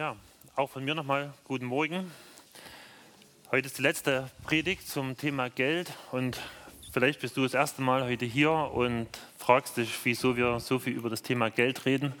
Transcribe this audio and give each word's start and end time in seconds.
Ja, 0.00 0.16
auch 0.56 0.70
von 0.70 0.82
mir 0.82 0.94
nochmal 0.94 1.34
guten 1.44 1.66
Morgen. 1.66 2.10
Heute 3.50 3.66
ist 3.66 3.76
die 3.76 3.82
letzte 3.82 4.30
Predigt 4.44 4.88
zum 4.88 5.18
Thema 5.18 5.50
Geld 5.50 5.92
und 6.10 6.40
vielleicht 6.90 7.20
bist 7.20 7.36
du 7.36 7.42
das 7.42 7.52
erste 7.52 7.82
Mal 7.82 8.04
heute 8.04 8.24
hier 8.24 8.50
und 8.50 9.08
fragst 9.36 9.76
dich, 9.76 9.94
wieso 10.04 10.38
wir 10.38 10.58
so 10.58 10.78
viel 10.78 10.94
über 10.94 11.10
das 11.10 11.20
Thema 11.20 11.50
Geld 11.50 11.84
reden. 11.84 12.14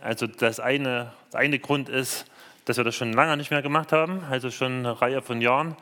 Also 0.00 0.28
das 0.28 0.60
eine, 0.60 1.12
der 1.32 1.40
eine 1.40 1.58
Grund 1.58 1.88
ist, 1.88 2.24
dass 2.66 2.76
wir 2.76 2.84
das 2.84 2.94
schon 2.94 3.12
lange 3.12 3.36
nicht 3.36 3.50
mehr 3.50 3.62
gemacht 3.62 3.90
haben, 3.90 4.22
also 4.30 4.52
schon 4.52 4.86
eine 4.86 5.02
Reihe 5.02 5.20
von 5.20 5.40
Jahren. 5.40 5.74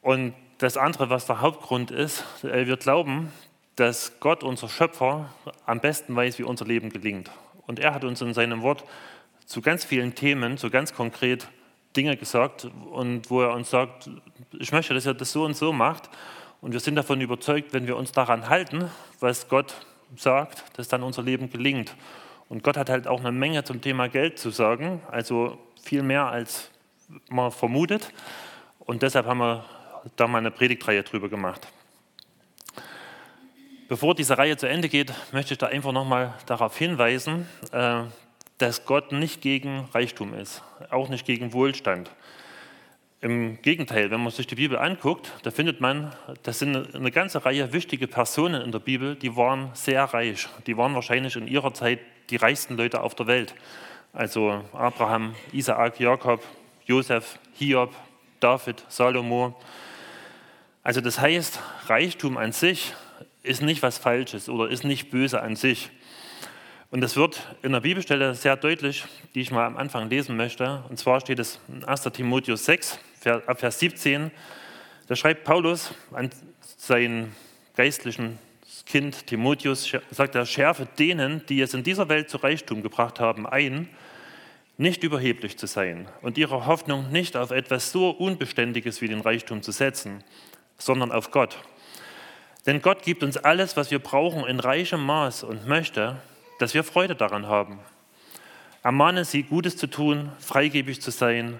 Und 0.00 0.32
das 0.56 0.78
andere, 0.78 1.10
was 1.10 1.26
der 1.26 1.42
Hauptgrund 1.42 1.90
ist, 1.90 2.24
wir 2.40 2.78
glauben, 2.78 3.30
dass 3.76 4.18
Gott, 4.18 4.44
unser 4.44 4.70
Schöpfer, 4.70 5.28
am 5.66 5.80
besten 5.80 6.16
weiß, 6.16 6.38
wie 6.38 6.44
unser 6.44 6.64
Leben 6.64 6.88
gelingt. 6.88 7.30
Und 7.66 7.80
er 7.80 7.92
hat 7.92 8.04
uns 8.04 8.22
in 8.22 8.32
seinem 8.32 8.62
Wort 8.62 8.82
zu 9.52 9.60
ganz 9.60 9.84
vielen 9.84 10.14
Themen, 10.14 10.56
so 10.56 10.70
ganz 10.70 10.94
konkret 10.94 11.46
Dinge 11.94 12.16
gesagt 12.16 12.70
und 12.90 13.28
wo 13.28 13.42
er 13.42 13.52
uns 13.52 13.68
sagt, 13.68 14.08
ich 14.58 14.72
möchte, 14.72 14.94
dass 14.94 15.06
ihr 15.06 15.12
das 15.12 15.30
so 15.30 15.44
und 15.44 15.54
so 15.54 15.74
macht. 15.74 16.08
Und 16.62 16.72
wir 16.72 16.80
sind 16.80 16.94
davon 16.94 17.20
überzeugt, 17.20 17.74
wenn 17.74 17.86
wir 17.86 17.98
uns 17.98 18.12
daran 18.12 18.48
halten, 18.48 18.90
was 19.20 19.48
Gott 19.48 19.74
sagt, 20.16 20.64
dass 20.78 20.88
dann 20.88 21.02
unser 21.02 21.22
Leben 21.22 21.50
gelingt. 21.50 21.94
Und 22.48 22.62
Gott 22.62 22.78
hat 22.78 22.88
halt 22.88 23.06
auch 23.06 23.20
eine 23.20 23.30
Menge 23.30 23.62
zum 23.62 23.82
Thema 23.82 24.08
Geld 24.08 24.38
zu 24.38 24.48
sagen, 24.48 25.02
also 25.10 25.58
viel 25.82 26.02
mehr 26.02 26.28
als 26.28 26.70
man 27.28 27.50
vermutet. 27.50 28.10
Und 28.78 29.02
deshalb 29.02 29.26
haben 29.26 29.40
wir 29.40 29.66
da 30.16 30.26
mal 30.28 30.38
eine 30.38 30.50
Predigtreihe 30.50 31.02
drüber 31.02 31.28
gemacht. 31.28 31.68
Bevor 33.86 34.14
diese 34.14 34.38
Reihe 34.38 34.56
zu 34.56 34.66
Ende 34.66 34.88
geht, 34.88 35.12
möchte 35.30 35.52
ich 35.52 35.58
da 35.58 35.66
einfach 35.66 35.92
nochmal 35.92 36.32
darauf 36.46 36.78
hinweisen, 36.78 37.46
äh, 37.72 38.04
dass 38.62 38.84
Gott 38.84 39.10
nicht 39.10 39.40
gegen 39.40 39.88
Reichtum 39.92 40.34
ist, 40.34 40.62
auch 40.90 41.08
nicht 41.08 41.26
gegen 41.26 41.52
Wohlstand. 41.52 42.08
Im 43.20 43.60
Gegenteil, 43.60 44.12
wenn 44.12 44.22
man 44.22 44.30
sich 44.30 44.46
die 44.46 44.54
Bibel 44.54 44.78
anguckt, 44.78 45.32
da 45.42 45.50
findet 45.50 45.80
man, 45.80 46.14
das 46.44 46.60
sind 46.60 46.94
eine 46.94 47.10
ganze 47.10 47.44
Reihe 47.44 47.72
wichtige 47.72 48.06
Personen 48.06 48.62
in 48.62 48.70
der 48.70 48.78
Bibel, 48.78 49.16
die 49.16 49.36
waren 49.36 49.70
sehr 49.74 50.04
reich. 50.04 50.48
Die 50.68 50.76
waren 50.76 50.94
wahrscheinlich 50.94 51.34
in 51.34 51.48
ihrer 51.48 51.74
Zeit 51.74 51.98
die 52.30 52.36
reichsten 52.36 52.76
Leute 52.76 53.00
auf 53.00 53.16
der 53.16 53.26
Welt. 53.26 53.52
Also 54.12 54.62
Abraham, 54.72 55.34
Isaak, 55.52 55.98
Jakob, 55.98 56.40
Josef, 56.86 57.40
Hiob, 57.54 57.92
David, 58.38 58.84
Salomo. 58.88 59.60
Also 60.84 61.00
das 61.00 61.18
heißt, 61.18 61.58
Reichtum 61.86 62.36
an 62.36 62.52
sich 62.52 62.92
ist 63.42 63.60
nicht 63.60 63.82
was 63.82 63.98
Falsches 63.98 64.48
oder 64.48 64.68
ist 64.68 64.84
nicht 64.84 65.10
böse 65.10 65.42
an 65.42 65.56
sich. 65.56 65.90
Und 66.92 67.00
das 67.00 67.16
wird 67.16 67.40
in 67.62 67.72
der 67.72 67.80
Bibelstelle 67.80 68.34
sehr 68.34 68.54
deutlich, 68.54 69.04
die 69.34 69.40
ich 69.40 69.50
mal 69.50 69.64
am 69.64 69.78
Anfang 69.78 70.10
lesen 70.10 70.36
möchte. 70.36 70.84
Und 70.90 70.98
zwar 70.98 71.22
steht 71.22 71.38
es 71.38 71.58
in 71.68 71.82
1. 71.82 72.02
Timotheus 72.02 72.66
6, 72.66 72.98
ab 73.46 73.60
Vers 73.60 73.78
17. 73.78 74.30
Da 75.06 75.16
schreibt 75.16 75.44
Paulus 75.44 75.94
an 76.12 76.28
sein 76.76 77.34
geistlichen 77.76 78.38
Kind 78.84 79.26
Timotheus, 79.26 79.90
sagt 80.10 80.34
er, 80.34 80.44
schärfe 80.44 80.86
denen, 80.98 81.46
die 81.46 81.62
es 81.62 81.72
in 81.72 81.82
dieser 81.82 82.10
Welt 82.10 82.28
zu 82.28 82.36
Reichtum 82.36 82.82
gebracht 82.82 83.20
haben, 83.20 83.46
ein, 83.46 83.88
nicht 84.76 85.02
überheblich 85.02 85.56
zu 85.56 85.66
sein 85.66 86.08
und 86.20 86.36
ihre 86.36 86.66
Hoffnung 86.66 87.10
nicht 87.10 87.38
auf 87.38 87.52
etwas 87.52 87.90
so 87.90 88.10
Unbeständiges 88.10 89.00
wie 89.00 89.08
den 89.08 89.22
Reichtum 89.22 89.62
zu 89.62 89.72
setzen, 89.72 90.22
sondern 90.76 91.10
auf 91.10 91.30
Gott. 91.30 91.56
Denn 92.66 92.82
Gott 92.82 93.02
gibt 93.02 93.22
uns 93.22 93.38
alles, 93.38 93.78
was 93.78 93.90
wir 93.90 93.98
brauchen, 93.98 94.44
in 94.44 94.60
reichem 94.60 95.02
Maß 95.02 95.42
und 95.44 95.66
möchte, 95.66 96.20
dass 96.62 96.74
wir 96.74 96.84
Freude 96.84 97.16
daran 97.16 97.48
haben. 97.48 97.80
Ermahne 98.84 99.24
sie, 99.24 99.42
Gutes 99.42 99.76
zu 99.76 99.88
tun, 99.88 100.30
freigebig 100.38 101.02
zu 101.02 101.10
sein 101.10 101.58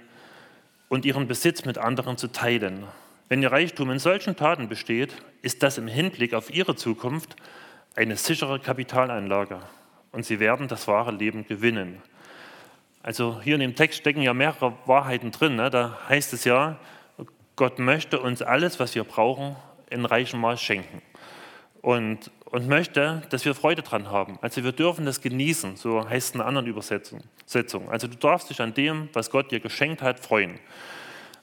und 0.89 1.05
ihren 1.05 1.27
Besitz 1.27 1.64
mit 1.64 1.77
anderen 1.77 2.17
zu 2.17 2.28
teilen. 2.28 2.84
Wenn 3.28 3.42
ihr 3.42 3.50
Reichtum 3.50 3.91
in 3.91 3.98
solchen 3.98 4.36
Taten 4.36 4.69
besteht, 4.69 5.17
ist 5.42 5.64
das 5.64 5.77
im 5.77 5.89
Hinblick 5.89 6.35
auf 6.35 6.55
ihre 6.55 6.77
Zukunft 6.77 7.35
eine 7.96 8.14
sichere 8.17 8.61
Kapitalanlage 8.61 9.58
und 10.13 10.24
sie 10.24 10.39
werden 10.39 10.68
das 10.68 10.86
wahre 10.86 11.11
Leben 11.11 11.48
gewinnen. 11.48 12.01
Also 13.02 13.40
hier 13.42 13.57
in 13.57 13.61
dem 13.61 13.74
Text 13.74 13.98
stecken 13.98 14.23
ja 14.23 14.33
mehrere 14.34 14.74
Wahrheiten 14.86 15.33
drin. 15.33 15.57
Ne? 15.57 15.69
Da 15.69 15.98
heißt 16.08 16.33
es 16.33 16.45
ja, 16.45 16.79
Gott 17.57 17.80
möchte 17.80 18.20
uns 18.20 18.40
alles, 18.40 18.79
was 18.79 18.95
wir 18.95 19.02
brauchen, 19.02 19.57
in 19.90 20.05
reichem 20.05 20.39
Maß 20.40 20.63
schenken. 20.63 21.02
Und 21.80 22.30
und 22.52 22.68
möchte, 22.68 23.23
dass 23.30 23.46
wir 23.46 23.55
Freude 23.55 23.80
dran 23.80 24.11
haben. 24.11 24.39
Also 24.42 24.63
wir 24.63 24.73
dürfen 24.73 25.07
das 25.07 25.23
genießen, 25.23 25.77
so 25.77 26.07
heißt 26.07 26.29
es 26.29 26.35
in 26.35 26.40
einer 26.40 26.48
anderen 26.48 26.67
Übersetzung. 26.67 27.23
Also 27.89 28.07
du 28.07 28.17
darfst 28.17 28.51
dich 28.51 28.61
an 28.61 28.74
dem, 28.74 29.08
was 29.14 29.30
Gott 29.30 29.51
dir 29.51 29.58
geschenkt 29.58 30.02
hat, 30.02 30.20
freuen. 30.20 30.58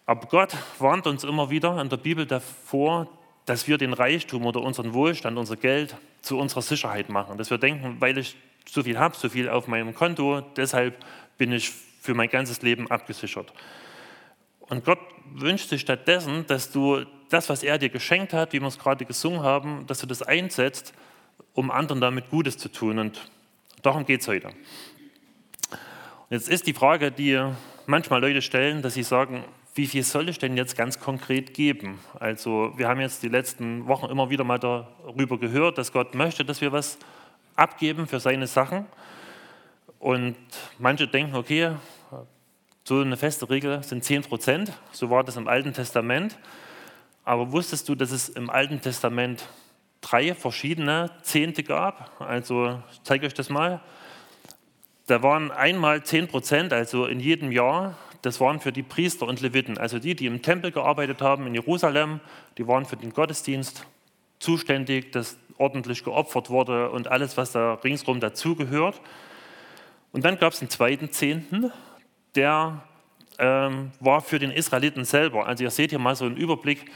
Aber 0.06 0.28
Gott 0.28 0.56
warnt 0.78 1.08
uns 1.08 1.24
immer 1.24 1.50
wieder 1.50 1.82
in 1.82 1.90
der 1.90 1.98
Bibel 1.98 2.28
davor, 2.28 3.10
dass 3.48 3.68
wir 3.68 3.80
den 3.80 3.94
Reichtum 3.94 4.46
oder 4.46 4.62
unseren 4.62 4.94
Wohlstand, 4.94 5.36
unser 5.40 5.56
Geld 5.56 5.96
zu 6.22 6.38
unserer 6.38 6.62
Sicherheit 6.62 7.10
machen. 7.10 7.40
Dass 7.40 7.50
wir 7.50 7.58
denken, 7.58 7.96
weil 8.00 8.20
ich 8.20 8.36
so 8.70 8.84
viel 8.84 9.00
habe, 9.00 9.16
so 9.18 9.30
viel 9.30 9.50
auf 9.50 9.68
meinem 9.68 9.96
Konto, 9.96 10.42
deshalb 10.58 11.04
bin 11.40 11.52
ich 11.52 11.72
für 12.02 12.14
mein 12.14 12.30
ganzes 12.30 12.62
Leben 12.62 12.90
abgesichert. 12.92 13.52
Und 14.60 14.86
Gott 14.86 15.00
wünscht 15.34 15.70
sich 15.70 15.82
stattdessen, 15.82 16.46
dass 16.46 16.72
du 16.72 17.04
das, 17.30 17.50
was 17.50 17.64
er 17.64 17.78
dir 17.78 17.90
geschenkt 17.90 18.34
hat, 18.34 18.54
wie 18.54 18.60
wir 18.60 18.68
es 18.68 18.80
gerade 18.80 19.06
gesungen 19.06 19.42
haben, 19.42 19.86
dass 19.88 20.00
du 20.00 20.08
das 20.08 20.22
einsetzt, 20.22 20.94
um 21.54 21.72
anderen 21.72 22.02
damit 22.02 22.30
Gutes 22.30 22.58
zu 22.58 22.70
tun. 22.70 23.00
Und 23.00 23.30
darum 23.82 24.06
geht 24.06 24.22
es 24.22 24.28
heute. 24.28 24.50
Jetzt 26.30 26.50
ist 26.50 26.68
die 26.68 26.74
Frage, 26.74 27.12
die 27.12 27.42
manchmal 27.86 28.22
Leute 28.22 28.42
stellen, 28.42 28.82
dass 28.82 28.94
sie 28.94 29.04
sagen, 29.04 29.44
wie 29.76 29.88
viel 29.88 30.04
soll 30.04 30.30
ich 30.30 30.40
denn 30.40 30.58
jetzt 30.58 30.76
ganz 30.76 31.00
konkret 31.00 31.54
geben? 31.54 32.00
Also 32.20 32.74
wir 32.76 32.88
haben 32.88 33.00
jetzt 33.00 33.24
die 33.24 33.30
letzten 33.30 33.88
Wochen 33.88 34.08
immer 34.08 34.30
wieder 34.30 34.44
mal 34.44 34.60
darüber 34.60 35.40
gehört, 35.40 35.78
dass 35.78 35.92
Gott 35.92 36.16
möchte, 36.16 36.44
dass 36.44 36.62
wir 36.62 36.72
was 36.72 36.98
abgeben 37.56 38.08
für 38.08 38.20
seine 38.20 38.48
Sachen. 38.48 38.86
Und 40.00 40.36
manche 40.80 41.08
denken, 41.08 41.36
okay, 41.36 41.72
so 42.84 43.02
eine 43.02 43.18
feste 43.18 43.50
Regel 43.50 43.84
sind 43.84 44.04
10 44.04 44.24
Prozent, 44.24 44.72
so 44.92 45.10
war 45.10 45.24
das 45.24 45.36
im 45.36 45.48
Alten 45.48 45.74
Testament. 45.74 46.38
Aber 47.30 47.52
wusstest 47.52 47.88
du, 47.88 47.94
dass 47.94 48.10
es 48.10 48.28
im 48.28 48.50
Alten 48.50 48.82
Testament 48.82 49.48
drei 50.02 50.34
verschiedene 50.34 51.12
Zehnte 51.22 51.62
gab? 51.62 52.20
Also 52.20 52.82
ich 52.92 53.04
zeige 53.04 53.28
euch 53.28 53.36
das 53.36 53.52
mal. 53.52 53.82
Da 55.06 55.22
waren 55.22 55.52
einmal 55.52 56.04
10 56.04 56.28
Prozent, 56.28 56.74
also 56.74 57.06
in 57.06 57.20
jedem 57.20 57.52
Jahr. 57.52 57.96
Das 58.24 58.40
waren 58.40 58.60
für 58.60 58.72
die 58.72 58.82
Priester 58.82 59.28
und 59.28 59.42
Leviten, 59.42 59.78
also 59.78 60.00
die, 60.00 60.16
die 60.16 60.26
im 60.26 60.42
Tempel 60.42 60.72
gearbeitet 60.72 61.22
haben 61.22 61.46
in 61.46 61.54
Jerusalem. 61.54 62.20
Die 62.58 62.68
waren 62.68 62.86
für 62.86 62.98
den 62.98 63.14
Gottesdienst 63.14 63.86
zuständig, 64.40 65.12
dass 65.12 65.38
ordentlich 65.60 66.04
geopfert 66.04 66.50
wurde 66.50 66.90
und 66.90 67.10
alles, 67.10 67.38
was 67.38 67.52
da 67.52 67.76
ringsherum 67.76 68.20
dazugehört. 68.20 69.00
Und 70.14 70.26
dann 70.26 70.40
gab 70.40 70.54
es 70.54 70.62
einen 70.62 70.72
zweiten 70.72 71.12
Zehnten, 71.12 71.72
der 72.34 72.82
ähm, 73.38 73.92
war 74.00 74.22
für 74.22 74.40
den 74.40 74.50
Israeliten 74.50 75.06
selber. 75.06 75.46
Also 75.46 75.64
ihr 75.64 75.70
seht 75.70 75.92
hier 75.92 76.00
mal 76.00 76.16
so 76.16 76.26
einen 76.26 76.36
Überblick. 76.36 76.90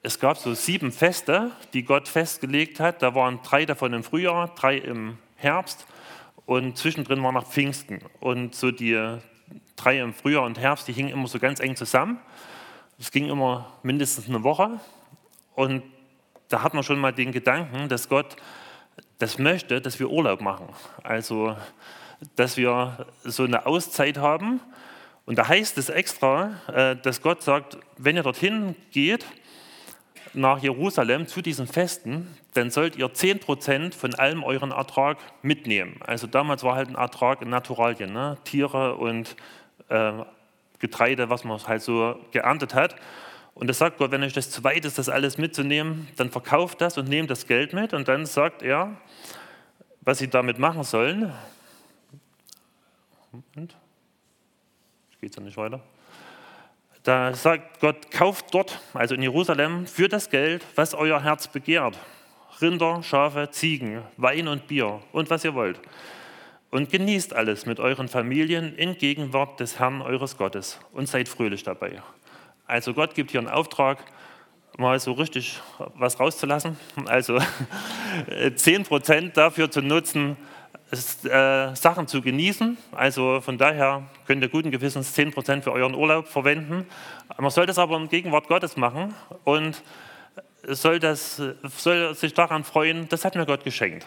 Es 0.00 0.20
gab 0.20 0.38
so 0.38 0.54
sieben 0.54 0.92
Feste, 0.92 1.50
die 1.72 1.82
Gott 1.82 2.06
festgelegt 2.06 2.78
hat. 2.78 3.02
Da 3.02 3.16
waren 3.16 3.40
drei 3.42 3.66
davon 3.66 3.92
im 3.92 4.04
Frühjahr, 4.04 4.54
drei 4.54 4.76
im 4.78 5.18
Herbst 5.34 5.86
und 6.46 6.78
zwischendrin 6.78 7.22
war 7.24 7.32
noch 7.32 7.48
Pfingsten. 7.48 8.00
Und 8.20 8.54
so 8.54 8.70
die 8.70 9.18
drei 9.74 9.98
im 9.98 10.14
Frühjahr 10.14 10.44
und 10.44 10.56
Herbst, 10.56 10.86
die 10.86 10.92
hingen 10.92 11.10
immer 11.10 11.26
so 11.26 11.40
ganz 11.40 11.58
eng 11.58 11.74
zusammen. 11.74 12.20
Es 13.00 13.10
ging 13.10 13.28
immer 13.28 13.72
mindestens 13.82 14.28
eine 14.28 14.44
Woche. 14.44 14.78
Und 15.56 15.82
da 16.48 16.62
hat 16.62 16.74
man 16.74 16.84
schon 16.84 17.00
mal 17.00 17.12
den 17.12 17.32
Gedanken, 17.32 17.88
dass 17.88 18.08
Gott 18.08 18.36
das 19.18 19.38
möchte, 19.38 19.80
dass 19.80 19.98
wir 19.98 20.10
Urlaub 20.10 20.40
machen. 20.40 20.68
Also, 21.02 21.56
dass 22.36 22.56
wir 22.56 23.06
so 23.24 23.42
eine 23.42 23.66
Auszeit 23.66 24.16
haben 24.16 24.60
und 25.28 25.36
da 25.36 25.46
heißt 25.46 25.76
es 25.76 25.90
extra, 25.90 26.52
äh, 26.68 26.96
dass 26.96 27.20
Gott 27.20 27.42
sagt, 27.42 27.76
wenn 27.98 28.16
ihr 28.16 28.22
dorthin 28.22 28.74
geht, 28.92 29.26
nach 30.34 30.62
Jerusalem 30.62 31.26
zu 31.26 31.42
diesen 31.42 31.66
Festen, 31.66 32.28
dann 32.54 32.70
sollt 32.70 32.96
ihr 32.96 33.06
10% 33.06 33.94
von 33.94 34.14
allem 34.14 34.42
euren 34.42 34.70
Ertrag 34.70 35.18
mitnehmen. 35.42 36.00
Also 36.06 36.26
damals 36.26 36.62
war 36.62 36.74
halt 36.74 36.88
ein 36.88 36.94
Ertrag 36.94 37.42
in 37.42 37.50
Naturalien, 37.50 38.12
ne? 38.12 38.36
Tiere 38.44 38.96
und 38.96 39.36
äh, 39.88 40.12
Getreide, 40.78 41.30
was 41.30 41.44
man 41.44 41.58
halt 41.66 41.82
so 41.82 42.18
geerntet 42.30 42.74
hat. 42.74 42.96
Und 43.54 43.66
das 43.66 43.78
sagt 43.78 43.98
Gott, 43.98 44.12
wenn 44.12 44.22
euch 44.22 44.32
das 44.32 44.50
zu 44.50 44.62
weit 44.62 44.84
ist, 44.84 44.98
das 44.98 45.08
alles 45.08 45.36
mitzunehmen, 45.36 46.06
dann 46.16 46.30
verkauft 46.30 46.80
das 46.80 46.96
und 46.96 47.08
nehmt 47.08 47.30
das 47.30 47.46
Geld 47.46 47.72
mit. 47.72 47.92
Und 47.92 48.06
dann 48.06 48.24
sagt 48.24 48.62
er, 48.62 48.96
was 50.00 50.18
sie 50.18 50.28
damit 50.28 50.58
machen 50.58 50.84
sollen. 50.84 51.32
Moment 53.32 53.76
geht 55.20 55.30
es 55.30 55.36
ja 55.36 55.42
nicht 55.42 55.56
weiter. 55.56 55.82
Da 57.08 57.32
sagt 57.32 57.80
Gott, 57.80 58.10
kauft 58.10 58.52
dort, 58.52 58.82
also 58.92 59.14
in 59.14 59.22
Jerusalem, 59.22 59.86
für 59.86 60.10
das 60.10 60.28
Geld, 60.28 60.62
was 60.74 60.92
euer 60.92 61.22
Herz 61.22 61.48
begehrt. 61.48 61.98
Rinder, 62.60 63.02
Schafe, 63.02 63.48
Ziegen, 63.50 64.02
Wein 64.18 64.46
und 64.46 64.66
Bier 64.66 65.00
und 65.12 65.30
was 65.30 65.42
ihr 65.42 65.54
wollt. 65.54 65.80
und 66.70 66.90
genießt 66.90 67.32
alles 67.32 67.64
mit 67.64 67.80
euren 67.80 68.08
Familien 68.08 68.76
in 68.76 68.98
Gegenwart 68.98 69.58
des 69.58 69.78
Herrn 69.78 70.02
eures 70.02 70.36
Gottes 70.36 70.80
und 70.92 71.08
seid 71.08 71.30
fröhlich 71.30 71.62
dabei. 71.62 72.02
Also 72.66 72.92
Gott 72.92 73.14
gibt 73.14 73.30
hier 73.30 73.40
einen 73.40 73.48
Auftrag, 73.48 74.04
mal 74.76 75.00
so 75.00 75.12
richtig 75.12 75.62
was 75.94 76.20
rauszulassen. 76.20 76.76
Also 77.06 77.38
10% 78.28 79.32
dafür 79.32 79.70
zu 79.70 79.80
nutzen, 79.80 80.36
äh, 80.90 81.74
Sachen 81.74 82.06
zu 82.06 82.22
genießen. 82.22 82.78
Also 82.92 83.40
von 83.40 83.58
daher 83.58 84.04
könnt 84.26 84.42
ihr 84.42 84.48
guten 84.48 84.70
Gewissens 84.70 85.16
10% 85.16 85.62
für 85.62 85.72
euren 85.72 85.94
Urlaub 85.94 86.28
verwenden. 86.28 86.86
Man 87.36 87.50
soll 87.50 87.66
das 87.66 87.78
aber 87.78 87.96
in 87.96 88.08
Gegenwart 88.08 88.48
Gottes 88.48 88.76
machen 88.76 89.14
und 89.44 89.82
soll, 90.66 90.98
das, 90.98 91.42
soll 91.76 92.14
sich 92.14 92.34
daran 92.34 92.64
freuen, 92.64 93.08
das 93.08 93.24
hat 93.24 93.34
mir 93.34 93.46
Gott 93.46 93.64
geschenkt. 93.64 94.06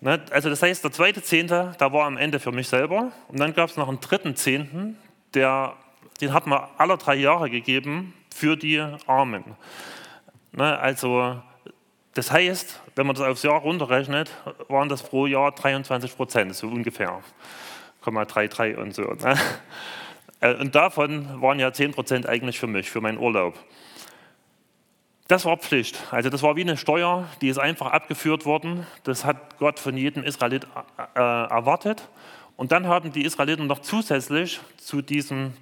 Ne? 0.00 0.20
Also 0.30 0.48
das 0.48 0.62
heißt, 0.62 0.84
der 0.84 0.92
zweite 0.92 1.22
Zehnte, 1.22 1.74
da 1.78 1.92
war 1.92 2.06
am 2.06 2.16
Ende 2.16 2.38
für 2.38 2.52
mich 2.52 2.68
selber. 2.68 3.12
Und 3.28 3.40
dann 3.40 3.54
gab 3.54 3.70
es 3.70 3.76
noch 3.76 3.88
einen 3.88 4.00
dritten 4.00 4.36
Zehnten, 4.36 4.96
der, 5.34 5.74
den 6.20 6.32
hat 6.32 6.46
man 6.46 6.68
alle 6.78 6.96
drei 6.98 7.16
Jahre 7.16 7.50
gegeben 7.50 8.14
für 8.34 8.56
die 8.56 8.80
Armen. 9.06 9.44
Ne? 10.52 10.78
Also 10.78 11.40
das 12.16 12.30
heißt, 12.30 12.80
wenn 12.94 13.06
man 13.06 13.14
das 13.14 13.26
aufs 13.26 13.42
Jahr 13.42 13.60
runterrechnet, 13.60 14.30
waren 14.68 14.88
das 14.88 15.02
pro 15.02 15.26
Jahr 15.26 15.52
23 15.52 16.16
Prozent, 16.16 16.56
so 16.56 16.66
ungefähr. 16.66 17.22
0,33 18.02 18.76
und 18.76 18.94
so. 18.94 19.02
Ne? 19.02 19.36
Äh, 20.40 20.54
und 20.54 20.74
davon 20.74 21.40
waren 21.40 21.58
ja 21.58 21.72
10 21.72 21.92
Prozent 21.92 22.28
eigentlich 22.28 22.58
für 22.58 22.66
mich, 22.66 22.90
für 22.90 23.00
meinen 23.00 23.16
Urlaub. 23.16 23.54
Das 25.28 25.46
war 25.46 25.56
Pflicht. 25.56 25.98
Also 26.10 26.28
das 26.28 26.42
war 26.42 26.56
wie 26.56 26.60
eine 26.60 26.76
Steuer, 26.76 27.26
die 27.40 27.48
ist 27.48 27.58
einfach 27.58 27.90
abgeführt 27.92 28.44
worden. 28.44 28.86
Das 29.04 29.24
hat 29.24 29.58
Gott 29.58 29.78
von 29.78 29.96
jedem 29.96 30.22
Israelit 30.24 30.66
äh, 31.14 31.18
erwartet. 31.18 32.08
Und 32.56 32.70
dann 32.70 32.86
haben 32.86 33.12
die 33.12 33.24
Israeliten 33.24 33.66
noch 33.66 33.80
zusätzlich 33.80 34.60
zu 34.76 35.02
diesen, 35.02 35.54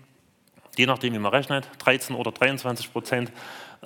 je 0.76 0.86
nachdem 0.86 1.14
wie 1.14 1.18
man 1.18 1.32
rechnet, 1.32 1.68
13 1.78 2.16
oder 2.16 2.32
23 2.32 2.92
Prozent 2.92 3.32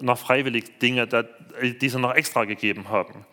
noch 0.00 0.18
freiwillig 0.18 0.78
Dinge, 0.78 1.06
die 1.06 1.88
sie 1.88 1.98
noch 1.98 2.14
extra 2.14 2.44
gegeben 2.44 2.88
haben. 2.88 3.24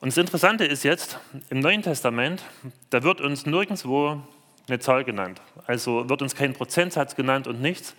Und 0.00 0.08
das 0.08 0.16
Interessante 0.16 0.64
ist 0.64 0.82
jetzt, 0.82 1.18
im 1.50 1.60
Neuen 1.60 1.82
Testament, 1.82 2.42
da 2.88 3.02
wird 3.02 3.20
uns 3.20 3.44
nirgendwo 3.44 4.22
eine 4.66 4.78
Zahl 4.78 5.04
genannt. 5.04 5.42
Also 5.66 6.08
wird 6.08 6.22
uns 6.22 6.34
kein 6.34 6.54
Prozentsatz 6.54 7.14
genannt 7.16 7.46
und 7.46 7.60
nichts. 7.60 7.94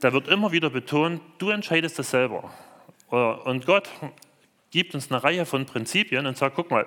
Da 0.00 0.12
wird 0.12 0.28
immer 0.28 0.52
wieder 0.52 0.70
betont, 0.70 1.20
du 1.38 1.50
entscheidest 1.50 1.98
das 1.98 2.10
selber. 2.10 2.50
Äh, 3.10 3.16
und 3.16 3.66
Gott 3.66 3.88
gibt 4.70 4.94
uns 4.94 5.10
eine 5.10 5.22
Reihe 5.22 5.46
von 5.46 5.66
Prinzipien 5.66 6.26
und 6.26 6.36
sagt, 6.36 6.56
guck 6.56 6.70
mal, 6.70 6.86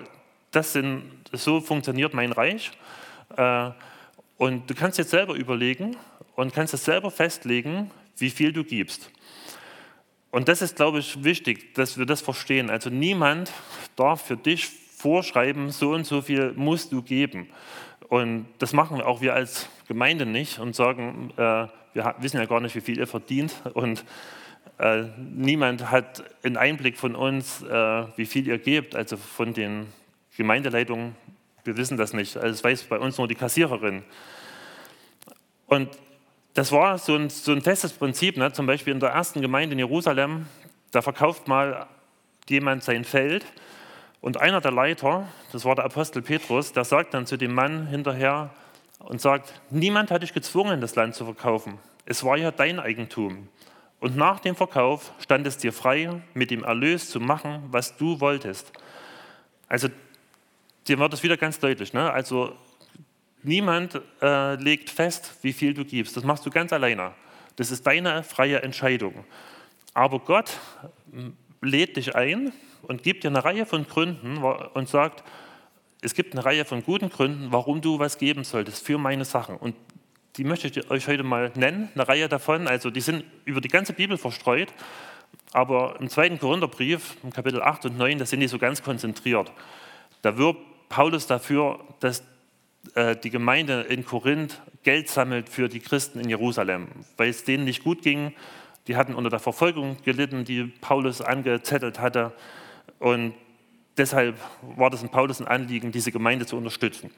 das 0.50 0.72
sind, 0.72 1.04
so 1.32 1.60
funktioniert 1.60 2.14
mein 2.14 2.32
Reich. 2.32 2.72
Äh, 3.36 3.70
und 4.36 4.68
du 4.68 4.74
kannst 4.74 4.98
jetzt 4.98 5.10
selber 5.10 5.34
überlegen 5.34 5.96
und 6.40 6.54
kannst 6.54 6.72
es 6.72 6.86
selber 6.86 7.10
festlegen, 7.10 7.90
wie 8.16 8.30
viel 8.30 8.52
du 8.52 8.64
gibst. 8.64 9.10
Und 10.30 10.48
das 10.48 10.62
ist, 10.62 10.76
glaube 10.76 11.00
ich, 11.00 11.22
wichtig, 11.22 11.74
dass 11.74 11.98
wir 11.98 12.06
das 12.06 12.22
verstehen. 12.22 12.70
Also 12.70 12.88
niemand 12.88 13.52
darf 13.94 14.22
für 14.22 14.38
dich 14.38 14.66
vorschreiben, 14.66 15.70
so 15.70 15.90
und 15.90 16.06
so 16.06 16.22
viel 16.22 16.52
musst 16.54 16.92
du 16.92 17.02
geben. 17.02 17.48
Und 18.08 18.46
das 18.58 18.72
machen 18.72 19.02
auch 19.02 19.20
wir 19.20 19.34
als 19.34 19.68
Gemeinde 19.86 20.24
nicht 20.24 20.58
und 20.58 20.74
sagen, 20.74 21.30
äh, 21.36 21.66
wir 21.92 22.14
wissen 22.20 22.38
ja 22.38 22.46
gar 22.46 22.60
nicht, 22.60 22.74
wie 22.74 22.80
viel 22.80 22.98
ihr 22.98 23.06
verdient. 23.06 23.54
Und 23.74 24.04
äh, 24.78 25.04
niemand 25.18 25.90
hat 25.90 26.24
einen 26.42 26.56
Einblick 26.56 26.96
von 26.96 27.16
uns, 27.16 27.60
äh, 27.62 27.68
wie 28.16 28.26
viel 28.26 28.48
ihr 28.48 28.58
gebt, 28.58 28.96
also 28.96 29.18
von 29.18 29.52
den 29.52 29.88
Gemeindeleitungen. 30.38 31.16
Wir 31.64 31.76
wissen 31.76 31.98
das 31.98 32.14
nicht. 32.14 32.36
Also 32.38 32.48
das 32.48 32.64
weiß 32.64 32.84
bei 32.84 32.98
uns 32.98 33.18
nur 33.18 33.28
die 33.28 33.34
Kassiererin. 33.34 34.04
Und 35.66 35.90
das 36.54 36.72
war 36.72 36.98
so 36.98 37.14
ein, 37.14 37.30
so 37.30 37.52
ein 37.52 37.62
festes 37.62 37.92
Prinzip. 37.92 38.36
Ne? 38.36 38.52
Zum 38.52 38.66
Beispiel 38.66 38.92
in 38.92 39.00
der 39.00 39.10
ersten 39.10 39.40
Gemeinde 39.40 39.72
in 39.72 39.78
Jerusalem, 39.78 40.46
da 40.90 41.02
verkauft 41.02 41.48
mal 41.48 41.86
jemand 42.48 42.82
sein 42.82 43.04
Feld 43.04 43.44
und 44.20 44.38
einer 44.38 44.60
der 44.60 44.72
Leiter, 44.72 45.28
das 45.52 45.64
war 45.64 45.74
der 45.74 45.84
Apostel 45.84 46.22
Petrus, 46.22 46.72
der 46.72 46.84
sagt 46.84 47.14
dann 47.14 47.26
zu 47.26 47.36
dem 47.36 47.54
Mann 47.54 47.86
hinterher 47.86 48.50
und 48.98 49.20
sagt, 49.20 49.60
niemand 49.70 50.10
hat 50.10 50.22
dich 50.22 50.34
gezwungen, 50.34 50.80
das 50.80 50.94
Land 50.94 51.14
zu 51.14 51.24
verkaufen. 51.24 51.78
Es 52.04 52.24
war 52.24 52.36
ja 52.36 52.50
dein 52.50 52.80
Eigentum. 52.80 53.48
Und 53.98 54.16
nach 54.16 54.40
dem 54.40 54.56
Verkauf 54.56 55.12
stand 55.20 55.46
es 55.46 55.58
dir 55.58 55.72
frei, 55.72 56.22
mit 56.34 56.50
dem 56.50 56.64
Erlös 56.64 57.10
zu 57.10 57.20
machen, 57.20 57.62
was 57.70 57.96
du 57.96 58.20
wolltest. 58.20 58.72
Also, 59.68 59.88
dir 60.88 60.98
wird 60.98 61.12
das 61.12 61.22
wieder 61.22 61.36
ganz 61.36 61.58
deutlich. 61.58 61.92
Ne? 61.92 62.10
Also, 62.10 62.54
niemand 63.42 64.00
äh, 64.22 64.54
legt 64.56 64.90
fest, 64.90 65.34
wie 65.42 65.52
viel 65.52 65.74
du 65.74 65.84
gibst. 65.84 66.16
Das 66.16 66.24
machst 66.24 66.44
du 66.46 66.50
ganz 66.50 66.72
alleine. 66.72 67.12
Das 67.56 67.70
ist 67.70 67.86
deine 67.86 68.22
freie 68.22 68.62
Entscheidung. 68.62 69.24
Aber 69.94 70.20
Gott 70.20 70.58
lädt 71.60 71.96
dich 71.96 72.14
ein 72.14 72.52
und 72.82 73.02
gibt 73.02 73.24
dir 73.24 73.28
eine 73.28 73.44
Reihe 73.44 73.66
von 73.66 73.86
Gründen 73.86 74.38
und 74.38 74.88
sagt, 74.88 75.24
es 76.02 76.14
gibt 76.14 76.32
eine 76.32 76.44
Reihe 76.44 76.64
von 76.64 76.82
guten 76.82 77.10
Gründen, 77.10 77.52
warum 77.52 77.80
du 77.80 77.98
was 77.98 78.18
geben 78.18 78.44
solltest 78.44 78.86
für 78.86 78.98
meine 78.98 79.24
Sachen. 79.24 79.56
Und 79.56 79.74
die 80.36 80.44
möchte 80.44 80.68
ich 80.68 80.90
euch 80.90 81.06
heute 81.08 81.22
mal 81.22 81.52
nennen, 81.54 81.90
eine 81.94 82.08
Reihe 82.08 82.28
davon. 82.28 82.66
Also 82.66 82.90
die 82.90 83.00
sind 83.00 83.24
über 83.44 83.60
die 83.60 83.68
ganze 83.68 83.92
Bibel 83.92 84.16
verstreut, 84.16 84.72
aber 85.52 85.96
im 86.00 86.08
zweiten 86.08 86.38
Korintherbrief, 86.38 87.16
im 87.22 87.32
Kapitel 87.32 87.60
8 87.60 87.86
und 87.86 87.98
9, 87.98 88.18
da 88.18 88.26
sind 88.26 88.40
die 88.40 88.48
so 88.48 88.58
ganz 88.58 88.82
konzentriert. 88.82 89.52
Da 90.22 90.38
wirbt 90.38 90.60
Paulus 90.88 91.26
dafür, 91.26 91.80
dass 92.00 92.22
die 93.22 93.30
Gemeinde 93.30 93.82
in 93.82 94.04
Korinth 94.04 94.60
Geld 94.82 95.08
sammelt 95.08 95.48
für 95.48 95.68
die 95.68 95.80
Christen 95.80 96.20
in 96.20 96.28
Jerusalem, 96.28 96.88
weil 97.16 97.28
es 97.28 97.44
denen 97.44 97.64
nicht 97.64 97.84
gut 97.84 98.02
ging. 98.02 98.34
Die 98.86 98.96
hatten 98.96 99.14
unter 99.14 99.28
der 99.28 99.38
Verfolgung 99.38 99.98
gelitten, 100.04 100.44
die 100.44 100.64
Paulus 100.64 101.20
angezettelt 101.20 102.00
hatte. 102.00 102.32
Und 102.98 103.34
deshalb 103.98 104.38
war 104.76 104.88
das 104.88 105.02
in 105.02 105.10
Paulus 105.10 105.40
ein 105.40 105.46
Anliegen, 105.46 105.92
diese 105.92 106.10
Gemeinde 106.12 106.46
zu 106.46 106.56
unterstützen. 106.56 107.10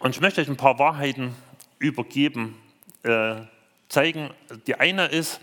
Und 0.00 0.14
ich 0.14 0.20
möchte 0.20 0.40
euch 0.40 0.48
ein 0.48 0.56
paar 0.56 0.78
Wahrheiten 0.78 1.34
übergeben, 1.78 2.56
äh, 3.04 3.36
zeigen. 3.88 4.30
Die 4.66 4.74
eine 4.74 5.06
ist, 5.06 5.40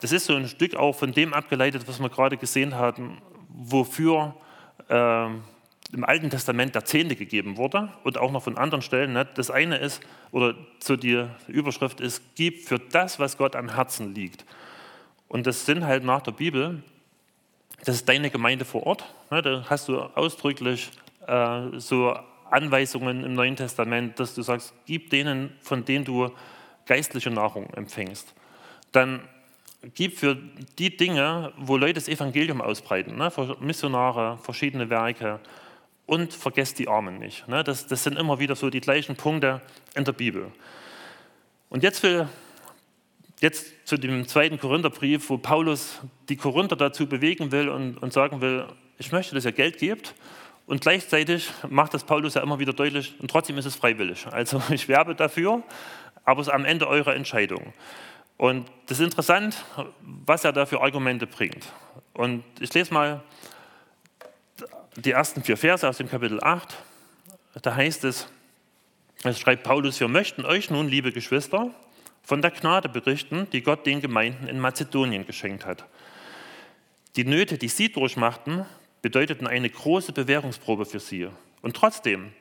das 0.00 0.12
ist 0.12 0.26
so 0.26 0.36
ein 0.36 0.48
Stück 0.48 0.76
auch 0.76 0.92
von 0.92 1.12
dem 1.12 1.34
abgeleitet, 1.34 1.86
was 1.86 2.00
wir 2.00 2.08
gerade 2.08 2.36
gesehen 2.36 2.74
haben, 2.74 3.20
wofür 3.48 4.36
äh, 4.88 5.28
im 5.92 6.04
Alten 6.04 6.30
Testament 6.30 6.74
der 6.74 6.84
Zehnte 6.84 7.16
gegeben 7.16 7.56
wurde 7.56 7.92
und 8.04 8.18
auch 8.18 8.32
noch 8.32 8.42
von 8.42 8.58
anderen 8.58 8.82
Stellen. 8.82 9.12
Ne? 9.12 9.26
Das 9.34 9.50
eine 9.50 9.78
ist, 9.78 10.00
oder 10.32 10.54
so 10.80 10.96
die 10.96 11.26
Überschrift 11.46 12.00
ist, 12.00 12.22
gib 12.34 12.66
für 12.66 12.78
das, 12.78 13.18
was 13.18 13.38
Gott 13.38 13.54
am 13.54 13.74
Herzen 13.74 14.14
liegt. 14.14 14.44
Und 15.28 15.46
das 15.46 15.66
sind 15.66 15.84
halt 15.84 16.04
nach 16.04 16.22
der 16.22 16.32
Bibel, 16.32 16.82
das 17.84 17.96
ist 17.96 18.08
deine 18.08 18.30
Gemeinde 18.30 18.64
vor 18.64 18.84
Ort. 18.86 19.04
Ne? 19.30 19.42
Da 19.42 19.64
hast 19.68 19.88
du 19.88 20.00
ausdrücklich 20.00 20.90
äh, 21.26 21.78
so 21.78 22.16
Anweisungen 22.50 23.24
im 23.24 23.34
Neuen 23.34 23.56
Testament, 23.56 24.18
dass 24.18 24.34
du 24.34 24.42
sagst, 24.42 24.72
gib 24.86 25.10
denen, 25.10 25.52
von 25.60 25.84
denen 25.84 26.04
du 26.04 26.30
geistliche 26.86 27.30
Nahrung 27.30 27.68
empfängst. 27.74 28.34
Dann 28.92 29.20
gib 29.94 30.18
für 30.18 30.36
die 30.78 30.96
Dinge, 30.96 31.52
wo 31.56 31.76
Leute 31.76 31.94
das 31.94 32.08
Evangelium 32.08 32.60
ausbreiten, 32.60 33.16
ne, 33.16 33.32
Missionare, 33.60 34.38
verschiedene 34.38 34.88
Werke 34.90 35.40
und 36.06 36.32
vergesst 36.32 36.78
die 36.78 36.88
Armen 36.88 37.18
nicht. 37.18 37.46
Ne, 37.48 37.62
das, 37.64 37.86
das 37.86 38.04
sind 38.04 38.18
immer 38.18 38.38
wieder 38.38 38.56
so 38.56 38.70
die 38.70 38.80
gleichen 38.80 39.16
Punkte 39.16 39.60
in 39.94 40.04
der 40.04 40.12
Bibel. 40.12 40.52
Und 41.68 41.82
jetzt 41.82 42.02
will 42.02 42.28
jetzt 43.40 43.86
zu 43.86 43.96
dem 43.96 44.26
zweiten 44.26 44.58
Korintherbrief, 44.58 45.28
wo 45.28 45.38
Paulus 45.38 46.00
die 46.28 46.36
Korinther 46.36 46.76
dazu 46.76 47.06
bewegen 47.06 47.52
will 47.52 47.68
und, 47.68 47.98
und 47.98 48.12
sagen 48.12 48.40
will, 48.40 48.66
ich 48.98 49.12
möchte, 49.12 49.34
dass 49.34 49.44
ihr 49.44 49.52
Geld 49.52 49.78
gebt 49.78 50.14
und 50.66 50.80
gleichzeitig 50.80 51.50
macht 51.68 51.94
das 51.94 52.04
Paulus 52.04 52.34
ja 52.34 52.42
immer 52.42 52.58
wieder 52.58 52.72
deutlich, 52.72 53.14
und 53.20 53.30
trotzdem 53.30 53.58
ist 53.58 53.66
es 53.66 53.76
freiwillig. 53.76 54.26
Also 54.30 54.62
ich 54.70 54.88
werbe 54.88 55.14
dafür, 55.14 55.62
aber 56.24 56.40
es 56.40 56.48
ist 56.48 56.52
am 56.52 56.64
Ende 56.64 56.88
eure 56.88 57.14
Entscheidung. 57.14 57.72
Und 58.36 58.66
das 58.86 58.98
ist 58.98 59.04
interessant, 59.04 59.64
was 60.00 60.44
er 60.44 60.52
da 60.52 60.66
für 60.66 60.82
Argumente 60.82 61.26
bringt. 61.26 61.72
Und 62.12 62.44
ich 62.60 62.72
lese 62.74 62.92
mal 62.92 63.22
die 64.96 65.10
ersten 65.10 65.42
vier 65.42 65.56
Verse 65.56 65.86
aus 65.86 65.98
dem 65.98 66.08
Kapitel 66.08 66.42
8. 66.42 66.74
Da 67.62 67.74
heißt 67.74 68.04
es, 68.04 68.28
es 69.24 69.38
schreibt 69.38 69.62
Paulus, 69.62 70.00
wir 70.00 70.08
möchten 70.08 70.44
euch 70.44 70.70
nun, 70.70 70.88
liebe 70.88 71.12
Geschwister, 71.12 71.70
von 72.22 72.42
der 72.42 72.50
Gnade 72.50 72.88
berichten, 72.88 73.46
die 73.52 73.62
Gott 73.62 73.86
den 73.86 74.00
Gemeinden 74.00 74.48
in 74.48 74.58
Mazedonien 74.58 75.26
geschenkt 75.26 75.66
hat. 75.66 75.84
Die 77.16 77.24
Nöte, 77.24 77.58
die 77.58 77.68
sie 77.68 77.90
durchmachten, 77.90 78.64
bedeuteten 79.02 79.46
eine 79.46 79.70
große 79.70 80.12
Bewährungsprobe 80.12 80.86
für 80.86 81.00
sie. 81.00 81.28
Und 81.62 81.76
trotzdem 81.76 82.32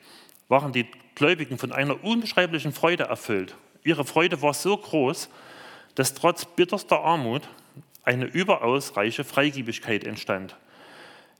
waren 0.48 0.74
die 0.74 0.88
Gläubigen 1.14 1.58
von 1.58 1.72
einer 1.72 2.04
unbeschreiblichen 2.04 2.74
Freude 2.74 3.04
erfüllt. 3.04 3.56
Ihre 3.84 4.06
Freude 4.06 4.42
war 4.42 4.54
so 4.54 4.76
groß, 4.76 5.30
dass 5.96 6.14
trotz 6.14 6.46
bitterster 6.46 7.02
Armut 7.02 7.44
eine 8.04 8.26
überaus 8.26 8.98
reiche 8.98 9.24
Freigiebigkeit 9.24 10.04
entstand. 10.04 10.56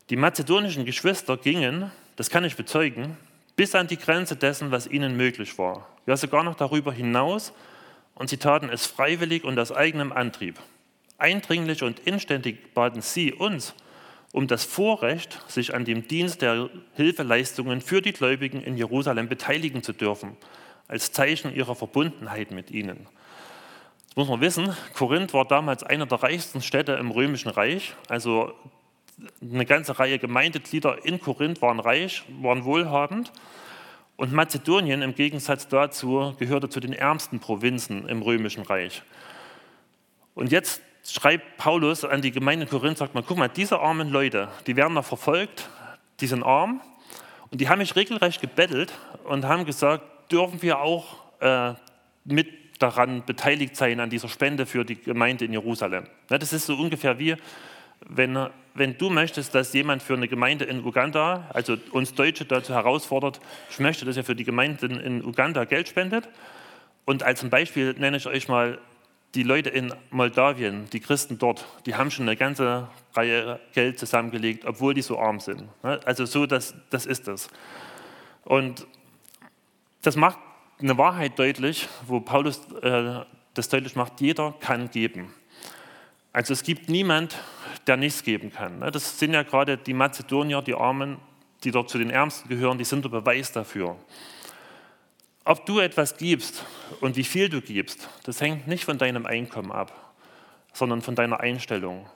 Die 0.10 0.16
mazedonischen 0.16 0.86
Geschwister 0.86 1.38
gingen, 1.38 1.92
das 2.16 2.30
kann 2.30 2.46
ich 2.46 2.56
bezeugen, 2.56 3.18
bis 3.56 3.74
an 3.74 3.88
die 3.88 3.98
Grenze 3.98 4.36
dessen, 4.36 4.72
was 4.72 4.86
ihnen 4.88 5.18
möglich 5.18 5.58
war. 5.58 5.88
Ja, 6.06 6.16
sogar 6.16 6.44
noch 6.44 6.56
darüber 6.56 6.94
hinaus. 6.94 7.54
Und 8.14 8.30
sie 8.30 8.38
taten 8.38 8.70
es 8.70 8.86
freiwillig 8.86 9.44
und 9.44 9.60
aus 9.60 9.72
eigenem 9.72 10.12
Antrieb. 10.12 10.60
Eindringlich 11.18 11.84
und 11.84 12.00
inständig 12.00 12.74
baten 12.74 13.02
sie 13.02 13.34
uns 13.34 13.74
um 14.32 14.48
das 14.48 14.66
Vorrecht, 14.66 15.40
sich 15.50 15.74
an 15.74 15.86
dem 15.86 16.08
Dienst 16.08 16.42
der 16.42 16.70
Hilfeleistungen 16.94 17.80
für 17.80 18.02
die 18.02 18.12
Gläubigen 18.12 18.62
in 18.62 18.76
Jerusalem 18.76 19.30
beteiligen 19.30 19.82
zu 19.82 19.94
dürfen, 19.94 20.36
als 20.90 21.14
Zeichen 21.14 21.56
ihrer 21.56 21.74
Verbundenheit 21.74 22.52
mit 22.52 22.70
ihnen. 22.70 23.08
Das 24.08 24.18
muss 24.18 24.28
man 24.28 24.42
wissen, 24.42 24.76
Korinth 24.94 25.34
war 25.34 25.46
damals 25.46 25.84
eine 25.84 26.06
der 26.06 26.22
reichsten 26.22 26.62
Städte 26.62 26.94
im 26.94 27.12
Römischen 27.12 27.50
Reich. 27.50 27.96
Also 28.10 28.54
eine 29.42 29.66
ganze 29.66 29.98
Reihe 29.98 30.20
Gemeindeglieder 30.20 31.06
in 31.06 31.20
Korinth 31.20 31.62
waren 31.62 31.80
reich, 31.80 32.24
waren 32.42 32.66
wohlhabend. 32.66 33.32
Und 34.18 34.32
Mazedonien 34.32 35.02
im 35.02 35.14
Gegensatz 35.14 35.68
dazu 35.68 36.36
gehörte 36.40 36.70
zu 36.70 36.80
den 36.80 36.94
ärmsten 36.94 37.40
Provinzen 37.40 38.08
im 38.08 38.22
Römischen 38.22 38.64
Reich. 38.64 39.04
Und 40.36 40.52
jetzt 40.52 40.82
schreibt 41.06 41.58
Paulus 41.58 42.04
an 42.06 42.22
die 42.22 42.32
Gemeinde 42.32 42.66
in 42.66 42.70
Korinth, 42.70 42.98
sagt 42.98 43.14
man, 43.14 43.26
guck 43.26 43.38
mal, 43.38 43.50
diese 43.50 43.80
armen 43.80 44.10
Leute, 44.10 44.50
die 44.68 44.76
werden 44.76 44.94
noch 44.94 45.06
verfolgt, 45.06 45.70
die 46.20 46.28
sind 46.28 46.44
arm 46.44 46.82
und 47.52 47.62
die 47.62 47.70
haben 47.70 47.80
mich 47.80 47.96
regelrecht 47.96 48.42
gebettelt 48.42 48.94
und 49.26 49.46
haben 49.46 49.66
gesagt, 49.66 50.04
dürfen 50.32 50.62
wir 50.62 50.80
auch 50.80 51.18
äh, 51.42 51.74
mit 52.24 52.48
daran 52.82 53.24
beteiligt 53.26 53.76
sein, 53.76 54.00
an 54.00 54.10
dieser 54.10 54.28
Spende 54.28 54.66
für 54.66 54.84
die 54.84 54.96
Gemeinde 54.96 55.46
in 55.46 55.54
Jerusalem. 55.54 56.06
Ja, 56.30 56.38
das 56.38 56.52
ist 56.54 56.66
so 56.66 56.76
ungefähr 56.76 57.20
wie, 57.20 57.36
wenn, 58.08 58.48
wenn 58.74 58.98
du 58.98 59.10
möchtest, 59.10 59.56
dass 59.56 59.74
jemand 59.74 60.04
für 60.04 60.14
eine 60.14 60.28
Gemeinde 60.28 60.66
in 60.66 60.84
Uganda, 60.84 61.50
also 61.54 61.78
uns 61.92 62.14
Deutsche 62.14 62.46
dazu 62.46 62.74
herausfordert, 62.74 63.40
ich 63.70 63.80
möchte, 63.80 64.06
dass 64.06 64.18
er 64.18 64.24
für 64.24 64.36
die 64.36 64.44
Gemeinde 64.44 64.88
in 64.88 65.24
Uganda 65.24 65.66
Geld 65.66 65.88
spendet. 65.88 66.30
Und 67.06 67.24
als 67.24 67.48
Beispiel 67.50 67.94
nenne 67.98 68.18
ich 68.18 68.28
euch 68.28 68.48
mal 68.48 68.80
die 69.36 69.44
Leute 69.44 69.70
in 69.70 69.94
Moldawien, 70.12 70.90
die 70.92 71.02
Christen 71.02 71.38
dort, 71.38 71.66
die 71.86 71.96
haben 71.96 72.10
schon 72.10 72.28
eine 72.28 72.38
ganze 72.38 72.88
Reihe 73.14 73.60
Geld 73.74 74.00
zusammengelegt, 74.00 74.66
obwohl 74.66 74.94
die 74.94 75.02
so 75.02 75.20
arm 75.20 75.40
sind. 75.40 75.64
Also 75.82 76.26
so, 76.26 76.46
das, 76.46 76.74
das 76.90 77.06
ist 77.06 77.28
das. 77.28 77.50
Und 78.46 78.88
das 80.02 80.16
macht 80.16 80.38
eine 80.80 80.98
Wahrheit 80.98 81.38
deutlich, 81.38 81.88
wo 82.08 82.20
Paulus 82.22 82.62
äh, 82.82 83.22
das 83.54 83.70
deutlich 83.70 83.96
macht, 83.96 84.22
jeder 84.22 84.54
kann 84.60 84.90
geben. 84.90 85.34
Also 86.32 86.54
es 86.54 86.64
gibt 86.64 86.90
niemand, 86.90 87.38
der 87.88 87.98
nichts 87.98 88.24
geben 88.24 88.52
kann. 88.52 88.80
Das 88.80 89.20
sind 89.20 89.34
ja 89.34 89.44
gerade 89.44 89.78
die 89.78 89.94
Mazedonier, 89.94 90.62
die 90.62 90.74
Armen, 90.74 91.18
die 91.64 91.72
dort 91.72 91.90
zu 91.90 91.98
den 91.98 92.10
Ärmsten 92.10 92.50
gehören, 92.50 92.78
die 92.78 92.84
sind 92.84 93.04
der 93.04 93.10
Beweis 93.10 93.52
dafür. 93.52 93.98
Ob 95.44 95.66
du 95.66 95.80
etwas 95.80 96.18
gibst 96.18 96.66
und 97.02 97.16
wie 97.18 97.24
viel 97.24 97.50
du 97.50 97.62
gibst, 97.62 98.10
das 98.24 98.42
hängt 98.42 98.68
nicht 98.68 98.86
von 98.86 98.98
deinem 98.98 99.26
Einkommen 99.26 99.72
ab, 99.72 100.16
sondern 100.74 101.02
von 101.02 101.16
deiner 101.16 101.40
Einstellung. 101.40 102.10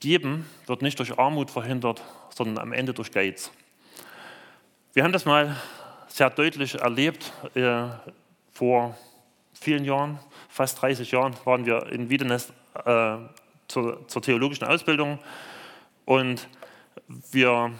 Geben 0.00 0.46
wird 0.66 0.82
nicht 0.82 0.98
durch 0.98 1.18
Armut 1.18 1.50
verhindert, 1.50 2.02
sondern 2.30 2.58
am 2.58 2.72
Ende 2.72 2.94
durch 2.94 3.12
Geiz. 3.12 3.52
Wir 4.92 5.04
haben 5.04 5.12
das 5.12 5.24
mal 5.24 5.56
sehr 6.08 6.30
deutlich 6.30 6.74
erlebt. 6.74 7.32
Äh, 7.54 7.88
vor 8.52 8.96
vielen 9.52 9.84
Jahren, 9.84 10.18
fast 10.48 10.82
30 10.82 11.12
Jahren, 11.12 11.34
waren 11.44 11.64
wir 11.64 11.86
in 11.92 12.10
Wiedenest 12.10 12.52
äh, 12.84 13.16
zur, 13.70 14.06
zur 14.08 14.22
theologischen 14.22 14.66
Ausbildung 14.66 15.18
und 16.04 16.48
wir 17.30 17.72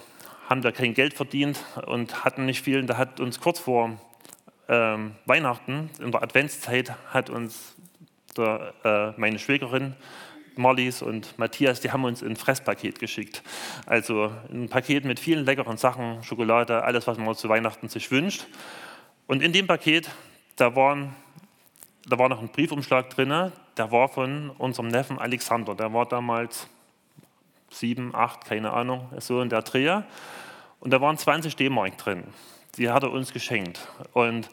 haben 0.49 0.63
da 0.63 0.73
kein 0.73 0.95
Geld 0.95 1.15
verdient 1.15 1.65
und 1.87 2.25
hatten 2.25 2.47
nicht 2.47 2.63
viel. 2.63 2.81
Und 2.81 2.89
da 2.89 2.97
hat 2.97 3.21
uns 3.21 3.41
kurz 3.41 3.61
vor 3.61 4.01
ähm, 4.69 5.15
Weihnachten, 5.27 5.91
in 6.01 6.11
der 6.11 6.23
Adventszeit, 6.23 6.95
hat 7.13 7.31
uns 7.31 7.77
der, 8.37 8.75
äh, 8.85 9.21
meine 9.21 9.39
Schwägerin 9.39 9.95
Marlies 10.57 11.03
und 11.03 11.39
Matthias, 11.39 11.81
die 11.81 11.91
haben 11.91 12.05
uns 12.05 12.23
ein 12.23 12.37
Fresspaket 12.37 12.99
geschickt. 12.99 13.43
Also 13.87 14.33
ein 14.53 14.69
Paket 14.69 15.05
mit 15.05 15.21
vielen 15.21 15.45
leckeren 15.45 15.77
Sachen, 15.77 16.23
Schokolade, 16.23 16.83
alles, 16.83 17.07
was 17.07 17.19
man 17.19 17.35
zu 17.35 17.49
Weihnachten 17.49 17.89
sich 17.89 18.11
wünscht. 18.11 18.47
Und 19.27 19.43
in 19.43 19.53
dem 19.53 19.67
Paket, 19.67 20.11
da, 20.57 20.75
waren, 20.75 21.15
da 22.07 22.19
war 22.19 22.29
noch 22.29 22.41
ein 22.41 22.49
Briefumschlag 22.49 23.11
drin, 23.11 23.53
der 23.81 23.91
war 23.91 24.09
von 24.09 24.51
unserem 24.51 24.89
Neffen 24.89 25.19
Alexander. 25.19 25.75
Der 25.75 25.93
war 25.93 26.07
damals 26.07 26.69
sieben, 27.71 28.15
acht, 28.15 28.45
keine 28.45 28.73
Ahnung, 28.73 29.09
so 29.19 29.41
in 29.41 29.49
der 29.49 29.63
Dreher. 29.63 30.05
Und 30.81 30.93
da 30.93 31.01
waren 31.01 31.19
20 31.19 31.57
D-Mark 31.57 31.99
drin 31.99 32.25
die 32.77 32.91
hat 32.91 33.03
er 33.03 33.11
uns 33.11 33.33
geschenkt. 33.33 33.81
Und 34.13 34.49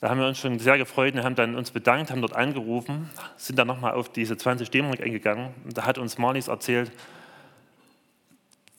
da 0.00 0.10
haben 0.10 0.20
wir 0.20 0.26
uns 0.26 0.38
schon 0.38 0.58
sehr 0.58 0.78
gefreut 0.78 1.14
und 1.14 1.24
haben 1.24 1.34
dann 1.34 1.56
uns 1.56 1.70
bedankt, 1.70 2.10
haben 2.10 2.20
dort 2.20 2.36
angerufen, 2.36 3.10
sind 3.36 3.58
dann 3.58 3.66
nochmal 3.66 3.94
auf 3.94 4.10
diese 4.10 4.36
20 4.36 4.70
D-Mark 4.70 5.00
eingegangen. 5.00 5.54
Und 5.64 5.76
da 5.76 5.84
hat 5.84 5.98
uns 5.98 6.18
Marlies 6.18 6.48
erzählt, 6.48 6.92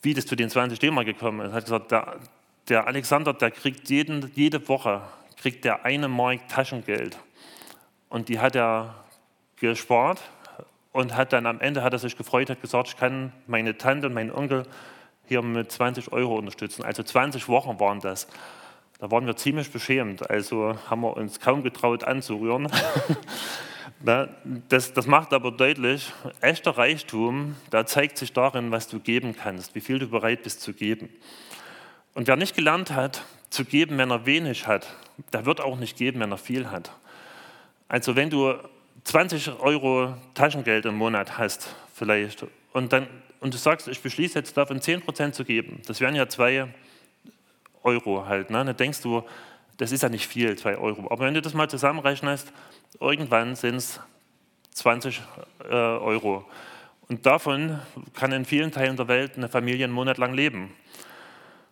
wie 0.02 0.14
das 0.14 0.26
zu 0.26 0.36
den 0.36 0.50
20 0.50 0.80
D-Mark 0.80 1.06
gekommen 1.06 1.42
ist. 1.42 1.52
Er 1.52 1.56
hat 1.56 1.66
gesagt, 1.66 1.92
der, 1.92 2.20
der, 2.70 2.88
Alexander, 2.88 3.34
der 3.34 3.52
kriegt 3.52 3.90
jeden, 3.90 4.32
jede 4.36 4.66
Woche 4.70 5.02
kriegt 5.36 5.66
der 5.66 5.84
eine 5.84 6.08
Mark 6.08 6.48
Taschengeld. 6.48 7.18
Und 8.08 8.30
die 8.30 8.40
hat 8.40 8.56
er 8.56 8.96
gespart 9.60 10.22
und 10.92 11.16
hat 11.16 11.34
dann 11.34 11.46
am 11.46 11.60
Ende 11.62 11.84
hat 11.84 11.94
er 11.94 12.00
sich 12.00 12.18
gefreut, 12.18 12.50
hat 12.50 12.62
gesagt, 12.62 12.90
ich 12.90 12.98
kann 12.98 13.32
meine 13.48 13.78
Tante 13.78 14.08
und 14.08 14.14
meinen 14.14 14.32
Onkel 14.32 14.64
hier 15.28 15.42
mit 15.42 15.72
20 15.72 16.12
Euro 16.12 16.36
unterstützen. 16.36 16.84
Also 16.84 17.04
20 17.04 17.48
Wochen 17.48 17.80
waren 17.80 18.00
das. 18.00 18.28
Da 19.00 19.10
waren 19.12 19.26
wir 19.26 19.38
ziemlich 19.38 19.72
beschämt, 19.72 20.30
also 20.30 20.78
haben 20.90 21.02
wir 21.02 21.16
uns 21.16 21.40
kaum 21.40 21.64
getraut 21.64 22.04
anzurühren. 22.04 22.68
das, 24.68 24.92
das 24.92 25.08
macht 25.08 25.32
aber 25.32 25.52
deutlich, 25.52 26.12
echter 26.42 26.72
Reichtum, 26.72 27.56
da 27.70 27.86
zeigt 27.86 28.18
sich 28.18 28.34
darin, 28.34 28.72
was 28.72 28.90
du 28.90 29.00
geben 29.00 29.38
kannst, 29.38 29.74
wie 29.74 29.80
viel 29.80 30.00
du 30.00 30.08
bereit 30.08 30.44
bist 30.44 30.62
zu 30.62 30.74
geben. 30.74 31.10
Und 32.14 32.28
wer 32.28 32.36
nicht 32.36 32.58
gelernt 32.58 32.92
hat, 32.92 33.24
zu 33.50 33.64
geben, 33.64 33.98
wenn 33.98 34.12
er 34.12 34.26
wenig 34.26 34.68
hat, 34.68 34.94
der 35.32 35.46
wird 35.46 35.62
auch 35.62 35.78
nicht 35.78 35.98
geben, 35.98 36.20
wenn 36.20 36.32
er 36.32 36.38
viel 36.38 36.70
hat. 36.70 36.92
Also 37.88 38.18
wenn 38.18 38.30
du 38.30 38.56
20 39.10 39.60
Euro 39.60 40.14
Taschengeld 40.36 40.86
im 40.86 40.94
Monat 40.94 41.40
hast, 41.40 41.76
vielleicht, 41.96 42.46
und, 42.74 42.94
dann, 42.94 43.08
und 43.40 43.56
du 43.56 43.58
sagst, 43.58 43.88
ich 43.88 44.04
beschließe 44.04 44.38
jetzt 44.38 44.56
davon 44.56 44.82
10% 44.82 45.32
zu 45.32 45.44
geben, 45.46 45.82
das 45.88 46.00
wären 46.00 46.14
ja 46.14 46.30
zwei 46.30 46.68
Euro 47.82 48.28
halt. 48.28 48.52
Ne? 48.52 48.64
Dann 48.64 48.78
denkst 48.78 49.02
du, 49.02 49.24
das 49.78 49.92
ist 49.92 50.04
ja 50.04 50.10
nicht 50.10 50.28
viel, 50.28 50.56
2 50.56 50.78
Euro. 50.78 51.10
Aber 51.10 51.26
wenn 51.26 51.34
du 51.34 51.42
das 51.42 51.56
mal 51.56 51.68
zusammenrechnest, 51.68 52.54
irgendwann 53.00 53.56
sind 53.56 53.78
es 53.78 54.00
20 54.76 55.24
äh, 55.64 55.74
Euro. 55.74 56.46
Und 57.08 57.26
davon 57.26 57.80
kann 58.14 58.32
in 58.32 58.46
vielen 58.46 58.72
Teilen 58.72 58.96
der 58.96 59.08
Welt 59.08 59.38
eine 59.38 59.50
Familie 59.50 59.86
einen 59.86 59.94
Monat 59.94 60.20
lang 60.20 60.36
leben. 60.36 60.72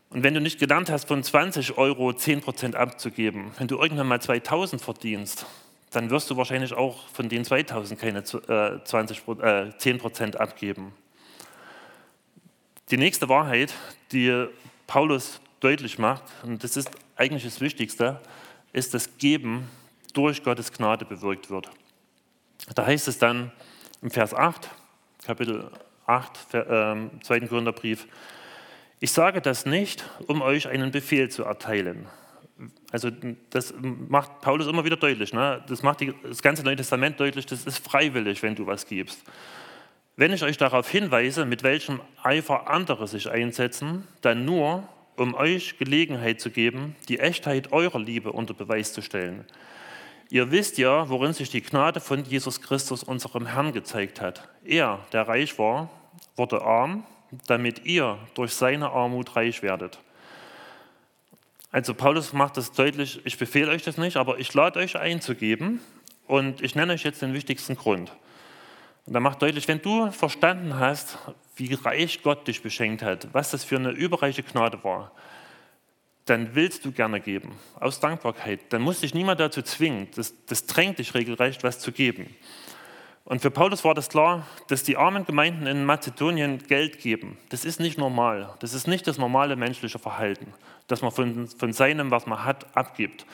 Und 0.10 0.24
wenn 0.24 0.34
du 0.34 0.42
nicht 0.42 0.58
gelernt 0.58 0.90
hast, 0.90 1.08
von 1.08 1.22
20 1.22 1.78
Euro 1.78 2.10
10% 2.10 2.74
abzugeben, 2.74 3.52
wenn 3.60 3.68
du 3.68 3.78
irgendwann 3.78 4.08
mal 4.08 4.22
2000 4.22 4.82
verdienst, 4.82 5.46
dann 5.92 6.10
wirst 6.10 6.30
du 6.30 6.38
wahrscheinlich 6.38 6.74
auch 6.74 7.08
von 7.10 7.30
den 7.30 7.46
2000 7.46 8.00
keine 8.00 8.24
20, 8.24 9.20
äh, 9.28 9.72
10% 9.78 10.36
äh, 10.36 10.38
abgeben. 10.38 10.94
Die 12.90 12.98
nächste 12.98 13.30
Wahrheit, 13.30 13.74
die 14.12 14.48
Paulus 14.86 15.42
deutlich 15.60 15.98
macht, 15.98 16.24
und 16.44 16.64
das 16.64 16.78
ist 16.78 16.90
eigentlich 17.16 17.44
das 17.44 17.62
Wichtigste, 17.62 18.22
ist, 18.74 18.94
dass 18.94 19.18
Geben 19.18 19.70
durch 20.14 20.44
Gottes 20.44 20.72
Gnade 20.72 21.06
bewirkt 21.06 21.50
wird. 21.50 21.70
Da 22.76 22.86
heißt 22.86 23.08
es 23.08 23.18
dann 23.18 23.52
im 24.02 24.12
Vers 24.12 24.34
8, 24.34 24.70
Kapitel 25.26 25.70
8, 26.06 26.54
äh, 26.54 26.96
2. 27.22 27.40
Korintherbrief, 27.48 28.08
ich 29.00 29.12
sage 29.12 29.42
das 29.42 29.66
nicht, 29.66 30.04
um 30.28 30.42
euch 30.42 30.68
einen 30.68 30.92
Befehl 30.92 31.30
zu 31.30 31.44
erteilen. 31.44 32.08
Also 32.92 33.10
das 33.50 33.74
macht 33.80 34.42
Paulus 34.42 34.68
immer 34.68 34.84
wieder 34.86 34.98
deutlich. 34.98 35.34
Ne? 35.34 35.64
Das 35.68 35.84
macht 35.84 36.02
die, 36.02 36.14
das 36.24 36.42
ganze 36.42 36.64
Neue 36.64 36.76
Testament 36.76 37.20
deutlich, 37.20 37.46
das 37.46 37.66
ist 37.66 37.80
freiwillig, 37.80 38.42
wenn 38.44 38.56
du 38.56 38.66
was 38.66 38.86
gibst. 38.86 39.24
Wenn 40.16 40.34
ich 40.34 40.44
euch 40.44 40.58
darauf 40.58 40.90
hinweise, 40.90 41.46
mit 41.46 41.62
welchem 41.62 42.02
Eifer 42.24 42.70
andere 42.70 43.08
sich 43.08 43.30
einsetzen, 43.30 44.08
dann 44.22 44.46
nur, 44.46 44.88
um 45.16 45.36
euch 45.36 45.78
Gelegenheit 45.78 46.42
zu 46.42 46.50
geben, 46.50 46.96
die 47.08 47.20
Echtheit 47.20 47.72
eurer 47.72 48.00
Liebe 48.00 48.32
unter 48.32 48.56
Beweis 48.56 48.94
zu 48.94 49.02
stellen. 49.02 49.46
Ihr 50.30 50.52
wisst 50.52 50.78
ja, 50.78 51.08
worin 51.10 51.34
sich 51.34 51.50
die 51.50 51.62
Gnade 51.62 52.00
von 52.00 52.24
Jesus 52.24 52.62
Christus, 52.62 53.04
unserem 53.04 53.46
Herrn, 53.46 53.72
gezeigt 53.72 54.20
hat. 54.20 54.50
Er, 54.66 55.00
der 55.14 55.28
reich 55.28 55.58
war, 55.60 55.90
wurde 56.36 56.64
arm, 56.64 57.06
damit 57.46 57.86
ihr 57.86 58.18
durch 58.34 58.54
seine 58.54 58.90
Armut 58.90 59.36
reich 59.36 59.62
werdet. 59.62 60.00
Also 61.72 61.94
Paulus 61.94 62.34
macht 62.34 62.58
das 62.58 62.72
deutlich, 62.72 63.22
ich 63.26 63.38
befehle 63.38 63.72
euch 63.72 63.84
das 63.84 63.98
nicht, 63.98 64.18
aber 64.18 64.40
ich 64.40 64.54
lade 64.54 64.80
euch 64.80 64.98
einzugeben 64.98 65.82
und 66.26 66.62
ich 66.62 66.76
nenne 66.76 66.94
euch 66.94 67.04
jetzt 67.04 67.22
den 67.22 67.34
wichtigsten 67.34 67.76
Grund. 67.76 68.12
Und 69.06 69.16
er 69.16 69.22
macht 69.22 69.42
deutlich, 69.42 69.68
wenn 69.68 69.82
du 69.82 70.12
verstanden 70.12 70.80
hast, 70.80 71.18
wie 71.56 71.74
reich 71.74 72.24
Gott 72.24 72.48
dich 72.48 72.62
beschenkt 72.62 73.02
hat, 73.02 73.34
was 73.34 73.52
das 73.52 73.64
für 73.64 73.78
eine 73.78 73.92
überreiche 73.92 74.44
Gnade 74.44 74.84
war, 74.84 75.12
dann 76.26 76.56
willst 76.56 76.84
du 76.84 76.92
gerne 76.92 77.22
geben, 77.22 77.54
aus 77.80 78.00
Dankbarkeit. 78.00 78.60
Dann 78.70 78.82
muss 78.82 79.00
dich 79.00 79.14
niemand 79.14 79.40
dazu 79.40 79.62
zwingen. 79.62 80.10
Das, 80.16 80.34
das 80.46 80.66
drängt 80.66 81.00
dich 81.00 81.14
regelrecht, 81.14 81.64
was 81.64 81.80
zu 81.80 81.92
geben. 81.94 82.36
Und 83.28 83.42
für 83.42 83.52
Paulus 83.52 83.84
war 83.84 83.94
das 83.94 84.08
klar, 84.08 84.48
dass 84.70 84.84
die 84.84 84.96
armen 84.96 85.26
Gemeinden 85.26 85.68
in 85.68 85.84
Mazedonien 85.84 86.60
Geld 86.60 87.00
geben. 87.00 87.38
Das 87.50 87.66
ist 87.66 87.78
nicht 87.82 87.98
normal. 87.98 88.54
Das 88.60 88.74
ist 88.74 88.88
nicht 88.88 89.06
das 89.06 89.18
normale 89.18 89.58
menschliche 89.58 90.00
Verhalten, 90.00 90.54
dass 90.88 91.02
man 91.02 91.12
von, 91.12 91.50
von 91.50 91.74
seinem, 91.74 92.10
was 92.10 92.26
man 92.26 92.46
hat, 92.46 92.66
abgibt. 92.74 93.26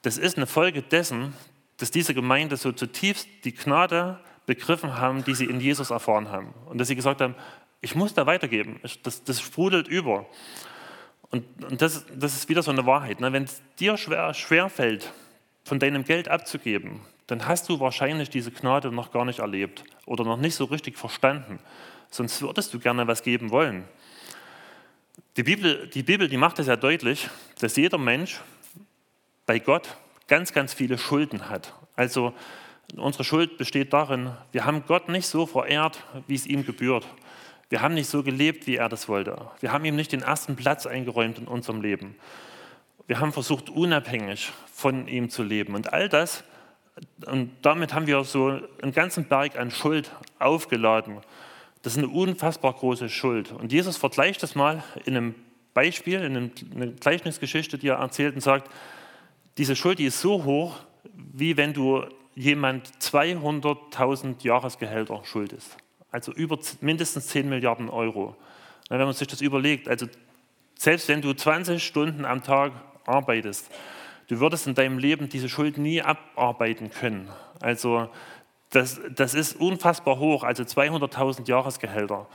Das 0.00 0.16
ist 0.16 0.38
eine 0.38 0.46
Folge 0.46 0.80
dessen, 0.80 1.34
dass 1.76 1.90
diese 1.90 2.14
Gemeinde 2.14 2.56
so 2.56 2.72
zutiefst 2.72 3.28
die 3.44 3.54
Gnade 3.54 4.18
begriffen 4.46 4.96
haben, 4.96 5.24
die 5.24 5.34
sie 5.34 5.44
in 5.44 5.60
Jesus 5.60 5.90
erfahren 5.90 6.30
haben. 6.30 6.54
Und 6.64 6.78
dass 6.78 6.88
sie 6.88 6.96
gesagt 6.96 7.20
haben, 7.20 7.34
ich 7.82 7.94
muss 7.94 8.14
da 8.14 8.24
weitergeben. 8.24 8.80
Das, 9.02 9.24
das 9.24 9.42
sprudelt 9.42 9.88
über. 9.88 10.24
Und, 11.28 11.44
und 11.62 11.82
das, 11.82 12.06
das, 12.16 12.34
ist 12.34 12.48
wieder 12.48 12.62
so 12.62 12.70
eine 12.70 12.86
Wahrheit. 12.86 13.20
Ne? 13.20 13.30
Wenn 13.30 13.44
es 13.44 13.60
dir 13.78 13.98
schwer, 13.98 14.32
schwer 14.32 14.70
fällt, 14.70 15.12
von 15.64 15.78
deinem 15.78 16.04
Geld 16.04 16.28
abzugeben, 16.28 17.00
dann 17.26 17.46
hast 17.46 17.68
du 17.68 17.80
wahrscheinlich 17.80 18.28
diese 18.30 18.50
Gnade 18.50 18.92
noch 18.92 19.10
gar 19.10 19.24
nicht 19.24 19.38
erlebt 19.38 19.84
oder 20.06 20.24
noch 20.24 20.36
nicht 20.36 20.54
so 20.54 20.64
richtig 20.66 20.98
verstanden. 20.98 21.58
Sonst 22.10 22.42
würdest 22.42 22.72
du 22.74 22.78
gerne 22.78 23.06
was 23.06 23.22
geben 23.22 23.50
wollen. 23.50 23.84
Die 25.36 25.42
Bibel, 25.42 25.88
die 25.88 26.02
Bibel, 26.02 26.28
die 26.28 26.36
macht 26.36 26.58
es 26.58 26.66
ja 26.66 26.76
deutlich, 26.76 27.28
dass 27.60 27.76
jeder 27.76 27.98
Mensch 27.98 28.40
bei 29.46 29.58
Gott 29.58 29.96
ganz, 30.28 30.52
ganz 30.52 30.74
viele 30.74 30.98
Schulden 30.98 31.48
hat. 31.48 31.74
Also 31.96 32.34
unsere 32.96 33.24
Schuld 33.24 33.56
besteht 33.58 33.92
darin, 33.92 34.32
wir 34.52 34.64
haben 34.64 34.84
Gott 34.86 35.08
nicht 35.08 35.26
so 35.26 35.46
verehrt, 35.46 36.04
wie 36.26 36.34
es 36.34 36.46
ihm 36.46 36.64
gebührt. 36.64 37.06
Wir 37.70 37.80
haben 37.80 37.94
nicht 37.94 38.08
so 38.08 38.22
gelebt, 38.22 38.66
wie 38.66 38.76
er 38.76 38.88
das 38.88 39.08
wollte. 39.08 39.50
Wir 39.60 39.72
haben 39.72 39.84
ihm 39.84 39.96
nicht 39.96 40.12
den 40.12 40.22
ersten 40.22 40.54
Platz 40.54 40.86
eingeräumt 40.86 41.38
in 41.38 41.48
unserem 41.48 41.80
Leben. 41.80 42.14
Wir 43.06 43.20
haben 43.20 43.32
versucht, 43.32 43.70
unabhängig 43.70 44.52
von 44.74 45.06
ihm 45.08 45.30
zu 45.30 45.42
leben. 45.42 45.74
Und 45.74 45.92
all 45.92 46.08
das, 46.08 46.44
und 47.26 47.50
damit 47.62 47.94
haben 47.94 48.06
wir 48.06 48.22
so 48.24 48.60
einen 48.82 48.92
ganzen 48.92 49.24
Berg 49.24 49.58
an 49.58 49.70
Schuld 49.70 50.10
aufgeladen. 50.38 51.18
Das 51.82 51.94
ist 51.94 51.98
eine 51.98 52.08
unfassbar 52.08 52.72
große 52.72 53.08
Schuld. 53.08 53.52
Und 53.52 53.72
Jesus 53.72 53.96
vergleicht 53.96 54.42
das 54.42 54.54
mal 54.54 54.82
in 55.04 55.16
einem 55.16 55.34
Beispiel, 55.74 56.20
in 56.20 56.36
einer 56.74 56.86
Gleichnisgeschichte, 56.92 57.78
die 57.78 57.88
er 57.88 57.96
erzählt 57.96 58.34
und 58.34 58.40
sagt, 58.40 58.70
diese 59.58 59.76
Schuld, 59.76 59.98
die 59.98 60.06
ist 60.06 60.20
so 60.20 60.44
hoch, 60.44 60.76
wie 61.14 61.56
wenn 61.56 61.72
du 61.72 62.04
jemand 62.34 62.88
200.000 63.00 64.42
Jahresgehälter 64.42 65.24
schuldest 65.24 65.76
also 66.14 66.30
über 66.30 66.56
mindestens 66.80 67.26
10 67.26 67.48
Milliarden 67.48 67.90
Euro. 67.90 68.36
Wenn 68.88 69.00
man 69.00 69.12
sich 69.14 69.26
das 69.26 69.40
überlegt, 69.40 69.88
also 69.88 70.06
selbst 70.78 71.08
wenn 71.08 71.20
du 71.20 71.34
20 71.34 71.84
Stunden 71.84 72.24
am 72.24 72.44
Tag 72.44 72.70
arbeitest, 73.04 73.68
du 74.28 74.40
würdest 74.40 74.66
in 74.66 74.74
deinem 74.74 74.98
Leben 74.98 75.28
diese 75.28 75.48
Schuld 75.48 75.78
nie 75.78 76.02
abarbeiten 76.02 76.90
können. 76.90 77.28
Also 77.60 78.08
das, 78.70 79.00
das 79.14 79.34
ist 79.34 79.60
unfassbar 79.60 80.18
hoch, 80.18 80.42
also 80.42 80.62
200.000 80.62 81.48
Jahresgehälter. 81.48 82.26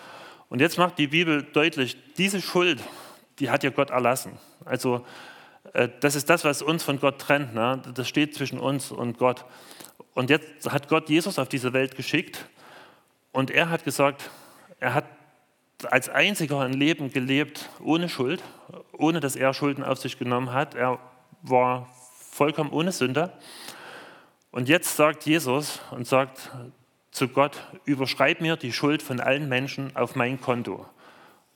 Und 0.49 0.61
jetzt 0.61 0.77
macht 0.77 0.97
die 0.97 1.07
Bibel 1.07 1.43
deutlich, 1.43 1.97
diese 2.17 2.41
Schuld, 2.41 2.81
die 3.39 3.49
hat 3.49 3.63
ja 3.63 3.69
Gott 3.69 3.89
erlassen. 3.89 4.37
Also 4.65 5.05
äh, 5.73 5.89
das 5.99 6.15
ist 6.15 6.29
das, 6.29 6.43
was 6.43 6.61
uns 6.61 6.83
von 6.83 6.99
Gott 6.99 7.19
trennt. 7.19 7.53
Ne? 7.53 7.81
Das 7.93 8.07
steht 8.07 8.35
zwischen 8.35 8.59
uns 8.59 8.91
und 8.91 9.17
Gott. 9.17 9.45
Und 10.13 10.29
jetzt 10.29 10.69
hat 10.71 10.87
Gott 10.87 11.09
Jesus 11.09 11.39
auf 11.39 11.49
diese 11.49 11.73
Welt 11.73 11.95
geschickt 11.95 12.49
und 13.31 13.51
er 13.51 13.69
hat 13.69 13.83
gesagt, 13.83 14.31
er 14.79 14.93
hat 14.93 15.05
als 15.89 16.09
einziger 16.09 16.59
ein 16.61 16.73
Leben 16.73 17.11
gelebt 17.11 17.69
ohne 17.81 18.09
Schuld, 18.09 18.43
ohne 18.91 19.19
dass 19.19 19.35
er 19.35 19.53
Schulden 19.53 19.83
auf 19.83 19.99
sich 19.99 20.17
genommen 20.17 20.51
hat. 20.51 20.75
Er 20.75 20.99
war 21.41 21.87
vollkommen 22.31 22.71
ohne 22.71 22.91
Sünde. 22.91 23.33
Und 24.51 24.69
jetzt 24.69 24.95
sagt 24.95 25.25
Jesus 25.25 25.79
und 25.91 26.07
sagt 26.07 26.51
zu 27.11 27.27
Gott, 27.27 27.57
überschreib 27.85 28.41
mir 28.41 28.55
die 28.55 28.73
Schuld 28.73 29.01
von 29.01 29.19
allen 29.19 29.49
Menschen 29.49 29.95
auf 29.95 30.15
mein 30.15 30.39
Konto 30.39 30.85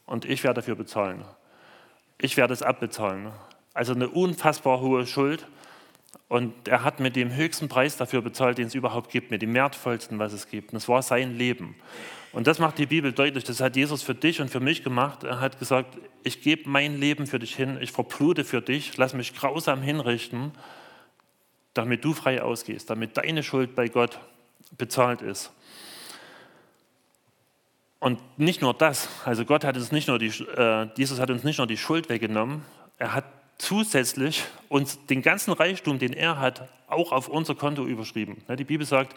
und 0.06 0.26
ich 0.26 0.44
werde 0.44 0.62
dafür 0.62 0.76
bezahlen. 0.76 1.24
Ich 2.18 2.38
werde 2.38 2.54
es 2.54 2.62
abbezahlen. 2.62 3.32
Also 3.74 3.94
eine 3.94 4.10
unfassbar 4.10 4.80
hohe 4.80 5.08
Schuld. 5.08 5.48
Und 6.34 6.68
er 6.68 6.84
hat 6.84 7.00
mit 7.00 7.16
dem 7.16 7.36
höchsten 7.36 7.70
Preis 7.70 7.96
dafür 7.96 8.24
bezahlt, 8.24 8.58
den 8.58 8.66
es 8.66 8.74
überhaupt 8.74 9.12
gibt, 9.12 9.30
mit 9.30 9.44
dem 9.44 9.54
wertvollsten, 9.54 10.18
was 10.18 10.34
es 10.34 10.48
gibt. 10.48 10.74
Und 10.74 10.78
das 10.78 10.90
war 10.90 11.04
sein 11.04 11.38
Leben. 11.38 11.76
Und 12.32 12.48
das 12.48 12.58
macht 12.58 12.80
die 12.80 12.88
Bibel 12.88 13.12
deutlich. 13.12 13.44
Das 13.44 13.62
hat 13.62 13.76
Jesus 13.76 14.02
für 14.02 14.16
dich 14.16 14.42
und 14.42 14.50
für 14.50 14.60
mich 14.60 14.84
gemacht. 14.84 15.24
Er 15.24 15.40
hat 15.40 15.60
gesagt, 15.60 15.96
ich 16.24 16.42
gebe 16.42 16.68
mein 16.68 16.98
Leben 17.00 17.28
für 17.28 17.38
dich 17.38 17.56
hin, 17.56 17.78
ich 17.80 17.92
verblute 17.92 18.44
für 18.46 18.64
dich, 18.64 18.98
lass 18.98 19.14
mich 19.14 19.36
grausam 19.36 19.84
hinrichten, 19.84 20.54
damit 21.76 22.04
du 22.04 22.14
frei 22.14 22.42
ausgehst, 22.42 22.90
damit 22.90 23.16
deine 23.16 23.44
Schuld 23.44 23.76
bei 23.76 23.88
Gott 23.88 24.18
bezahlt 24.76 25.22
ist. 25.22 25.52
Und 28.00 28.20
nicht 28.40 28.60
nur 28.60 28.74
das, 28.74 29.08
also 29.24 29.46
Gott 29.46 29.64
hat 29.64 29.78
uns 29.78 29.92
nicht 29.92 30.08
nur 30.08 30.18
die, 30.18 30.30
äh, 30.58 30.90
Jesus 30.98 31.20
hat 31.20 31.30
uns 31.30 31.44
nicht 31.44 31.60
nur 31.60 31.68
die 31.68 31.78
Schuld 31.78 32.10
weggenommen, 32.10 32.64
er 32.98 33.14
hat 33.14 33.26
zusätzlich 33.64 34.44
uns 34.70 35.06
den 35.06 35.22
ganzen 35.22 35.54
Reichtum, 35.54 35.98
den 35.98 36.14
er 36.14 36.40
hat, 36.40 36.68
auch 36.88 37.12
auf 37.12 37.28
unser 37.28 37.56
Konto 37.56 37.86
überschrieben. 37.86 38.44
Die 38.58 38.64
Bibel 38.64 38.86
sagt, 38.86 39.16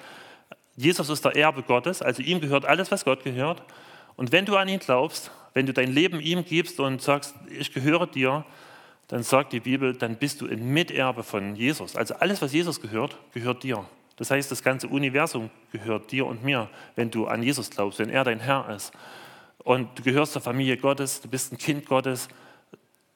Jesus 0.77 1.09
ist 1.09 1.25
der 1.25 1.37
Erbe 1.37 1.63
Gottes, 1.63 2.03
also 2.03 2.23
ihm 2.23 2.41
gehört 2.41 2.65
alles, 2.65 2.91
was 2.91 3.05
Gott 3.05 3.25
gehört. 3.25 3.63
Und 4.17 4.33
wenn 4.33 4.45
du 4.45 4.57
an 4.57 4.69
ihn 4.69 4.79
glaubst, 4.79 5.31
wenn 5.55 5.67
du 5.67 5.73
dein 5.73 5.93
Leben 5.93 6.21
ihm 6.21 6.45
gibst 6.45 6.79
und 6.81 7.03
sagst, 7.03 7.35
ich 7.51 7.73
gehöre 7.73 8.07
dir, 8.07 8.45
dann 9.09 9.23
sagt 9.23 9.53
die 9.53 9.61
Bibel, 9.61 9.95
dann 9.95 10.17
bist 10.17 10.41
du 10.41 10.47
ein 10.47 10.73
Miterbe 10.73 11.23
von 11.23 11.57
Jesus. 11.57 11.97
Also 11.97 12.15
alles, 12.15 12.43
was 12.43 12.53
Jesus 12.53 12.81
gehört, 12.81 13.17
gehört 13.33 13.63
dir. 13.63 13.85
Das 14.17 14.31
heißt, 14.31 14.51
das 14.51 14.63
ganze 14.63 14.89
Universum 14.89 15.51
gehört 15.73 16.11
dir 16.13 16.27
und 16.27 16.43
mir, 16.45 16.69
wenn 16.95 17.11
du 17.11 17.27
an 17.27 17.43
Jesus 17.43 17.71
glaubst, 17.71 17.99
wenn 17.99 18.11
er 18.11 18.25
dein 18.25 18.41
Herr 18.41 18.69
ist. 18.75 18.93
Und 19.59 19.99
du 19.99 20.03
gehörst 20.03 20.33
zur 20.33 20.43
Familie 20.43 20.77
Gottes, 20.77 21.21
du 21.21 21.29
bist 21.29 21.53
ein 21.53 21.59
Kind 21.59 21.87
Gottes, 21.87 22.29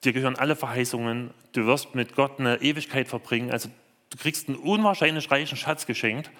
dir 0.05 0.13
gehören 0.13 0.37
alle 0.37 0.57
Verheißungen, 0.57 1.31
du 1.53 1.67
wirst 1.67 1.95
mit 1.95 2.15
Gott 2.15 2.41
eine 2.41 2.63
Ewigkeit 2.63 3.09
verbringen, 3.09 3.51
also 3.51 3.69
du 4.11 4.19
kriegst 4.19 4.49
einen 4.49 4.59
unwahrscheinlich 4.59 5.31
reichen 5.31 5.57
Schatz 5.57 5.87
geschenkt. 5.87 6.31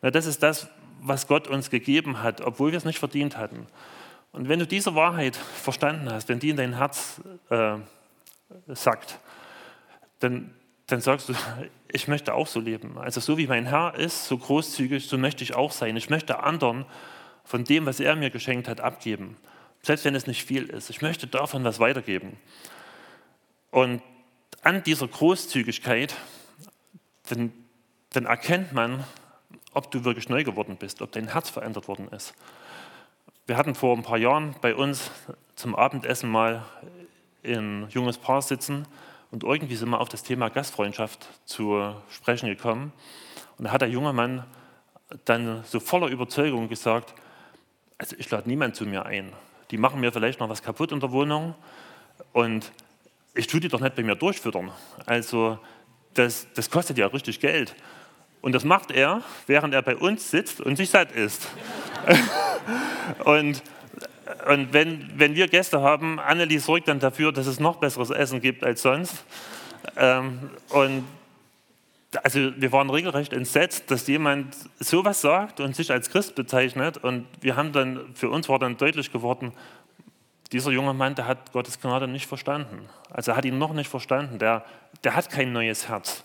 Das 0.00 0.26
ist 0.26 0.42
das, 0.42 0.68
was 1.00 1.26
Gott 1.26 1.48
uns 1.48 1.70
gegeben 1.70 2.22
hat, 2.22 2.40
obwohl 2.40 2.70
wir 2.72 2.78
es 2.78 2.84
nicht 2.84 2.98
verdient 2.98 3.36
hatten. 3.36 3.66
Und 4.32 4.48
wenn 4.48 4.58
du 4.58 4.66
diese 4.66 4.94
Wahrheit 4.94 5.36
verstanden 5.36 6.10
hast, 6.10 6.28
wenn 6.28 6.38
die 6.38 6.50
in 6.50 6.56
dein 6.56 6.76
Herz 6.76 7.20
äh, 7.50 7.76
sagt, 8.68 9.18
dann, 10.20 10.54
dann 10.86 11.00
sagst 11.00 11.28
du, 11.28 11.34
ich 11.92 12.06
möchte 12.08 12.34
auch 12.34 12.46
so 12.46 12.60
leben. 12.60 12.98
Also 12.98 13.20
so 13.20 13.38
wie 13.38 13.46
mein 13.46 13.66
Herr 13.66 13.94
ist, 13.96 14.26
so 14.26 14.38
großzügig, 14.38 15.08
so 15.08 15.18
möchte 15.18 15.42
ich 15.42 15.54
auch 15.54 15.72
sein. 15.72 15.96
Ich 15.96 16.10
möchte 16.10 16.42
anderen 16.42 16.86
von 17.44 17.64
dem, 17.64 17.86
was 17.86 17.98
er 17.98 18.14
mir 18.14 18.30
geschenkt 18.30 18.68
hat, 18.68 18.80
abgeben. 18.80 19.36
Selbst 19.82 20.04
wenn 20.04 20.14
es 20.14 20.26
nicht 20.26 20.44
viel 20.44 20.66
ist. 20.66 20.90
Ich 20.90 21.02
möchte 21.02 21.26
davon 21.26 21.64
was 21.64 21.80
weitergeben. 21.80 22.36
Und 23.70 24.02
an 24.62 24.82
dieser 24.82 25.08
Großzügigkeit, 25.08 26.14
dann, 27.28 27.52
dann 28.10 28.26
erkennt 28.26 28.72
man, 28.72 29.04
ob 29.72 29.90
du 29.90 30.04
wirklich 30.04 30.28
neu 30.28 30.44
geworden 30.44 30.76
bist, 30.76 31.00
ob 31.02 31.12
dein 31.12 31.28
Herz 31.28 31.50
verändert 31.50 31.88
worden 31.88 32.08
ist. 32.08 32.34
Wir 33.46 33.56
hatten 33.56 33.74
vor 33.74 33.96
ein 33.96 34.02
paar 34.02 34.18
Jahren 34.18 34.54
bei 34.60 34.74
uns 34.74 35.10
zum 35.54 35.74
Abendessen 35.74 36.30
mal 36.30 36.64
ein 37.44 37.88
junges 37.90 38.18
Paar 38.18 38.42
sitzen 38.42 38.86
und 39.30 39.44
irgendwie 39.44 39.76
sind 39.76 39.90
wir 39.90 40.00
auf 40.00 40.08
das 40.08 40.22
Thema 40.22 40.48
Gastfreundschaft 40.48 41.28
zu 41.44 41.94
sprechen 42.10 42.48
gekommen. 42.48 42.92
Und 43.58 43.66
da 43.66 43.72
hat 43.72 43.80
der 43.80 43.88
junge 43.88 44.12
Mann 44.12 44.44
dann 45.24 45.64
so 45.64 45.80
voller 45.80 46.08
Überzeugung 46.08 46.68
gesagt, 46.68 47.14
also 47.98 48.16
ich 48.18 48.30
lade 48.30 48.48
niemand 48.48 48.76
zu 48.76 48.86
mir 48.86 49.06
ein. 49.06 49.32
Die 49.70 49.78
machen 49.78 50.00
mir 50.00 50.12
vielleicht 50.12 50.40
noch 50.40 50.48
was 50.48 50.62
kaputt 50.62 50.92
in 50.92 51.00
der 51.00 51.12
Wohnung 51.12 51.54
und 52.32 52.72
ich 53.40 53.46
tue 53.46 53.58
die 53.58 53.68
doch 53.68 53.80
nicht 53.80 53.96
bei 53.96 54.02
mir 54.02 54.16
durchfüttern. 54.16 54.70
Also 55.06 55.58
das, 56.12 56.46
das 56.54 56.70
kostet 56.70 56.98
ja 56.98 57.06
richtig 57.06 57.40
Geld. 57.40 57.74
Und 58.42 58.52
das 58.52 58.64
macht 58.64 58.90
er, 58.90 59.22
während 59.46 59.72
er 59.72 59.80
bei 59.80 59.96
uns 59.96 60.30
sitzt 60.30 60.60
und 60.60 60.76
sich 60.76 60.90
satt 60.90 61.12
isst. 61.12 61.48
und 63.24 63.62
und 64.46 64.72
wenn, 64.72 65.10
wenn 65.16 65.34
wir 65.34 65.48
Gäste 65.48 65.80
haben, 65.80 66.20
Annelie 66.20 66.60
sorgt 66.60 66.88
dann 66.88 67.00
dafür, 67.00 67.32
dass 67.32 67.46
es 67.46 67.58
noch 67.58 67.76
besseres 67.76 68.10
Essen 68.10 68.40
gibt 68.40 68.64
als 68.64 68.82
sonst. 68.82 69.24
Ähm, 69.96 70.50
und 70.68 71.04
also 72.22 72.52
wir 72.56 72.72
waren 72.72 72.90
regelrecht 72.90 73.32
entsetzt, 73.32 73.90
dass 73.90 74.06
jemand 74.06 74.56
sowas 74.78 75.20
sagt 75.20 75.60
und 75.60 75.74
sich 75.74 75.90
als 75.90 76.10
Christ 76.10 76.36
bezeichnet. 76.36 76.98
Und 76.98 77.26
wir 77.40 77.56
haben 77.56 77.72
dann, 77.72 78.14
für 78.14 78.30
uns 78.30 78.48
war 78.48 78.58
dann 78.58 78.76
deutlich 78.76 79.12
geworden, 79.12 79.52
dieser 80.52 80.70
junge 80.70 80.94
Mann, 80.94 81.14
der 81.14 81.26
hat 81.26 81.52
Gottes 81.52 81.80
Gnade 81.80 82.08
nicht 82.08 82.26
verstanden. 82.26 82.88
Also 83.10 83.32
er 83.32 83.36
hat 83.36 83.44
ihn 83.44 83.58
noch 83.58 83.72
nicht 83.72 83.88
verstanden. 83.88 84.38
Der, 84.38 84.64
der 85.04 85.14
hat 85.14 85.30
kein 85.30 85.52
neues 85.52 85.88
Herz. 85.88 86.24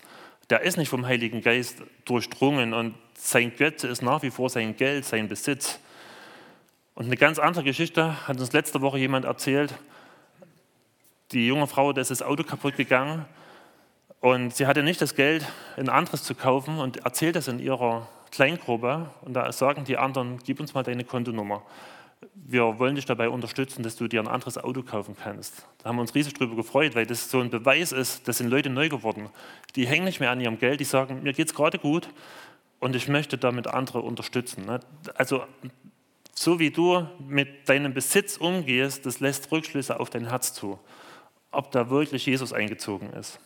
Der 0.50 0.62
ist 0.62 0.76
nicht 0.76 0.88
vom 0.88 1.06
Heiligen 1.06 1.42
Geist 1.42 1.82
durchdrungen 2.04 2.72
und 2.74 2.94
sein 3.14 3.54
Götze 3.56 3.88
ist 3.88 4.02
nach 4.02 4.22
wie 4.22 4.30
vor 4.30 4.50
sein 4.50 4.76
Geld, 4.76 5.04
sein 5.04 5.28
Besitz. 5.28 5.80
Und 6.94 7.06
eine 7.06 7.16
ganz 7.16 7.38
andere 7.38 7.64
Geschichte 7.64 8.26
hat 8.26 8.38
uns 8.38 8.52
letzte 8.52 8.80
Woche 8.80 8.98
jemand 8.98 9.24
erzählt. 9.24 9.74
Die 11.32 11.46
junge 11.46 11.66
Frau, 11.66 11.92
da 11.92 12.00
ist 12.00 12.10
das 12.10 12.22
Auto 12.22 12.44
kaputt 12.44 12.76
gegangen 12.76 13.24
und 14.20 14.54
sie 14.54 14.66
hatte 14.66 14.82
nicht 14.82 15.00
das 15.00 15.14
Geld, 15.14 15.44
ein 15.76 15.88
anderes 15.88 16.22
zu 16.22 16.34
kaufen 16.34 16.78
und 16.78 16.98
erzählt 17.04 17.36
das 17.36 17.48
in 17.48 17.58
ihrer 17.58 18.08
Kleingruppe. 18.30 19.10
Und 19.22 19.34
da 19.34 19.50
sagen 19.52 19.84
die 19.84 19.98
anderen, 19.98 20.38
gib 20.44 20.60
uns 20.60 20.74
mal 20.74 20.82
deine 20.82 21.04
Kontonummer. 21.04 21.62
Wir 22.44 22.78
wollen 22.78 22.94
dich 22.94 23.06
dabei 23.06 23.28
unterstützen, 23.28 23.82
dass 23.82 23.96
du 23.96 24.08
dir 24.08 24.20
ein 24.20 24.28
anderes 24.28 24.58
Auto 24.58 24.82
kaufen 24.82 25.16
kannst. 25.20 25.66
Da 25.78 25.88
haben 25.88 25.96
wir 25.96 26.02
uns 26.02 26.14
riesig 26.14 26.34
darüber 26.34 26.54
gefreut, 26.54 26.94
weil 26.94 27.06
das 27.06 27.30
so 27.30 27.40
ein 27.40 27.50
Beweis 27.50 27.92
ist, 27.92 28.28
das 28.28 28.38
sind 28.38 28.50
Leute 28.50 28.70
neu 28.70 28.88
geworden. 28.88 29.30
Die 29.74 29.86
hängen 29.86 30.04
nicht 30.04 30.20
mehr 30.20 30.30
an 30.30 30.40
ihrem 30.40 30.58
Geld, 30.58 30.80
die 30.80 30.84
sagen, 30.84 31.22
mir 31.22 31.32
geht 31.32 31.48
es 31.48 31.54
gerade 31.54 31.78
gut 31.78 32.08
und 32.78 32.94
ich 32.94 33.08
möchte 33.08 33.38
damit 33.38 33.66
andere 33.66 34.00
unterstützen. 34.00 34.66
Ne? 34.66 34.80
Also 35.14 35.44
so 36.34 36.58
wie 36.58 36.70
du 36.70 37.08
mit 37.26 37.68
deinem 37.68 37.94
Besitz 37.94 38.36
umgehst, 38.36 39.06
das 39.06 39.20
lässt 39.20 39.50
Rückschlüsse 39.50 39.98
auf 39.98 40.10
dein 40.10 40.28
Herz 40.28 40.52
zu, 40.52 40.78
ob 41.50 41.72
da 41.72 41.88
wirklich 41.88 42.26
Jesus 42.26 42.52
eingezogen 42.52 43.12
ist. 43.14 43.40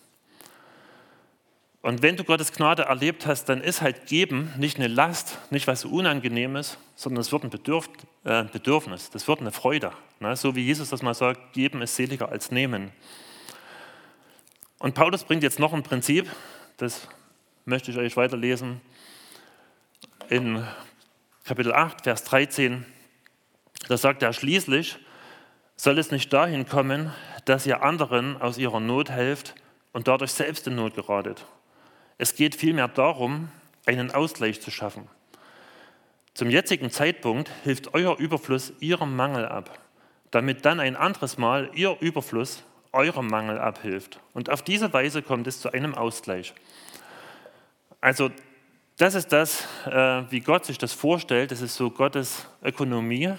Und 1.82 2.02
wenn 2.02 2.16
du 2.16 2.24
Gottes 2.24 2.52
Gnade 2.52 2.82
erlebt 2.82 3.24
hast, 3.24 3.46
dann 3.46 3.62
ist 3.62 3.80
halt 3.80 4.06
Geben 4.06 4.52
nicht 4.58 4.76
eine 4.76 4.88
Last, 4.88 5.38
nicht 5.50 5.66
was 5.66 5.86
Unangenehmes, 5.86 6.76
sondern 6.94 7.22
es 7.22 7.32
wird 7.32 7.44
ein 7.44 7.50
Bedürf 7.50 7.88
äh, 8.24 8.44
Bedürfnis, 8.44 9.08
das 9.08 9.26
wird 9.26 9.40
eine 9.40 9.50
Freude. 9.50 9.92
Ne? 10.18 10.36
So 10.36 10.54
wie 10.54 10.60
Jesus 10.60 10.90
das 10.90 11.00
mal 11.00 11.14
sagt, 11.14 11.54
Geben 11.54 11.80
ist 11.80 11.96
seliger 11.96 12.28
als 12.28 12.50
Nehmen. 12.50 12.92
Und 14.78 14.94
Paulus 14.94 15.24
bringt 15.24 15.42
jetzt 15.42 15.58
noch 15.58 15.72
ein 15.72 15.82
Prinzip, 15.82 16.30
das 16.76 17.08
möchte 17.64 17.90
ich 17.90 17.96
euch 17.96 18.16
weiterlesen, 18.16 18.82
in 20.28 20.62
Kapitel 21.44 21.72
8, 21.72 22.02
Vers 22.04 22.24
13, 22.24 22.84
da 23.88 23.96
sagt 23.96 24.22
er 24.22 24.34
schließlich, 24.34 24.98
soll 25.76 25.98
es 25.98 26.10
nicht 26.10 26.30
dahin 26.30 26.66
kommen, 26.68 27.12
dass 27.46 27.66
ihr 27.66 27.82
anderen 27.82 28.40
aus 28.40 28.58
ihrer 28.58 28.80
Not 28.80 29.10
helft 29.10 29.54
und 29.92 30.08
dadurch 30.08 30.32
selbst 30.32 30.66
in 30.66 30.74
Not 30.76 30.94
geratet. 30.94 31.46
Es 32.20 32.35
geht 32.35 32.54
vielmehr 32.54 32.87
darum, 32.87 33.48
einen 33.87 34.11
Ausgleich 34.11 34.61
zu 34.61 34.70
schaffen. 34.70 35.09
Zum 36.35 36.50
jetzigen 36.50 36.90
Zeitpunkt 36.90 37.50
hilft 37.64 37.94
euer 37.94 38.18
Überfluss 38.18 38.74
ihrem 38.78 39.16
Mangel 39.16 39.46
ab, 39.46 39.78
damit 40.30 40.66
dann 40.66 40.80
ein 40.80 40.96
anderes 40.96 41.38
Mal 41.38 41.70
ihr 41.72 41.96
Überfluss 42.00 42.62
eurem 42.92 43.26
Mangel 43.26 43.59
abhilft. 43.59 44.20
Und 44.35 44.50
auf 44.50 44.61
diese 44.61 44.92
Weise 44.92 45.22
kommt 45.22 45.46
es 45.46 45.61
zu 45.61 45.72
einem 45.72 45.94
Ausgleich. 45.94 46.52
Also 48.02 48.30
das 48.98 49.14
ist 49.14 49.33
das, 49.33 49.66
äh, 49.87 50.24
wie 50.30 50.40
Gott 50.40 50.66
sich 50.66 50.76
das 50.76 50.92
vorstellt. 50.92 51.52
Das 51.52 51.62
ist 51.62 51.74
so 51.74 51.90
Gottes 51.90 52.46
Ökonomie, 52.62 53.33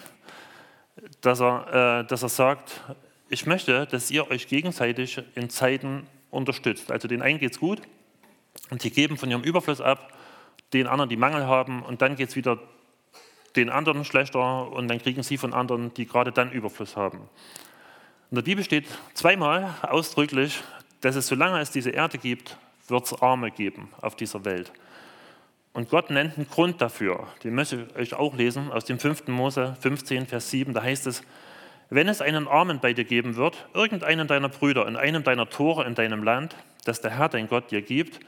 dass 1.22 1.40
er, 1.40 2.00
äh, 2.02 2.08
dass 2.08 2.24
er 2.24 2.30
sagt, 2.30 2.82
ich 3.30 3.46
möchte, 3.46 3.86
dass 3.86 4.10
ihr 4.10 4.32
euch 4.32 4.48
gegenseitig 4.48 5.22
in 5.36 5.52
Zeiten 5.52 6.08
unterstützt. 6.32 6.92
Also 6.92 7.08
den 7.08 7.22
einen 7.22 7.38
geht 7.38 7.52
es 7.52 7.60
gut 7.60 7.80
und 8.70 8.84
die 8.84 8.92
geben 8.92 9.18
von 9.18 9.30
ihrem 9.30 9.44
Überfluss 9.44 9.82
ab, 9.82 10.14
den 10.74 10.88
anderen, 10.88 11.10
die 11.10 11.18
Mangel 11.18 11.46
haben 11.46 11.84
und 11.84 12.02
dann 12.02 12.16
geht 12.16 12.30
es 12.30 12.36
wieder 12.36 12.60
den 13.56 13.70
anderen 13.70 14.06
schlechter 14.06 14.72
und 14.72 14.88
dann 14.88 15.00
kriegen 15.00 15.24
sie 15.24 15.38
von 15.38 15.54
anderen, 15.54 15.94
die 15.94 16.06
gerade 16.06 16.32
dann 16.32 16.52
Überfluss 16.52 16.96
haben. 16.96 17.20
In 18.30 18.36
der 18.36 18.44
Bibel 18.44 18.64
steht 18.64 18.88
zweimal 19.14 19.76
ausdrücklich, 19.82 20.64
dass 21.02 21.16
es, 21.16 21.28
solange 21.28 21.60
es 21.60 21.72
diese 21.72 21.90
Erde 21.90 22.18
gibt, 22.18 22.58
wird 22.88 23.06
es 23.06 23.22
Arme 23.22 23.52
geben 23.52 23.90
auf 24.02 24.16
dieser 24.16 24.46
Welt. 24.46 24.72
Und 25.74 25.90
Gott 25.90 26.10
nennt 26.10 26.38
einen 26.38 26.48
Grund 26.48 26.82
dafür. 26.82 27.28
Den 27.44 27.56
möchte 27.56 27.88
ich 27.96 27.96
euch 27.96 28.14
auch 28.14 28.36
lesen 28.36 28.72
aus 28.72 28.86
dem 28.86 29.00
5. 29.00 29.28
Mose 29.28 29.76
15, 29.80 30.28
Vers 30.28 30.50
7. 30.50 30.74
Da 30.74 30.84
heißt 30.84 31.08
es, 31.08 31.24
wenn 31.90 32.08
es 32.08 32.22
einen 32.22 32.48
Armen 32.48 32.80
bei 32.80 32.94
dir 32.94 33.06
geben 33.06 33.36
wird, 33.36 33.68
irgendeinen 33.74 34.28
deiner 34.28 34.50
Brüder 34.50 34.88
in 34.88 34.96
einem 34.96 35.24
deiner 35.24 35.50
Tore 35.50 35.86
in 35.86 35.96
deinem 35.96 36.24
Land, 36.24 36.56
das 36.86 37.02
der 37.02 37.12
Herr 37.12 37.30
dein 37.30 37.48
Gott 37.48 37.72
dir 37.72 37.82
gibt, 37.82 38.20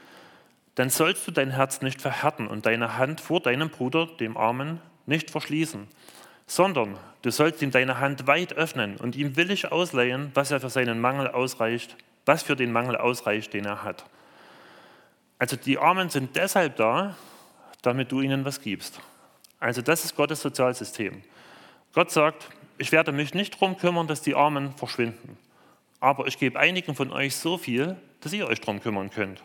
dann 0.74 0.90
sollst 0.90 1.26
du 1.26 1.30
dein 1.30 1.50
Herz 1.50 1.82
nicht 1.82 2.00
verhärten 2.00 2.46
und 2.46 2.66
deine 2.66 2.96
Hand 2.98 3.20
vor 3.20 3.40
deinem 3.40 3.70
Bruder, 3.70 4.06
dem 4.06 4.36
Armen, 4.36 4.80
nicht 5.06 5.30
verschließen, 5.30 5.86
sondern 6.46 6.98
du 7.22 7.30
sollst 7.30 7.62
ihm 7.62 7.70
deine 7.70 8.00
Hand 8.00 8.26
weit 8.26 8.54
öffnen 8.54 8.96
und 8.96 9.16
ihm 9.16 9.36
willig 9.36 9.70
ausleihen, 9.70 10.30
was 10.34 10.50
er 10.50 10.60
für 10.60 10.70
seinen 10.70 11.00
Mangel 11.00 11.28
ausreicht, 11.28 11.96
was 12.26 12.42
für 12.42 12.56
den 12.56 12.72
Mangel 12.72 12.96
ausreicht, 12.96 13.52
den 13.52 13.66
er 13.66 13.82
hat. 13.82 14.04
Also 15.38 15.56
die 15.56 15.78
Armen 15.78 16.08
sind 16.08 16.36
deshalb 16.36 16.76
da, 16.76 17.16
damit 17.82 18.10
du 18.10 18.20
ihnen 18.20 18.44
was 18.44 18.60
gibst. 18.60 19.00
Also 19.60 19.82
das 19.82 20.04
ist 20.04 20.16
Gottes 20.16 20.40
Sozialsystem. 20.40 21.22
Gott 21.92 22.10
sagt, 22.10 22.48
ich 22.78 22.92
werde 22.92 23.12
mich 23.12 23.34
nicht 23.34 23.54
darum 23.54 23.76
kümmern, 23.76 24.06
dass 24.06 24.22
die 24.22 24.34
Armen 24.34 24.74
verschwinden, 24.74 25.38
aber 26.00 26.26
ich 26.26 26.38
gebe 26.38 26.58
einigen 26.58 26.94
von 26.94 27.12
euch 27.12 27.36
so 27.36 27.56
viel, 27.56 27.96
dass 28.24 28.32
ihr 28.32 28.46
euch 28.46 28.60
darum 28.60 28.80
kümmern 28.80 29.10
könnt. 29.10 29.42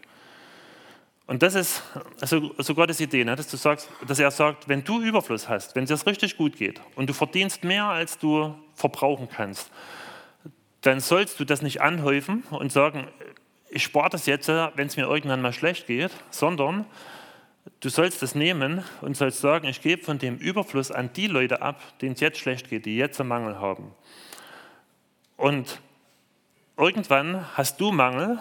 Und 1.27 1.43
das 1.43 1.53
ist 1.53 1.83
also, 2.21 2.55
also 2.57 2.73
Gottes 2.73 2.99
Idee, 2.99 3.23
ne? 3.23 3.35
dass, 3.35 3.47
du 3.49 3.57
sagst, 3.57 3.87
dass 4.07 4.17
er 4.17 4.31
sagt, 4.31 4.67
wenn 4.67 4.83
du 4.83 4.99
Überfluss 4.99 5.47
hast, 5.47 5.75
wenn 5.75 5.83
es 5.83 5.89
dir 5.89 6.07
richtig 6.07 6.37
gut 6.37 6.57
geht 6.57 6.81
und 6.95 7.07
du 7.07 7.13
verdienst 7.13 7.63
mehr, 7.63 7.85
als 7.85 8.17
du 8.17 8.55
verbrauchen 8.73 9.29
kannst, 9.29 9.69
dann 10.81 10.99
sollst 10.99 11.39
du 11.39 11.45
das 11.45 11.61
nicht 11.61 11.81
anhäufen 11.81 12.43
und 12.49 12.71
sagen, 12.71 13.07
ich 13.69 13.83
spare 13.83 14.09
das 14.09 14.25
jetzt, 14.25 14.47
wenn 14.47 14.87
es 14.87 14.97
mir 14.97 15.03
irgendwann 15.03 15.41
mal 15.41 15.53
schlecht 15.53 15.85
geht, 15.85 16.09
sondern 16.31 16.85
du 17.79 17.89
sollst 17.89 18.23
es 18.23 18.33
nehmen 18.33 18.83
und 19.01 19.15
sollst 19.15 19.39
sagen, 19.39 19.67
ich 19.67 19.81
gebe 19.81 20.03
von 20.03 20.17
dem 20.17 20.37
Überfluss 20.37 20.89
an 20.89 21.11
die 21.13 21.27
Leute 21.27 21.61
ab, 21.61 21.79
denen 21.99 22.13
es 22.13 22.21
jetzt 22.21 22.39
schlecht 22.39 22.69
geht, 22.69 22.87
die 22.87 22.97
jetzt 22.97 23.19
einen 23.19 23.29
Mangel 23.29 23.59
haben. 23.59 23.93
Und 25.37 25.79
irgendwann 26.75 27.45
hast 27.55 27.79
du 27.79 27.91
Mangel 27.91 28.39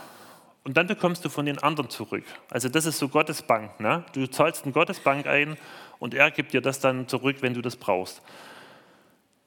und 0.65 0.77
dann 0.77 0.87
bekommst 0.87 1.25
du 1.25 1.29
von 1.29 1.47
den 1.47 1.59
anderen 1.59 1.91
zurück. 1.91 2.25
Also 2.51 2.69
das 2.69 2.85
ist 2.87 2.99
so 2.99 3.09
Gottes 3.09 3.43
Bank. 3.43 3.81
Ne? 3.81 4.05
Du 4.13 4.27
zahlst 4.27 4.67
in 4.67 4.73
Gottes 4.73 5.01
Bank 5.01 5.27
ein 5.27 5.57
und 5.99 6.15
er 6.15 6.31
gibt 6.31 6.53
dir 6.53 6.61
das 6.61 6.81
dann 6.81 7.09
zurück, 7.09 7.37
wenn 7.41 7.55
du 7.55 7.63
das 7.63 7.77
brauchst. 7.77 8.23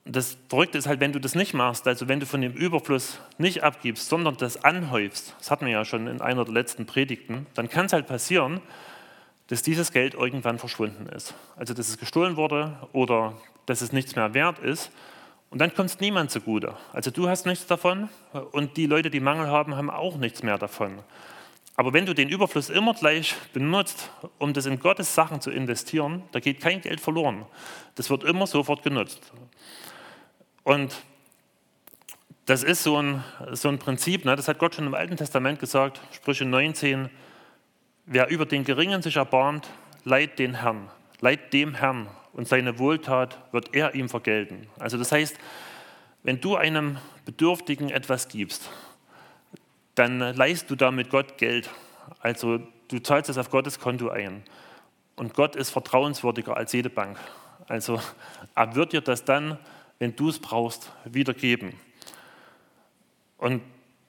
Das 0.04 0.36
Verrückte 0.50 0.80
ist 0.80 0.88
halt, 0.88 1.00
wenn 1.00 1.14
du 1.14 1.20
das 1.20 1.36
nicht 1.36 1.54
machst, 1.54 1.88
also 1.88 2.08
wenn 2.08 2.20
du 2.20 2.26
von 2.26 2.42
dem 2.42 2.54
Überfluss 2.54 3.20
nicht 3.38 3.64
abgibst, 3.64 4.10
sondern 4.10 4.36
das 4.38 4.64
anhäufst, 4.64 5.36
das 5.38 5.52
hatten 5.52 5.66
wir 5.66 5.74
ja 5.74 5.86
schon 5.86 6.08
in 6.08 6.22
einer 6.22 6.44
der 6.44 6.54
letzten 6.54 6.88
Predigten, 6.88 7.46
dann 7.54 7.70
kann 7.70 7.86
es 7.86 7.94
halt 7.94 8.08
passieren, 8.08 8.62
dass 9.48 9.62
dieses 9.62 9.92
Geld 9.92 10.16
irgendwann 10.16 10.58
verschwunden 10.58 11.08
ist. 11.08 11.36
Also 11.56 11.74
dass 11.74 11.90
es 11.90 11.98
gestohlen 11.98 12.36
wurde 12.36 12.78
oder 12.94 13.38
dass 13.68 13.82
es 13.82 13.92
nichts 13.92 14.16
mehr 14.16 14.34
wert 14.34 14.60
ist. 14.60 14.92
Und 15.52 15.60
dann 15.60 15.74
kommt 15.76 15.90
es 15.90 16.00
niemand 16.00 16.32
zugute. 16.32 16.76
Also 16.94 17.12
du 17.12 17.28
hast 17.28 17.46
nichts 17.46 17.68
davon 17.68 18.10
und 18.54 18.78
die 18.78 18.86
Leute, 18.86 19.10
die 19.10 19.20
Mangel 19.20 19.48
haben, 19.48 19.76
haben 19.76 19.90
auch 19.90 20.16
nichts 20.16 20.44
mehr 20.44 20.58
davon. 20.58 21.00
Aber 21.76 21.92
wenn 21.94 22.06
du 22.06 22.16
den 22.16 22.30
Überfluss 22.30 22.70
immer 22.70 22.94
gleich 22.94 23.36
benutzt, 23.54 24.12
um 24.40 24.54
das 24.54 24.66
in 24.66 24.80
Gottes 24.80 25.14
Sachen 25.14 25.42
zu 25.42 25.52
investieren, 25.52 26.24
da 26.32 26.40
geht 26.40 26.62
kein 26.62 26.80
Geld 26.80 27.02
verloren. 27.02 27.46
Das 27.96 28.10
wird 28.10 28.24
immer 28.24 28.48
sofort 28.48 28.82
genutzt. 28.82 29.34
Und 30.64 30.96
das 32.46 32.64
ist 32.64 32.84
so 32.84 33.02
ein, 33.02 33.24
so 33.52 33.68
ein 33.68 33.78
Prinzip, 33.78 34.24
ne? 34.24 34.38
das 34.38 34.48
hat 34.48 34.58
Gott 34.58 34.76
schon 34.76 34.88
im 34.88 34.94
Alten 34.94 35.18
Testament 35.18 35.60
gesagt, 35.60 36.00
Sprüche 36.14 36.46
19, 36.46 37.10
wer 38.06 38.30
über 38.30 38.46
den 38.46 38.64
Geringen 38.64 39.02
sich 39.02 39.18
erbarmt, 39.18 39.70
leiht 40.06 40.40
den 40.40 40.56
Herrn, 40.56 40.90
leiht 41.20 41.52
dem 41.52 41.74
Herrn 41.74 42.08
und 42.34 42.48
seine 42.48 42.80
Wohltat 42.80 43.38
wird 43.52 43.74
er 43.74 43.96
ihm 43.96 44.10
vergelten. 44.10 44.68
Also 44.80 44.98
das 44.98 45.12
heißt, 45.12 45.38
wenn 46.24 46.40
du 46.40 46.56
einem 46.56 46.98
Bedürftigen 47.26 47.90
etwas 47.90 48.28
gibst, 48.28 48.70
dann 49.96 50.20
leihst 50.20 50.70
du 50.70 50.76
damit 50.76 51.10
Gott 51.10 51.38
Geld. 51.38 51.70
Also 52.20 52.60
du 52.88 53.00
zahlst 53.00 53.30
es 53.30 53.38
auf 53.38 53.50
Gottes 53.50 53.80
Konto 53.80 54.10
ein. 54.10 54.44
Und 55.16 55.34
Gott 55.34 55.56
ist 55.56 55.72
vertrauenswürdiger 55.72 56.56
als 56.56 56.74
jede 56.74 56.90
Bank. 56.90 57.18
Also 57.68 58.00
er 58.56 58.76
wird 58.76 58.94
dir 58.94 59.02
das 59.02 59.26
dann, 59.26 59.58
wenn 60.00 60.16
du 60.16 60.30
es 60.30 60.40
brauchst, 60.40 60.92
wiedergeben. 61.06 61.74
Und 63.38 63.62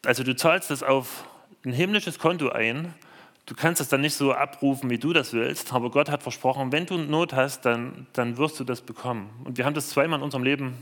also 0.05 0.23
du 0.25 0.35
zahlst 0.35 0.71
es 0.71 0.83
auf 0.83 1.27
ein 1.65 1.73
himmlisches 1.73 2.19
Konto 2.19 2.49
ein 2.49 2.95
Du 3.47 3.55
kannst 3.55 3.81
es 3.81 3.89
dann 3.89 4.01
nicht 4.01 4.15
so 4.15 4.33
abrufen, 4.33 4.89
wie 4.89 4.99
du 4.99 5.13
das 5.13 5.33
willst, 5.33 5.73
aber 5.73 5.91
Gott 5.91 6.09
hat 6.11 6.23
versprochen, 6.23 6.71
wenn 6.71 6.87
du 6.87 6.97
Not 6.97 7.33
hast, 7.33 7.63
dann, 7.63 8.07
dann 8.13 8.37
wirst 8.37 8.61
du 8.61 8.65
das 8.65 8.81
bekommen. 8.81 9.31
Und 9.45 9.59
wir 9.59 9.65
haben 9.65 9.75
das 9.75 9.89
zweimal 9.89 10.21
in 10.21 10.25
unserem 10.25 10.45
Leben 10.45 10.75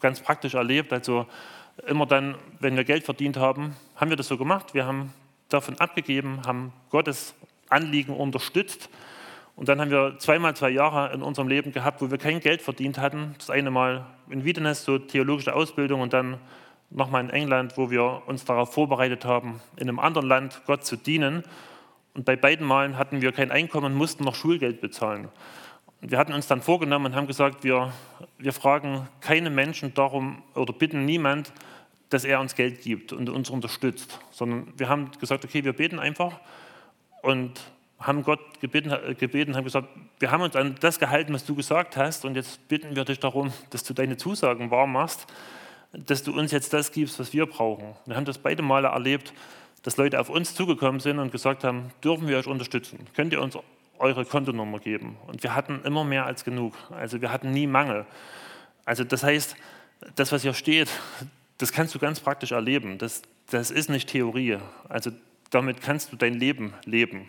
ganz 0.00 0.20
praktisch 0.20 0.54
erlebt. 0.54 0.92
Also 0.92 1.26
immer 1.86 2.06
dann, 2.06 2.36
wenn 2.60 2.76
wir 2.76 2.84
Geld 2.84 3.04
verdient 3.04 3.36
haben, 3.36 3.74
haben 3.96 4.10
wir 4.10 4.16
das 4.16 4.28
so 4.28 4.36
gemacht. 4.36 4.74
Wir 4.74 4.84
haben 4.84 5.12
davon 5.48 5.78
abgegeben, 5.80 6.42
haben 6.46 6.72
Gottes 6.90 7.34
Anliegen 7.70 8.14
unterstützt. 8.14 8.90
Und 9.56 9.68
dann 9.68 9.80
haben 9.80 9.90
wir 9.90 10.18
zweimal 10.18 10.54
zwei 10.54 10.70
Jahre 10.70 11.12
in 11.12 11.22
unserem 11.22 11.48
Leben 11.48 11.72
gehabt, 11.72 12.00
wo 12.00 12.10
wir 12.10 12.18
kein 12.18 12.40
Geld 12.40 12.62
verdient 12.62 12.98
hatten. 12.98 13.34
Das 13.38 13.50
eine 13.50 13.70
Mal 13.70 14.06
in 14.30 14.44
Wiedenes, 14.44 14.84
so 14.84 14.98
theologische 14.98 15.54
Ausbildung, 15.54 16.00
und 16.00 16.12
dann 16.12 16.38
nochmal 16.90 17.24
in 17.24 17.30
England, 17.30 17.76
wo 17.76 17.90
wir 17.90 18.22
uns 18.26 18.44
darauf 18.44 18.72
vorbereitet 18.72 19.24
haben, 19.24 19.60
in 19.76 19.88
einem 19.88 19.98
anderen 19.98 20.28
Land 20.28 20.62
Gott 20.66 20.84
zu 20.84 20.96
dienen. 20.96 21.42
Und 22.18 22.24
bei 22.24 22.34
beiden 22.34 22.66
Malen 22.66 22.98
hatten 22.98 23.22
wir 23.22 23.30
kein 23.30 23.52
Einkommen, 23.52 23.94
mussten 23.94 24.24
noch 24.24 24.34
Schulgeld 24.34 24.80
bezahlen. 24.80 25.28
Und 26.02 26.10
wir 26.10 26.18
hatten 26.18 26.32
uns 26.32 26.48
dann 26.48 26.60
vorgenommen 26.60 27.06
und 27.06 27.14
haben 27.14 27.28
gesagt, 27.28 27.62
wir, 27.62 27.92
wir 28.38 28.52
fragen 28.52 29.06
keine 29.20 29.50
Menschen 29.50 29.94
darum 29.94 30.42
oder 30.56 30.72
bitten 30.72 31.04
niemand 31.04 31.52
dass 32.10 32.24
er 32.24 32.40
uns 32.40 32.56
Geld 32.56 32.80
gibt 32.80 33.12
und 33.12 33.28
uns 33.28 33.50
unterstützt, 33.50 34.18
sondern 34.32 34.72
wir 34.76 34.88
haben 34.88 35.10
gesagt, 35.20 35.44
okay, 35.44 35.62
wir 35.62 35.74
beten 35.74 36.00
einfach 36.00 36.40
und 37.22 37.60
haben 38.00 38.24
Gott 38.24 38.40
gebeten, 38.60 38.92
gebeten 39.18 39.54
haben 39.54 39.64
gesagt, 39.64 39.88
wir 40.18 40.32
haben 40.32 40.42
uns 40.42 40.56
an 40.56 40.74
das 40.80 40.98
gehalten, 40.98 41.34
was 41.34 41.44
du 41.44 41.54
gesagt 41.54 41.96
hast 41.96 42.24
und 42.24 42.34
jetzt 42.34 42.66
bitten 42.66 42.96
wir 42.96 43.04
dich 43.04 43.20
darum, 43.20 43.52
dass 43.70 43.84
du 43.84 43.92
deine 43.92 44.16
Zusagen 44.16 44.70
wahr 44.72 44.88
machst, 44.88 45.26
dass 45.92 46.24
du 46.24 46.32
uns 46.32 46.50
jetzt 46.50 46.72
das 46.72 46.90
gibst, 46.90 47.20
was 47.20 47.32
wir 47.32 47.46
brauchen. 47.46 47.94
Wir 48.06 48.16
haben 48.16 48.24
das 48.24 48.38
beide 48.38 48.62
Male 48.62 48.88
erlebt, 48.88 49.32
dass 49.88 49.96
Leute 49.96 50.20
auf 50.20 50.28
uns 50.28 50.54
zugekommen 50.54 51.00
sind 51.00 51.18
und 51.18 51.32
gesagt 51.32 51.64
haben, 51.64 51.90
dürfen 52.04 52.28
wir 52.28 52.36
euch 52.36 52.46
unterstützen? 52.46 53.06
Könnt 53.16 53.32
ihr 53.32 53.40
uns 53.40 53.56
eure 53.98 54.26
Kontonummer 54.26 54.80
geben? 54.80 55.16
Und 55.28 55.42
wir 55.42 55.54
hatten 55.54 55.80
immer 55.82 56.04
mehr 56.04 56.26
als 56.26 56.44
genug. 56.44 56.74
Also 56.90 57.22
wir 57.22 57.32
hatten 57.32 57.52
nie 57.52 57.66
Mangel. 57.66 58.04
Also 58.84 59.02
das 59.02 59.22
heißt, 59.22 59.56
das, 60.14 60.30
was 60.30 60.42
hier 60.42 60.52
steht, 60.52 60.90
das 61.56 61.72
kannst 61.72 61.94
du 61.94 61.98
ganz 61.98 62.20
praktisch 62.20 62.52
erleben. 62.52 62.98
Das, 62.98 63.22
das 63.48 63.70
ist 63.70 63.88
nicht 63.88 64.10
Theorie. 64.10 64.58
Also 64.90 65.10
damit 65.48 65.80
kannst 65.80 66.12
du 66.12 66.16
dein 66.16 66.34
Leben 66.34 66.74
leben. 66.84 67.26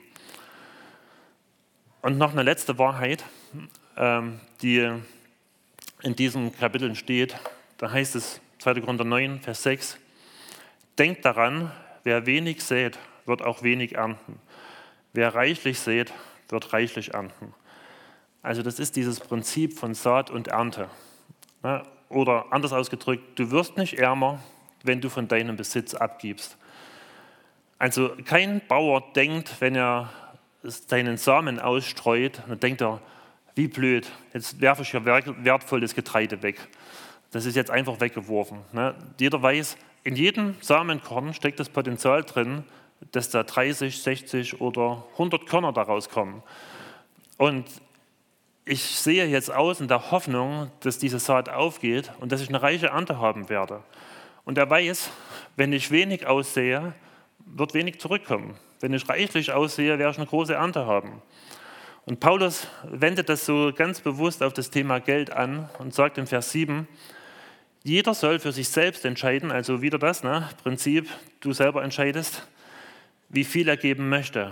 Und 2.02 2.17
noch 2.17 2.34
eine 2.34 2.43
letzte 2.43 2.78
Wahrheit, 2.78 3.24
ähm, 3.95 4.41
die 4.62 4.91
in 6.02 6.15
diesem 6.17 6.54
Kapitel 6.58 6.93
steht. 6.95 7.38
Da 7.78 7.89
heißt 7.89 8.17
es 8.17 8.41
2. 8.58 8.82
Korinther 8.82 9.06
9, 9.06 9.39
Vers 9.39 9.63
6. 9.63 9.98
Denkt 10.98 11.24
daran, 11.24 11.72
wer 12.10 12.26
wenig 12.26 12.63
sät, 12.63 12.98
wird 13.28 13.43
auch 13.43 13.62
wenig 13.62 13.93
ernten. 13.93 14.39
Wer 15.13 15.36
reichlich 15.36 15.80
sät, 15.80 16.12
wird 16.48 16.74
reichlich 16.74 17.13
ernten. 17.13 17.54
Also 18.41 18.63
das 18.63 18.80
ist 18.80 18.95
dieses 18.95 19.19
Prinzip 19.19 19.78
von 19.78 19.93
Saat 19.93 20.32
und 20.32 20.48
Ernte. 20.48 20.89
Oder 22.10 22.48
anders 22.50 22.74
ausgedrückt, 22.74 23.38
du 23.38 23.52
wirst 23.52 23.78
nicht 23.78 24.00
ärmer, 24.00 24.39
wenn 24.84 25.02
du 25.02 25.10
von 25.10 25.28
deinem 25.28 25.56
Besitz 25.56 25.93
abgibst. 25.93 26.58
Also 27.78 28.15
kein 28.26 28.60
Bauer 28.67 29.04
denkt, 29.15 29.58
wenn 29.60 29.76
er 29.76 30.10
seinen 30.63 31.17
Samen 31.17 31.60
ausstreut, 31.60 32.41
dann 32.48 32.60
denkt 32.60 32.82
er, 32.82 33.02
wie 33.54 33.67
blöd, 33.67 34.10
jetzt 34.34 34.60
werfe 34.62 34.82
ich 34.82 34.89
hier 34.89 35.06
wertvolles 35.06 35.93
Getreide 35.93 36.41
weg. 36.41 36.58
Das 37.30 37.45
ist 37.45 37.56
jetzt 37.56 37.69
einfach 37.69 38.02
weggeworfen. 38.02 38.62
Ne? 38.72 38.95
Jeder 39.19 39.43
weiß, 39.43 39.78
in 40.10 40.15
jedem 40.15 40.56
Samenkorn 40.62 41.36
steckt 41.36 41.60
das 41.60 41.69
Potenzial 41.69 42.24
drin, 42.24 42.63
dass 43.12 43.30
da 43.30 43.43
30, 43.43 44.02
60 44.02 44.60
oder 44.60 45.06
100 45.12 45.45
Körner 45.45 45.72
daraus 45.72 46.10
kommen. 46.10 46.41
Und 47.38 47.65
ich 48.65 48.82
sehe 48.82 49.28
jetzt 49.28 49.54
aus 49.54 49.82
in 49.82 49.88
der 49.88 50.10
Hoffnung, 50.10 50.72
dass 50.80 50.98
diese 50.98 51.19
Saat 51.19 51.50
aufgeht 51.50 52.12
und 52.19 52.32
dass 52.32 52.41
ich 52.41 52.50
eine 52.50 52.60
reiche 52.60 52.88
Ernte 52.88 53.19
haben 53.19 53.50
werde. 53.50 53.84
Und 54.45 54.58
er 54.58 54.67
weiß, 54.67 55.12
wenn 55.58 55.74
ich 55.74 55.91
wenig 55.91 56.26
aussehe, 56.26 56.93
wird 57.45 57.76
wenig 57.76 58.00
zurückkommen. 58.00 58.56
Wenn 58.80 58.95
ich 58.95 59.08
reichlich 59.08 59.52
aussehe, 59.52 60.00
werde 60.00 60.10
ich 60.10 60.17
eine 60.17 60.26
große 60.26 60.56
Ernte 60.56 60.88
haben. 60.88 61.22
Und 62.06 62.19
Paulus 62.19 62.65
wendet 62.84 63.30
das 63.30 63.45
so 63.45 63.72
ganz 63.76 64.00
bewusst 64.00 64.41
auf 64.41 64.54
das 64.54 64.72
Thema 64.72 65.00
Geld 65.00 65.32
an 65.32 65.69
und 65.78 65.93
sagt 65.93 66.17
in 66.17 66.26
Vers 66.26 66.52
7, 66.52 66.88
jeder 67.84 68.13
soll 68.13 68.39
für 68.39 68.52
sich 68.52 68.70
selbst 68.70 69.06
entscheiden, 69.06 69.52
also 69.52 69.82
wieder 69.82 69.98
das 69.98 70.24
ne, 70.24 70.50
Prinzip, 70.63 71.10
du 71.39 71.54
selber 71.54 71.84
entscheidest, 71.84 72.48
wie 73.30 73.44
viel 73.44 73.68
er 73.68 73.78
geben 73.78 74.10
möchte 74.10 74.52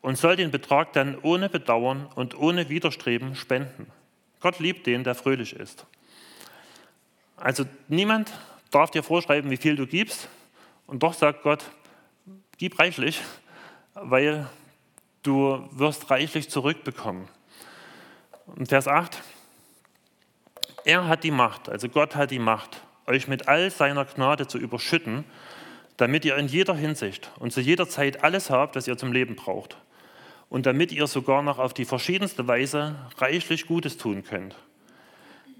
und 0.00 0.16
soll 0.16 0.36
den 0.36 0.50
Betrag 0.50 0.92
dann 0.92 1.18
ohne 1.22 1.48
Bedauern 1.48 2.06
und 2.14 2.38
ohne 2.38 2.68
Widerstreben 2.68 3.34
spenden. 3.34 3.90
Gott 4.40 4.58
liebt 4.60 4.86
den, 4.86 5.02
der 5.04 5.14
fröhlich 5.14 5.54
ist. 5.54 5.86
Also 7.36 7.64
niemand 7.88 8.32
darf 8.70 8.90
dir 8.90 9.02
vorschreiben, 9.02 9.50
wie 9.50 9.56
viel 9.56 9.76
du 9.76 9.86
gibst 9.86 10.28
und 10.86 11.02
doch 11.02 11.14
sagt 11.14 11.42
Gott, 11.42 11.64
gib 12.58 12.78
reichlich, 12.78 13.20
weil 13.94 14.48
du 15.22 15.68
wirst 15.72 16.10
reichlich 16.10 16.48
zurückbekommen. 16.48 17.28
Und 18.46 18.68
Vers 18.68 18.88
8, 18.88 19.22
er 20.88 21.06
hat 21.06 21.22
die 21.22 21.30
Macht, 21.30 21.68
also 21.68 21.86
Gott 21.90 22.16
hat 22.16 22.30
die 22.30 22.38
Macht, 22.38 22.80
euch 23.06 23.28
mit 23.28 23.46
all 23.46 23.70
seiner 23.70 24.06
Gnade 24.06 24.46
zu 24.46 24.56
überschütten, 24.56 25.24
damit 25.98 26.24
ihr 26.24 26.34
in 26.36 26.48
jeder 26.48 26.74
Hinsicht 26.74 27.30
und 27.38 27.52
zu 27.52 27.60
jeder 27.60 27.90
Zeit 27.90 28.24
alles 28.24 28.48
habt, 28.48 28.74
was 28.74 28.88
ihr 28.88 28.96
zum 28.96 29.12
Leben 29.12 29.36
braucht. 29.36 29.76
Und 30.48 30.64
damit 30.64 30.90
ihr 30.90 31.06
sogar 31.06 31.42
noch 31.42 31.58
auf 31.58 31.74
die 31.74 31.84
verschiedenste 31.84 32.48
Weise 32.48 32.94
reichlich 33.18 33.66
Gutes 33.66 33.98
tun 33.98 34.24
könnt. 34.24 34.56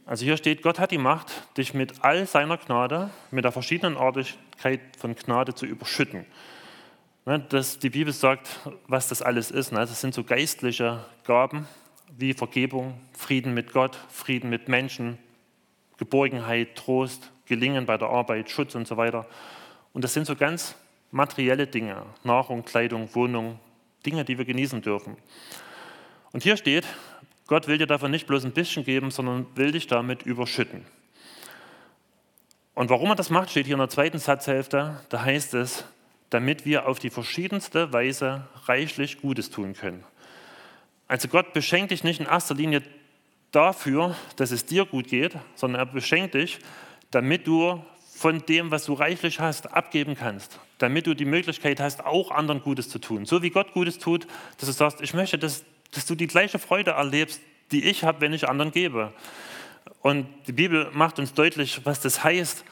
Also 0.06 0.24
hier 0.24 0.38
steht, 0.38 0.62
Gott 0.62 0.78
hat 0.78 0.92
die 0.92 0.98
Macht, 0.98 1.30
dich 1.58 1.74
mit 1.74 2.02
all 2.02 2.26
seiner 2.26 2.56
Gnade, 2.56 3.10
mit 3.30 3.44
der 3.44 3.52
Verschiedenartigkeit 3.52 4.80
von 4.96 5.14
Gnade 5.14 5.54
zu 5.54 5.66
überschütten. 5.66 6.24
Ne, 7.26 7.44
die 7.82 7.90
Bibel 7.90 8.14
sagt, 8.14 8.60
was 8.86 9.08
das 9.08 9.20
alles 9.20 9.50
ist. 9.50 9.72
Ne? 9.72 9.80
Das 9.80 10.00
sind 10.00 10.14
so 10.14 10.24
geistliche 10.24 11.04
Gaben, 11.24 11.68
wie 12.16 12.32
Vergebung, 12.32 13.00
Frieden 13.12 13.54
mit 13.54 13.72
Gott, 13.72 13.96
Frieden 14.08 14.50
mit 14.50 14.68
Menschen, 14.68 15.18
Geborgenheit, 15.98 16.76
Trost, 16.76 17.30
Gelingen 17.46 17.86
bei 17.86 17.96
der 17.96 18.08
Arbeit, 18.08 18.50
Schutz 18.50 18.74
und 18.74 18.86
so 18.86 18.96
weiter. 18.96 19.26
Und 19.92 20.04
das 20.04 20.14
sind 20.14 20.26
so 20.26 20.36
ganz 20.36 20.76
materielle 21.10 21.66
Dinge, 21.66 22.02
Nahrung, 22.24 22.64
Kleidung, 22.64 23.08
Wohnung, 23.14 23.58
Dinge, 24.04 24.24
die 24.24 24.38
wir 24.38 24.44
genießen 24.44 24.82
dürfen. 24.82 25.16
Und 26.32 26.42
hier 26.42 26.56
steht, 26.56 26.86
Gott 27.46 27.66
will 27.66 27.78
dir 27.78 27.86
davon 27.86 28.10
nicht 28.10 28.26
bloß 28.26 28.44
ein 28.44 28.52
bisschen 28.52 28.84
geben, 28.84 29.10
sondern 29.10 29.46
will 29.54 29.72
dich 29.72 29.86
damit 29.86 30.22
überschütten. 30.22 30.84
Und 32.74 32.90
warum 32.90 33.08
er 33.08 33.16
das 33.16 33.30
macht, 33.30 33.50
steht 33.50 33.66
hier 33.66 33.74
in 33.74 33.80
der 33.80 33.88
zweiten 33.88 34.18
Satzhälfte. 34.18 35.00
Da 35.08 35.24
heißt 35.24 35.54
es, 35.54 35.84
damit 36.30 36.64
wir 36.64 36.86
auf 36.86 36.98
die 36.98 37.10
verschiedenste 37.10 37.92
Weise 37.92 38.46
reichlich 38.66 39.20
Gutes 39.20 39.50
tun 39.50 39.72
können. 39.72 40.04
Also 41.08 41.28
Gott 41.28 41.52
beschenkt 41.54 41.90
dich 41.90 42.04
nicht 42.04 42.20
in 42.20 42.26
erster 42.26 42.54
Linie 42.54 42.82
dafür, 43.50 44.14
dass 44.36 44.50
es 44.50 44.66
dir 44.66 44.84
gut 44.84 45.08
geht, 45.08 45.36
sondern 45.54 45.80
er 45.80 45.86
beschenkt 45.86 46.34
dich, 46.34 46.58
damit 47.10 47.46
du 47.46 47.82
von 48.14 48.44
dem, 48.46 48.70
was 48.70 48.84
du 48.84 48.92
reichlich 48.92 49.40
hast, 49.40 49.72
abgeben 49.72 50.16
kannst, 50.16 50.58
damit 50.78 51.06
du 51.06 51.14
die 51.14 51.24
Möglichkeit 51.24 51.80
hast, 51.80 52.04
auch 52.04 52.30
anderen 52.30 52.60
Gutes 52.60 52.88
zu 52.88 52.98
tun. 52.98 53.24
So 53.24 53.42
wie 53.42 53.50
Gott 53.50 53.72
Gutes 53.72 53.98
tut, 53.98 54.26
dass 54.58 54.68
du 54.68 54.72
sagst, 54.72 55.00
ich 55.00 55.14
möchte, 55.14 55.38
dass, 55.38 55.64
dass 55.92 56.04
du 56.04 56.14
die 56.14 56.26
gleiche 56.26 56.58
Freude 56.58 56.92
erlebst, 56.92 57.40
die 57.70 57.84
ich 57.84 58.04
habe, 58.04 58.20
wenn 58.20 58.32
ich 58.32 58.48
anderen 58.48 58.72
gebe. 58.72 59.12
Und 60.02 60.26
die 60.46 60.52
Bibel 60.52 60.90
macht 60.92 61.18
uns 61.18 61.32
deutlich, 61.32 61.84
was 61.84 62.00
das 62.00 62.22
heißt, 62.24 62.64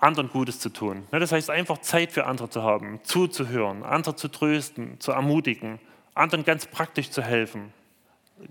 anderen 0.00 0.28
Gutes 0.28 0.60
zu 0.60 0.68
tun. 0.68 1.04
Das 1.10 1.32
heißt 1.32 1.50
einfach 1.50 1.78
Zeit 1.78 2.12
für 2.12 2.26
andere 2.26 2.50
zu 2.50 2.62
haben, 2.62 3.00
zuzuhören, 3.02 3.82
andere 3.82 4.16
zu 4.16 4.28
trösten, 4.28 5.00
zu 5.00 5.12
ermutigen, 5.12 5.80
anderen 6.14 6.44
ganz 6.44 6.66
praktisch 6.66 7.10
zu 7.10 7.22
helfen, 7.22 7.72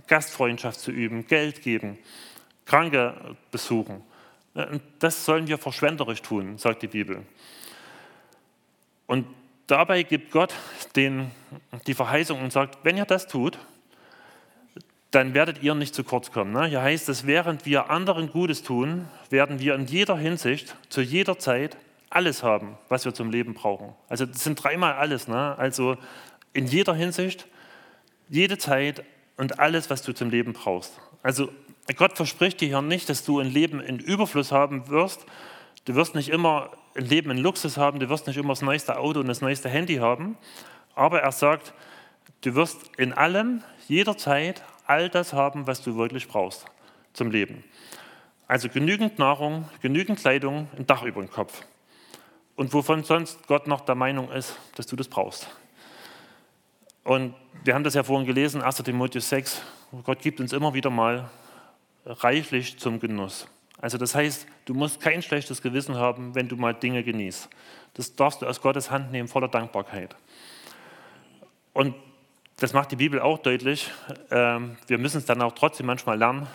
Gastfreundschaft 0.07 0.79
zu 0.79 0.91
üben, 0.91 1.27
Geld 1.27 1.61
geben, 1.61 1.97
Kranke 2.65 3.35
besuchen. 3.51 4.03
Das 4.99 5.25
sollen 5.25 5.47
wir 5.47 5.57
verschwenderisch 5.57 6.21
tun, 6.21 6.57
sagt 6.57 6.81
die 6.81 6.87
Bibel. 6.87 7.23
Und 9.05 9.27
dabei 9.67 10.03
gibt 10.03 10.31
Gott 10.31 10.53
den, 10.95 11.31
die 11.85 11.93
Verheißung 11.93 12.41
und 12.41 12.51
sagt, 12.51 12.79
wenn 12.83 12.97
ihr 12.97 13.05
das 13.05 13.27
tut, 13.27 13.57
dann 15.11 15.33
werdet 15.33 15.63
ihr 15.63 15.73
nicht 15.73 15.95
zu 15.95 16.03
kurz 16.03 16.31
kommen. 16.31 16.51
Ne? 16.51 16.65
Hier 16.65 16.81
heißt 16.81 17.07
es, 17.09 17.25
während 17.25 17.65
wir 17.65 17.89
anderen 17.89 18.29
Gutes 18.29 18.63
tun, 18.63 19.07
werden 19.29 19.59
wir 19.59 19.75
in 19.75 19.85
jeder 19.85 20.17
Hinsicht, 20.17 20.75
zu 20.89 21.01
jeder 21.01 21.39
Zeit 21.39 21.77
alles 22.09 22.43
haben, 22.43 22.77
was 22.89 23.05
wir 23.05 23.13
zum 23.13 23.31
Leben 23.31 23.53
brauchen. 23.53 23.93
Also 24.09 24.25
das 24.25 24.43
sind 24.43 24.61
dreimal 24.61 24.93
alles. 24.93 25.27
Ne? 25.27 25.57
Also 25.57 25.97
in 26.53 26.65
jeder 26.65 26.93
Hinsicht, 26.93 27.47
jede 28.29 28.57
Zeit, 28.57 29.03
und 29.37 29.59
alles, 29.59 29.89
was 29.89 30.01
du 30.01 30.13
zum 30.13 30.29
Leben 30.29 30.53
brauchst. 30.53 30.99
Also 31.23 31.49
Gott 31.95 32.17
verspricht 32.17 32.59
dir 32.59 32.67
hier 32.67 32.81
nicht, 32.81 33.09
dass 33.09 33.23
du 33.23 33.39
ein 33.39 33.49
Leben 33.49 33.79
in 33.79 33.99
Überfluss 33.99 34.51
haben 34.51 34.89
wirst. 34.89 35.25
Du 35.85 35.95
wirst 35.95 36.15
nicht 36.15 36.29
immer 36.29 36.71
ein 36.95 37.05
Leben 37.05 37.31
in 37.31 37.37
Luxus 37.37 37.77
haben, 37.77 37.99
du 37.99 38.09
wirst 38.09 38.27
nicht 38.27 38.37
immer 38.37 38.49
das 38.49 38.61
neueste 38.61 38.97
Auto 38.97 39.19
und 39.21 39.27
das 39.27 39.41
neueste 39.41 39.69
Handy 39.69 39.95
haben. 39.95 40.37
Aber 40.95 41.21
er 41.21 41.31
sagt, 41.31 41.73
du 42.41 42.55
wirst 42.55 42.77
in 42.97 43.13
allem, 43.13 43.63
jederzeit 43.87 44.63
all 44.85 45.09
das 45.09 45.33
haben, 45.33 45.67
was 45.67 45.81
du 45.81 45.95
wirklich 45.95 46.27
brauchst 46.27 46.65
zum 47.13 47.31
Leben. 47.31 47.63
Also 48.47 48.69
genügend 48.69 49.19
Nahrung, 49.19 49.69
genügend 49.81 50.19
Kleidung, 50.19 50.67
ein 50.77 50.87
Dach 50.87 51.03
über 51.03 51.21
dem 51.21 51.29
Kopf. 51.29 51.63
Und 52.55 52.73
wovon 52.73 53.03
sonst 53.03 53.45
Gott 53.47 53.67
noch 53.67 53.81
der 53.81 53.95
Meinung 53.95 54.31
ist, 54.31 54.57
dass 54.75 54.87
du 54.87 54.95
das 54.95 55.07
brauchst. 55.07 55.47
Und 57.07 57.35
wir 57.63 57.73
haben 57.73 57.85
das 57.85 57.93
ja 57.93 58.03
vorhin 58.03 58.27
gelesen, 58.27 58.61
1 58.61 58.83
Timotheus 58.83 59.29
6, 59.29 59.61
Gott 60.03 60.19
gibt 60.19 60.41
uns 60.41 60.51
immer 60.51 60.73
wieder 60.73 60.89
mal 60.89 61.29
reichlich 62.05 62.77
zum 62.79 62.99
Genuss. 62.99 63.47
Also 63.79 63.97
das 63.97 64.13
heißt, 64.13 64.45
du 64.65 64.73
musst 64.73 64.99
kein 64.99 65.21
schlechtes 65.21 65.61
Gewissen 65.61 65.95
haben, 65.95 66.35
wenn 66.35 66.49
du 66.49 66.57
mal 66.57 66.73
Dinge 66.73 67.05
genießt. 67.05 67.47
Das 67.93 68.13
darfst 68.13 68.41
du 68.41 68.45
aus 68.45 68.61
Gottes 68.61 68.91
Hand 68.91 69.13
nehmen, 69.13 69.29
voller 69.29 69.47
Dankbarkeit. 69.47 70.17
Und 71.71 71.95
das 72.57 72.73
macht 72.73 72.91
die 72.91 72.97
Bibel 72.97 73.21
auch 73.21 73.37
deutlich. 73.37 73.89
Ähm, 74.29 74.75
wir 74.87 74.97
müssen 74.97 75.19
es 75.19 75.25
dann 75.25 75.41
auch 75.41 75.53
trotzdem 75.53 75.85
manchmal 75.85 76.17
lernen, 76.17 76.45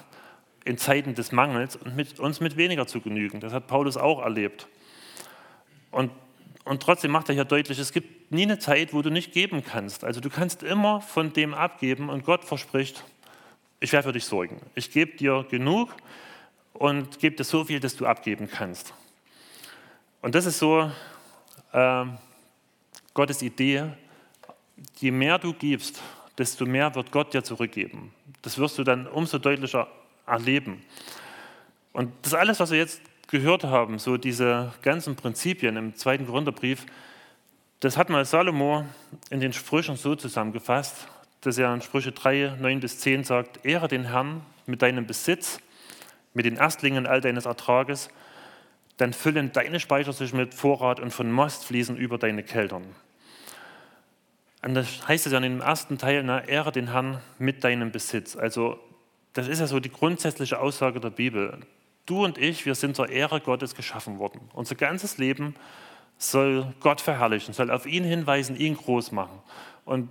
in 0.66 0.76
Zeiten 0.76 1.14
des 1.14 1.32
Mangels 1.32 1.76
und 1.76 1.96
mit, 1.96 2.20
uns 2.20 2.40
mit 2.40 2.58
weniger 2.58 2.86
zu 2.86 3.00
genügen. 3.00 3.40
Das 3.40 3.54
hat 3.54 3.68
Paulus 3.68 3.96
auch 3.96 4.20
erlebt. 4.20 4.68
Und, 5.90 6.12
und 6.64 6.83
trotzdem 6.83 7.11
macht 7.11 7.29
er 7.29 7.35
hier 7.35 7.44
deutlich, 7.44 7.79
es 7.79 7.92
gibt 7.92 8.31
nie 8.31 8.42
eine 8.42 8.59
Zeit, 8.59 8.92
wo 8.92 9.03
du 9.03 9.11
nicht 9.11 9.33
geben 9.33 9.64
kannst. 9.64 10.05
Also 10.05 10.20
du 10.20 10.31
kannst 10.31 10.62
immer 10.62 11.01
von 11.01 11.33
dem 11.33 11.55
abgeben 11.55 12.09
und 12.09 12.25
Gott 12.25 12.44
verspricht, 12.44 13.05
ich 13.81 13.92
werde 13.92 14.09
für 14.09 14.12
dich 14.12 14.25
sorgen. 14.25 14.61
Ich 14.75 14.92
gebe 14.92 15.16
dir 15.16 15.44
genug 15.51 15.94
und 16.72 17.18
gebe 17.18 17.35
dir 17.37 17.44
so 17.44 17.64
viel, 17.64 17.81
dass 17.81 17.96
du 17.96 18.07
abgeben 18.07 18.48
kannst. 18.48 18.94
Und 20.20 20.37
das 20.37 20.46
ist 20.46 20.59
so 20.61 20.90
äh, 21.72 22.05
Gottes 23.12 23.42
Idee. 23.42 23.92
Je 25.01 25.11
mehr 25.11 25.38
du 25.38 25.53
gibst, 25.53 26.01
desto 26.38 26.64
mehr 26.64 26.94
wird 26.94 27.11
Gott 27.11 27.35
dir 27.35 27.42
zurückgeben. 27.42 28.14
Das 28.42 28.57
wirst 28.59 28.79
du 28.79 28.85
dann 28.85 29.09
umso 29.09 29.38
deutlicher 29.38 29.88
erleben. 30.27 30.85
Und 31.92 32.12
das 32.22 32.35
alles, 32.35 32.61
was 32.61 32.70
wir 32.70 32.79
jetzt 32.79 33.03
gehört 33.28 33.64
haben, 33.64 33.98
so 33.98 34.16
diese 34.16 34.72
ganzen 34.82 35.16
Prinzipien 35.16 35.76
im 35.76 35.94
zweiten 35.96 36.26
Korintherbrief, 36.26 36.87
das 37.80 37.96
hat 37.96 38.11
mal 38.11 38.24
Salomo 38.24 38.87
in 39.30 39.40
den 39.40 39.52
Sprüchen 39.52 39.96
so 39.96 40.14
zusammengefasst, 40.14 41.08
dass 41.40 41.58
er 41.58 41.74
in 41.74 41.82
Sprüche 41.82 42.12
3, 42.12 42.56
9 42.61 42.80
bis 42.80 42.98
10 43.00 43.24
sagt, 43.24 43.64
Ehre 43.64 43.88
den 43.88 44.04
Herrn 44.04 44.42
mit 44.66 44.82
deinem 44.82 45.06
Besitz, 45.06 45.58
mit 46.35 46.46
den 46.46 46.56
Erstlingen 46.56 47.06
all 47.06 47.20
deines 47.20 47.46
Ertrages, 47.46 48.08
dann 48.98 49.12
füllen 49.12 49.52
deine 49.52 49.80
Speicher 49.80 50.12
sich 50.12 50.32
mit 50.32 50.54
Vorrat 50.54 51.00
und 51.00 51.11
von 51.11 51.30
Most 51.32 51.64
fließen 51.64 51.96
über 51.96 52.18
deine 52.18 52.42
Keltern. 52.42 52.85
Und 54.62 54.74
das 54.74 55.08
heißt 55.08 55.26
es 55.26 55.32
ja 55.32 55.38
in 55.38 55.42
dem 55.42 55.61
ersten 55.61 55.98
Teil, 55.98 56.22
na, 56.22 56.44
ehre 56.44 56.70
den 56.70 56.92
Herrn 56.92 57.20
mit 57.38 57.64
deinem 57.64 57.90
Besitz. 57.90 58.37
Also 58.37 58.78
das 59.32 59.48
ist 59.48 59.58
ja 59.58 59.66
so 59.66 59.80
die 59.80 59.90
grundsätzliche 59.90 60.61
Aussage 60.61 61.00
der 61.00 61.11
Bibel. 61.11 61.58
Du 62.06 62.24
und 62.24 62.38
ich, 62.38 62.66
wir 62.66 62.74
sind 62.74 62.96
zur 62.96 63.08
Ehre 63.08 63.40
Gottes 63.40 63.74
geschaffen 63.74 64.18
worden. 64.18 64.40
Unser 64.52 64.74
ganzes 64.74 65.18
Leben 65.18 65.54
soll 66.18 66.72
Gott 66.80 67.00
verherrlichen, 67.00 67.54
soll 67.54 67.70
auf 67.70 67.86
ihn 67.86 68.04
hinweisen, 68.04 68.56
ihn 68.56 68.76
groß 68.76 69.12
machen. 69.12 69.38
Und 69.84 70.08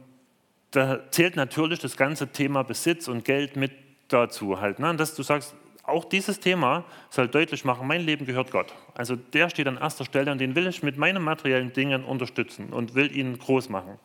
da 0.71 1.09
zählt 1.11 1.35
natürlich 1.35 1.79
das 1.79 1.97
ganze 1.97 2.31
Thema 2.31 2.63
Besitz 2.63 3.07
und 3.07 3.25
Geld 3.25 3.55
mit 3.55 3.71
dazu 4.07 4.59
halt. 4.59 4.79
Ne? 4.79 4.95
Dass 4.95 5.15
du 5.15 5.23
sagst, 5.23 5.53
auch 5.83 6.05
dieses 6.05 6.39
Thema 6.39 6.85
soll 7.09 7.27
deutlich 7.27 7.65
machen, 7.65 7.87
mein 7.87 8.01
Leben 8.01 8.25
gehört 8.25 8.51
Gott. 8.51 8.73
Also 8.95 9.15
der 9.15 9.49
steht 9.49 9.67
an 9.67 9.77
erster 9.77 10.05
Stelle 10.05 10.31
und 10.31 10.37
den 10.37 10.55
will 10.55 10.67
ich 10.67 10.83
mit 10.83 10.97
meinen 10.97 11.23
materiellen 11.23 11.73
Dingen 11.73 12.05
unterstützen 12.05 12.71
und 12.71 12.95
will 12.95 13.15
ihn 13.15 13.37
groß 13.37 13.69
machen. 13.69 13.99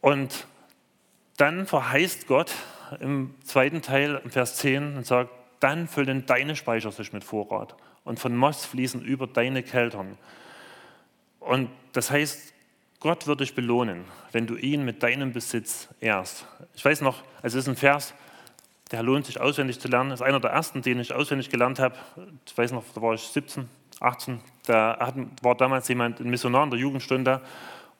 Und 0.00 0.46
dann 1.36 1.66
verheißt 1.66 2.26
Gott 2.26 2.52
im 3.00 3.34
zweiten 3.44 3.82
Teil, 3.82 4.20
im 4.24 4.30
Vers 4.30 4.56
10, 4.56 4.96
und 4.98 5.06
sagt, 5.06 5.30
dann 5.60 5.88
füllen 5.88 6.26
deine 6.26 6.56
Speicher 6.56 6.92
sich 6.92 7.12
mit 7.12 7.24
Vorrat 7.24 7.74
und 8.04 8.18
von 8.18 8.36
Most 8.36 8.66
fließen 8.66 9.02
über 9.02 9.26
deine 9.26 9.62
Keltern. 9.62 10.16
Und 11.40 11.70
das 11.92 12.10
heißt, 12.10 12.54
Gott 13.00 13.26
wird 13.26 13.40
dich 13.40 13.54
belohnen, 13.54 14.04
wenn 14.32 14.46
du 14.46 14.56
ihn 14.56 14.84
mit 14.84 15.02
deinem 15.02 15.32
Besitz 15.32 15.88
ehrst. 16.00 16.46
Ich 16.74 16.84
weiß 16.84 17.00
noch, 17.00 17.22
es 17.42 17.54
ist 17.54 17.68
ein 17.68 17.76
Vers, 17.76 18.12
der 18.90 19.02
lohnt 19.02 19.26
sich 19.26 19.40
auswendig 19.40 19.78
zu 19.78 19.88
lernen. 19.88 20.10
Das 20.10 20.20
ist 20.20 20.26
einer 20.26 20.40
der 20.40 20.50
ersten, 20.50 20.82
den 20.82 20.98
ich 20.98 21.12
auswendig 21.12 21.50
gelernt 21.50 21.78
habe. 21.78 21.94
Ich 22.46 22.56
weiß 22.56 22.72
noch, 22.72 22.84
da 22.94 23.02
war 23.02 23.14
ich 23.14 23.22
17, 23.22 23.68
18. 24.00 24.40
Da 24.66 25.12
war 25.42 25.54
damals 25.54 25.88
jemand, 25.88 26.20
ein 26.20 26.30
Missionar 26.30 26.64
in 26.64 26.70
der 26.70 26.78
Jugendstunde 26.78 27.40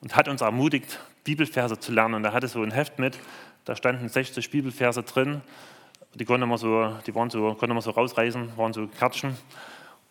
und 0.00 0.16
hat 0.16 0.28
uns 0.28 0.40
ermutigt, 0.40 0.98
Bibelverse 1.24 1.78
zu 1.78 1.92
lernen. 1.92 2.14
Und 2.14 2.24
er 2.24 2.32
hatte 2.32 2.48
so 2.48 2.62
ein 2.62 2.70
Heft 2.70 2.98
mit, 2.98 3.18
da 3.64 3.76
standen 3.76 4.08
60 4.08 4.50
Bibelverse 4.50 5.02
drin. 5.02 5.42
Die, 6.14 6.24
konnte 6.24 6.46
man 6.46 6.58
so, 6.58 6.96
die 7.06 7.14
waren 7.14 7.30
so, 7.30 7.54
konnte 7.54 7.74
man 7.74 7.82
so 7.82 7.90
rausreißen, 7.90 8.56
waren 8.56 8.72
so 8.72 8.86
Kärtchen. 8.86 9.36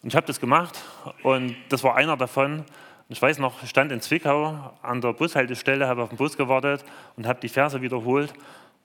Und 0.03 0.09
ich 0.09 0.15
habe 0.15 0.27
das 0.27 0.39
gemacht 0.39 0.79
und 1.23 1.55
das 1.69 1.83
war 1.83 1.95
einer 1.95 2.15
davon. 2.17 2.63
Ich 3.09 3.21
weiß 3.21 3.39
noch, 3.39 3.63
ich 3.63 3.69
stand 3.69 3.91
in 3.91 4.01
Zwickau 4.01 4.73
an 4.81 5.01
der 5.01 5.13
Bushaltestelle, 5.13 5.87
habe 5.87 6.03
auf 6.03 6.09
den 6.09 6.17
Bus 6.17 6.37
gewartet 6.37 6.83
und 7.15 7.25
habe 7.25 7.39
die 7.39 7.49
Verse 7.49 7.81
wiederholt 7.81 8.33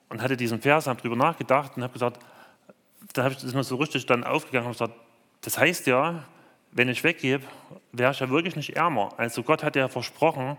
und 0.09 0.21
hatte 0.21 0.37
diesen 0.37 0.61
Vers, 0.61 0.87
habe 0.87 0.99
darüber 1.01 1.15
nachgedacht 1.15 1.73
und 1.75 1.83
habe 1.83 1.93
gesagt, 1.93 2.19
da 3.13 3.23
habe 3.23 3.33
ich 3.33 3.41
das 3.41 3.53
mir 3.53 3.63
so 3.63 3.75
richtig 3.75 4.05
dann 4.05 4.23
aufgegangen 4.23 4.67
und 4.67 4.73
gesagt, 4.73 4.93
das 5.41 5.57
heißt 5.57 5.87
ja, 5.87 6.23
wenn 6.71 6.89
ich 6.89 7.03
weggebe, 7.03 7.43
wäre 7.91 8.11
ich 8.11 8.19
ja 8.19 8.29
wirklich 8.29 8.55
nicht 8.55 8.75
ärmer. 8.75 9.09
Also 9.17 9.43
Gott 9.43 9.63
hat 9.63 9.75
ja 9.75 9.87
versprochen, 9.87 10.57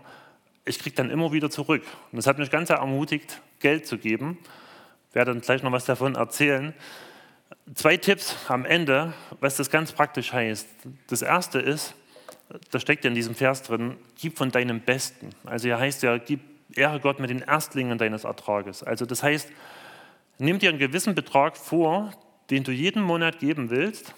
ich 0.63 0.79
kriege 0.79 0.95
dann 0.95 1.09
immer 1.09 1.31
wieder 1.31 1.49
zurück. 1.49 1.83
Und 2.11 2.17
das 2.17 2.27
hat 2.27 2.37
mich 2.37 2.49
ganz 2.49 2.69
ermutigt, 2.69 3.41
Geld 3.59 3.85
zu 3.85 3.97
geben. 3.97 4.37
Werde 5.15 5.31
dann 5.31 5.39
gleich 5.39 5.63
noch 5.63 5.71
was 5.71 5.85
davon 5.85 6.15
erzählen. 6.15 6.73
Zwei 7.73 7.95
Tipps 7.95 8.35
am 8.49 8.65
Ende, 8.65 9.13
was 9.39 9.55
das 9.55 9.69
ganz 9.69 9.93
praktisch 9.93 10.33
heißt. 10.33 10.67
Das 11.07 11.21
erste 11.21 11.59
ist, 11.59 11.95
da 12.71 12.79
steckt 12.81 13.05
ja 13.05 13.07
in 13.07 13.15
diesem 13.15 13.33
Vers 13.33 13.63
drin, 13.63 13.95
gib 14.19 14.37
von 14.37 14.51
deinem 14.51 14.81
Besten. 14.81 15.29
Also 15.45 15.67
hier 15.69 15.79
heißt 15.79 16.03
ja, 16.03 16.17
gib 16.17 16.41
Ehre 16.75 16.99
Gott 16.99 17.21
mit 17.21 17.29
den 17.29 17.39
Erstlingen 17.39 17.97
deines 17.97 18.25
Ertrages. 18.25 18.83
Also 18.83 19.05
das 19.05 19.23
heißt, 19.23 19.49
nimm 20.37 20.59
dir 20.59 20.69
einen 20.69 20.79
gewissen 20.79 21.15
Betrag 21.15 21.55
vor, 21.55 22.11
den 22.49 22.65
du 22.65 22.73
jeden 22.73 23.01
Monat 23.01 23.39
geben 23.39 23.69
willst 23.69 24.13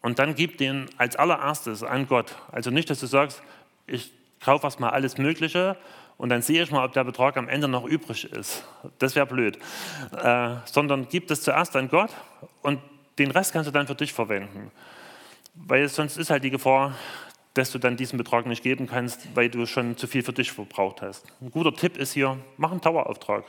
und 0.00 0.20
dann 0.20 0.36
gib 0.36 0.58
den 0.58 0.86
als 0.96 1.16
allererstes 1.16 1.82
an 1.82 2.06
Gott. 2.06 2.36
Also 2.52 2.70
nicht, 2.70 2.88
dass 2.88 3.00
du 3.00 3.06
sagst, 3.06 3.42
ich 3.88 4.12
kaufe 4.40 4.64
erstmal 4.64 4.90
alles 4.90 5.18
Mögliche 5.18 5.76
und 6.16 6.28
dann 6.28 6.42
sehe 6.42 6.62
ich 6.62 6.70
mal, 6.70 6.84
ob 6.84 6.92
der 6.92 7.04
Betrag 7.04 7.36
am 7.36 7.48
Ende 7.48 7.68
noch 7.68 7.84
übrig 7.84 8.30
ist. 8.32 8.64
Das 8.98 9.16
wäre 9.16 9.26
blöd. 9.26 9.58
Äh, 10.16 10.56
sondern 10.64 11.08
gib 11.08 11.28
das 11.28 11.42
zuerst 11.42 11.74
an 11.76 11.88
Gott 11.88 12.10
und 12.62 12.80
den 13.18 13.30
Rest 13.30 13.52
kannst 13.52 13.68
du 13.68 13.72
dann 13.72 13.86
für 13.86 13.94
dich 13.94 14.12
verwenden. 14.12 14.70
Weil 15.54 15.88
sonst 15.88 16.16
ist 16.16 16.30
halt 16.30 16.44
die 16.44 16.50
Gefahr, 16.50 16.94
dass 17.54 17.70
du 17.70 17.78
dann 17.78 17.96
diesen 17.96 18.16
Betrag 18.16 18.46
nicht 18.46 18.62
geben 18.62 18.88
kannst, 18.88 19.34
weil 19.36 19.48
du 19.48 19.64
schon 19.66 19.96
zu 19.96 20.08
viel 20.08 20.22
für 20.22 20.32
dich 20.32 20.50
verbraucht 20.50 21.02
hast. 21.02 21.32
Ein 21.40 21.50
guter 21.50 21.72
Tipp 21.72 21.96
ist 21.96 22.12
hier, 22.12 22.36
mach 22.56 22.72
einen 22.72 22.80
Dauerauftrag 22.80 23.44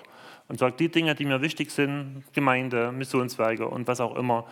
und 0.48 0.60
sag, 0.60 0.78
die 0.78 0.90
Dinge, 0.90 1.16
die 1.16 1.26
mir 1.26 1.42
wichtig 1.42 1.72
sind, 1.72 2.24
Gemeinde, 2.34 2.92
Missionswerke 2.92 3.68
und 3.68 3.88
was 3.88 4.00
auch 4.00 4.16
immer, 4.16 4.46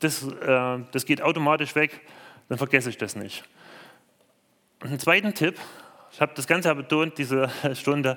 das, 0.00 0.22
äh, 0.22 0.78
das 0.92 1.04
geht 1.04 1.20
automatisch 1.20 1.74
weg, 1.74 2.00
dann 2.48 2.56
vergesse 2.58 2.88
ich 2.88 2.96
das 2.96 3.16
nicht. 3.16 3.44
Einen 4.80 4.98
zweiten 4.98 5.34
Tipp, 5.34 5.58
ich 6.14 6.20
habe 6.20 6.32
das 6.36 6.46
Ganze 6.46 6.72
betont, 6.76 7.18
diese 7.18 7.50
Stunde, 7.74 8.16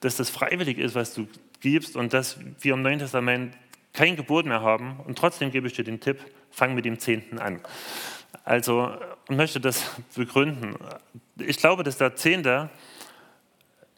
dass 0.00 0.16
das 0.16 0.30
freiwillig 0.30 0.78
ist, 0.78 0.96
was 0.96 1.14
du 1.14 1.28
gibst 1.60 1.94
und 1.94 2.12
dass 2.12 2.38
wir 2.60 2.74
im 2.74 2.82
Neuen 2.82 2.98
Testament 2.98 3.56
kein 3.92 4.16
Gebot 4.16 4.46
mehr 4.46 4.62
haben. 4.62 4.98
Und 5.06 5.16
trotzdem 5.16 5.52
gebe 5.52 5.68
ich 5.68 5.72
dir 5.72 5.84
den 5.84 6.00
Tipp, 6.00 6.18
fang 6.50 6.74
mit 6.74 6.84
dem 6.84 6.98
Zehnten 6.98 7.38
an. 7.38 7.60
Also 8.44 8.96
ich 9.28 9.36
möchte 9.36 9.60
das 9.60 9.94
begründen. 10.16 10.74
Ich 11.38 11.58
glaube, 11.58 11.84
dass 11.84 11.98
der 11.98 12.16
Zehnte 12.16 12.68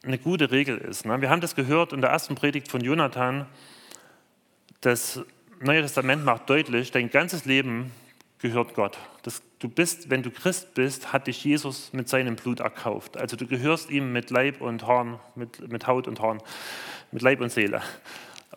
eine 0.05 0.19
gute 0.19 0.51
Regel 0.51 0.77
ist. 0.77 1.07
Ne? 1.07 1.21
Wir 1.23 1.31
haben 1.31 1.41
das 1.41 1.55
gehört 1.55 1.95
in 1.95 2.03
der 2.03 2.11
ersten 2.11 2.35
Predigt 2.35 2.69
von 2.69 2.83
Jonathan. 2.83 3.47
Das 4.83 5.23
Neue 5.61 5.83
Testament 5.83 6.23
macht 6.25 6.51
deutlich, 6.51 6.91
dein 6.91 7.11
ganzes 7.11 7.47
Leben 7.47 7.93
gehört 8.39 8.75
Gott. 8.75 8.99
Das, 9.23 9.43
du 9.59 9.69
bist, 9.69 10.11
wenn 10.11 10.23
du 10.23 10.31
Christ 10.31 10.75
bist, 10.75 11.13
hat 11.13 11.27
dich 11.27 11.45
Jesus 11.45 11.93
mit 11.93 12.09
seinem 12.09 12.37
Blut 12.37 12.61
erkauft. 12.61 13.17
Also 13.17 13.37
du 13.37 13.47
gehörst 13.47 13.91
ihm 13.91 14.13
mit 14.13 14.31
Leib 14.31 14.61
und 14.61 14.87
Horn, 14.87 15.19
mit, 15.35 15.71
mit 15.71 15.87
Haut 15.87 16.07
und 16.07 16.21
Horn, 16.21 16.41
mit 17.11 17.23
Leib 17.23 17.41
und 17.41 17.51
Seele. 17.51 17.83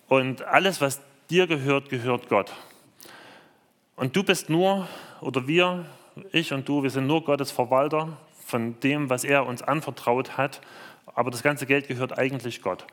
Und 0.07 0.43
alles, 0.43 0.81
was 0.81 1.01
dir 1.29 1.47
gehört, 1.47 1.89
gehört 1.89 2.29
Gott. 2.29 2.53
Und 3.95 4.15
du 4.15 4.23
bist 4.23 4.49
nur, 4.49 4.87
oder 5.21 5.47
wir, 5.47 5.85
ich 6.31 6.53
und 6.53 6.67
du, 6.67 6.83
wir 6.83 6.89
sind 6.89 7.07
nur 7.07 7.23
Gottes 7.23 7.51
Verwalter 7.51 8.17
von 8.45 8.79
dem, 8.81 9.09
was 9.09 9.23
er 9.23 9.45
uns 9.45 9.61
anvertraut 9.61 10.37
hat. 10.37 10.61
Aber 11.13 11.31
das 11.31 11.43
ganze 11.43 11.65
Geld 11.65 11.87
gehört 11.87 12.17
eigentlich 12.17 12.61
Gott. 12.61 12.85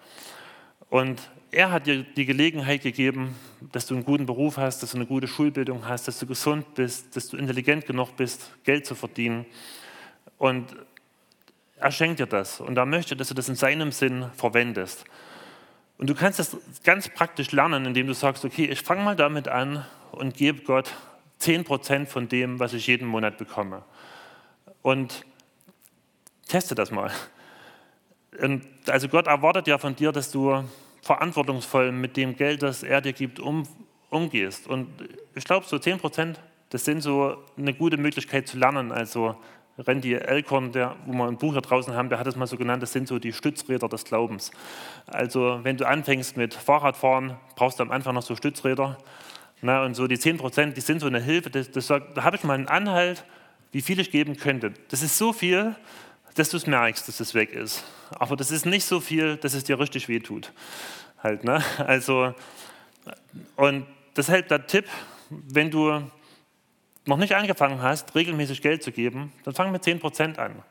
Und 0.91 1.31
er 1.51 1.71
hat 1.71 1.87
dir 1.87 2.03
die 2.03 2.27
Gelegenheit 2.27 2.83
gegeben, 2.83 3.35
dass 3.73 3.87
du 3.87 3.95
einen 3.95 4.05
guten 4.05 4.27
Beruf 4.27 4.57
hast, 4.57 4.83
dass 4.83 4.93
du 4.93 4.99
eine 4.99 5.07
gute 5.07 5.27
Schulbildung 5.27 5.87
hast, 5.89 6.07
dass 6.09 6.19
du 6.19 6.27
gesund 6.27 6.75
bist, 6.75 7.17
dass 7.17 7.29
du 7.29 7.37
intelligent 7.37 7.87
genug 7.87 8.17
bist, 8.17 8.53
Geld 8.65 8.87
zu 8.87 8.95
verdienen. 8.95 9.47
Und 10.37 10.77
er 11.77 11.91
schenkt 11.91 12.21
dir 12.21 12.27
das. 12.27 12.61
Und 12.61 12.77
er 12.77 12.87
möchte, 12.87 13.17
dass 13.17 13.29
du 13.29 13.35
das 13.35 13.49
in 13.49 13.55
seinem 13.55 13.93
Sinn 13.93 14.31
verwendest. 14.37 15.05
Und 15.97 16.09
du 16.09 16.15
kannst 16.15 16.39
das 16.39 16.57
ganz 16.85 17.09
praktisch 17.09 17.51
lernen, 17.53 17.87
indem 17.87 18.07
du 18.07 18.15
sagst, 18.15 18.45
okay, 18.45 18.67
ich 18.67 18.83
fange 18.83 19.03
mal 19.03 19.17
damit 19.17 19.49
an 19.49 19.85
und 20.13 20.35
gebe 20.35 20.63
Gott 20.63 20.93
10% 21.41 22.07
von 22.07 22.29
dem, 22.29 22.61
was 22.61 22.73
ich 22.73 22.87
jeden 22.87 23.07
Monat 23.07 23.39
bekomme. 23.39 23.85
Und 24.83 25.25
teste 26.47 26.75
das 26.75 26.91
mal. 26.91 27.11
Und 28.41 28.65
also 28.87 29.09
Gott 29.09 29.27
erwartet 29.27 29.67
ja 29.67 29.79
von 29.79 29.97
dir, 29.97 30.13
dass 30.13 30.31
du 30.31 30.65
verantwortungsvoll 31.09 31.91
mit 31.91 32.17
dem 32.19 32.37
Geld, 32.37 32.63
das 32.63 32.83
er 32.83 33.01
dir 33.01 33.15
gibt, 33.15 33.41
um, 33.41 33.63
umgehst. 34.11 34.67
Und 34.69 34.89
ich 35.35 35.45
glaube, 35.45 35.65
so 35.67 35.79
10 35.79 35.99
Prozent, 35.99 36.39
das 36.69 36.85
sind 36.85 37.01
so 37.01 37.37
eine 37.57 37.73
gute 37.73 37.97
Möglichkeit 37.97 38.47
zu 38.47 38.59
lernen. 38.59 38.93
Also 38.93 39.35
Randy 39.79 40.13
Elkorn, 40.13 40.71
der, 40.73 40.97
wo 41.07 41.13
wir 41.15 41.25
ein 41.25 41.39
Buch 41.39 41.53
hier 41.53 41.63
draußen 41.63 41.95
haben, 41.95 42.11
der 42.11 42.19
hat 42.19 42.27
es 42.27 42.37
mal 42.37 42.47
so 42.47 42.59
genannt, 42.59 42.83
das 42.83 42.93
sind 42.93 43.09
so 43.09 43.19
die 43.19 43.33
Stützräder 43.33 43.89
des 43.89 44.05
Glaubens. 44.05 44.51
Also 45.07 45.61
wenn 45.63 45.79
du 45.79 45.87
anfängst 45.87 46.37
mit 46.37 46.53
Fahrradfahren, 46.53 47.39
brauchst 47.57 47.79
du 47.79 47.85
am 47.85 47.91
Anfang 47.91 48.15
noch 48.15 48.23
so 48.23 48.37
Stützräder. 48.37 48.99
Na, 49.63 49.85
und 49.85 49.95
so 49.95 50.07
die 50.07 50.19
10 50.19 50.37
Prozent, 50.37 50.77
die 50.77 50.83
sind 50.83 51.01
so 51.01 51.07
eine 51.07 51.21
Hilfe. 51.21 51.49
Das, 51.49 51.71
das 51.71 51.87
da 51.87 52.01
habe 52.19 52.37
ich 52.37 52.45
mal 52.45 52.53
einen 52.53 52.69
Anhalt, 52.69 53.25
wie 53.73 53.81
viel 53.81 53.99
ich 53.99 54.11
geben 54.11 54.37
könnte. 54.37 54.75
Das 54.91 55.03
ist 55.03 55.17
so 55.17 55.33
viel, 55.33 55.75
dass 56.39 56.51
du 56.51 56.57
es 56.57 56.67
merkst, 56.67 57.09
dass 57.09 57.21
es 57.21 57.35
weg 57.35 57.53
ist. 57.53 57.85
Aber 58.11 58.37
das 58.37 58.51
ist 58.51 58.67
nicht 58.67 58.85
so 58.85 59.01
viel, 59.01 59.37
dass 59.37 59.55
es 59.55 59.65
dir 59.65 59.79
richtig 59.79 60.09
wehtut. 60.09 60.53
Halt, 61.23 61.45
ne? 61.45 61.63
Also, 61.79 62.35
und 63.57 63.87
deshalb 64.17 64.49
der 64.49 64.67
Tipp, 64.67 64.87
wenn 65.31 65.71
du 65.71 66.03
noch 67.07 67.17
nicht 67.17 67.35
angefangen 67.35 67.83
hast, 67.83 68.15
regelmäßig 68.15 68.63
Geld 68.63 68.83
zu 68.83 68.93
geben, 68.93 69.33
dann 69.45 69.55
fang 69.55 69.73
mit 69.73 69.83
10% 69.83 70.39
an. 70.39 70.63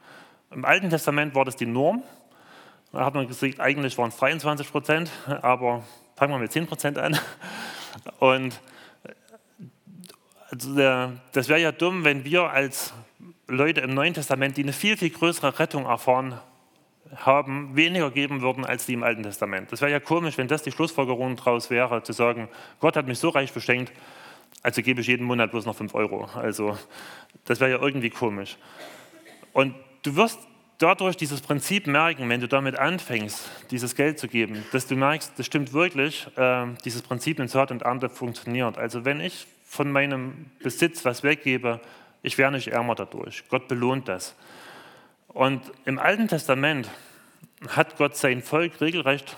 Im 0.51 0.63
Alten 0.63 0.89
Testament 0.89 1.35
war 1.35 1.43
das 1.43 1.55
die 1.55 1.65
Norm. 1.65 2.03
Da 2.93 3.03
hat 3.03 3.15
man 3.15 3.27
gesagt, 3.27 3.59
eigentlich 3.59 3.97
waren 3.97 4.09
es 4.09 4.17
23% 4.17 5.09
aber 5.41 5.83
fangen 6.15 6.33
wir 6.33 6.39
mit 6.39 6.51
10 6.51 6.97
an. 6.97 7.19
Und 8.19 8.59
also 10.49 10.75
der, 10.75 11.13
das 11.33 11.49
wäre 11.49 11.59
ja 11.59 11.71
dumm, 11.71 12.05
wenn 12.05 12.23
wir 12.23 12.49
als 12.49 12.93
Leute 13.47 13.81
im 13.81 13.93
Neuen 13.93 14.13
Testament, 14.13 14.57
die 14.57 14.63
eine 14.63 14.73
viel, 14.73 14.97
viel 14.97 15.09
größere 15.09 15.57
Rettung 15.59 15.85
erfahren 15.85 16.39
haben, 17.15 17.75
weniger 17.75 18.11
geben 18.11 18.41
würden 18.41 18.65
als 18.65 18.85
die 18.85 18.93
im 18.93 19.03
Alten 19.03 19.23
Testament. 19.23 19.71
Das 19.71 19.81
wäre 19.81 19.91
ja 19.91 19.99
komisch, 19.99 20.37
wenn 20.37 20.47
das 20.47 20.63
die 20.63 20.71
Schlussfolgerung 20.71 21.37
daraus 21.37 21.69
wäre, 21.69 22.03
zu 22.03 22.11
sagen, 22.11 22.49
Gott 22.79 22.97
hat 22.97 23.07
mich 23.07 23.19
so 23.19 23.29
reich 23.29 23.53
beschenkt, 23.53 23.93
also 24.63 24.81
gebe 24.81 25.01
ich 25.01 25.07
jeden 25.07 25.25
Monat 25.25 25.51
bloß 25.51 25.65
noch 25.65 25.75
5 25.75 25.95
Euro. 25.95 26.25
Also 26.35 26.77
das 27.45 27.59
wäre 27.59 27.71
ja 27.71 27.81
irgendwie 27.81 28.09
komisch. 28.09 28.57
Und 29.53 29.75
du 30.03 30.15
wirst 30.15 30.39
dadurch 30.77 31.15
dieses 31.15 31.41
Prinzip 31.41 31.87
merken, 31.87 32.27
wenn 32.29 32.41
du 32.41 32.47
damit 32.47 32.77
anfängst, 32.77 33.49
dieses 33.71 33.95
Geld 33.95 34.19
zu 34.19 34.27
geben, 34.27 34.65
dass 34.71 34.87
du 34.87 34.95
merkst, 34.95 35.33
das 35.37 35.45
stimmt 35.45 35.73
wirklich, 35.73 36.27
äh, 36.35 36.65
dieses 36.83 37.01
Prinzip 37.01 37.39
in 37.39 37.47
Saat 37.47 37.71
und 37.71 37.83
Ernte 37.83 38.09
funktioniert. 38.09 38.77
Also 38.77 39.05
wenn 39.05 39.21
ich 39.21 39.47
von 39.63 39.91
meinem 39.91 40.47
Besitz 40.61 41.05
was 41.05 41.23
weggebe, 41.23 41.79
ich 42.21 42.37
werde 42.37 42.55
nicht 42.55 42.67
ärmer 42.67 42.95
dadurch. 42.95 43.43
Gott 43.49 43.67
belohnt 43.67 44.07
das. 44.07 44.35
Und 45.27 45.61
im 45.85 45.99
Alten 45.99 46.27
Testament 46.27 46.89
hat 47.69 47.97
Gott 47.97 48.15
sein 48.15 48.41
Volk 48.41 48.81
regelrecht 48.81 49.37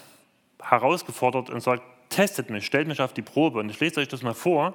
herausgefordert 0.61 1.49
und 1.49 1.61
sagt, 1.61 1.83
testet 2.09 2.49
mich, 2.49 2.65
stellt 2.65 2.87
mich 2.87 3.01
auf 3.01 3.13
die 3.13 3.21
Probe. 3.21 3.59
Und 3.59 3.69
ich 3.69 3.79
lese 3.79 3.99
euch 3.99 4.07
das 4.07 4.21
mal 4.21 4.33
vor. 4.33 4.73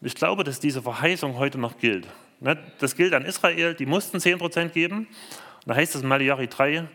Und 0.00 0.06
ich 0.06 0.14
glaube, 0.14 0.44
dass 0.44 0.60
diese 0.60 0.82
Verheißung 0.82 1.38
heute 1.38 1.58
noch 1.58 1.78
gilt. 1.78 2.06
Ne, 2.40 2.58
das 2.78 2.96
gilt 2.96 3.14
an 3.14 3.24
Israel, 3.24 3.74
die 3.74 3.86
mussten 3.86 4.18
10% 4.18 4.68
geben. 4.68 5.08
Da 5.66 5.74
heißt 5.74 5.94
es 5.94 6.02
in 6.02 6.08
Malachi 6.08 6.46
3, 6.46 6.86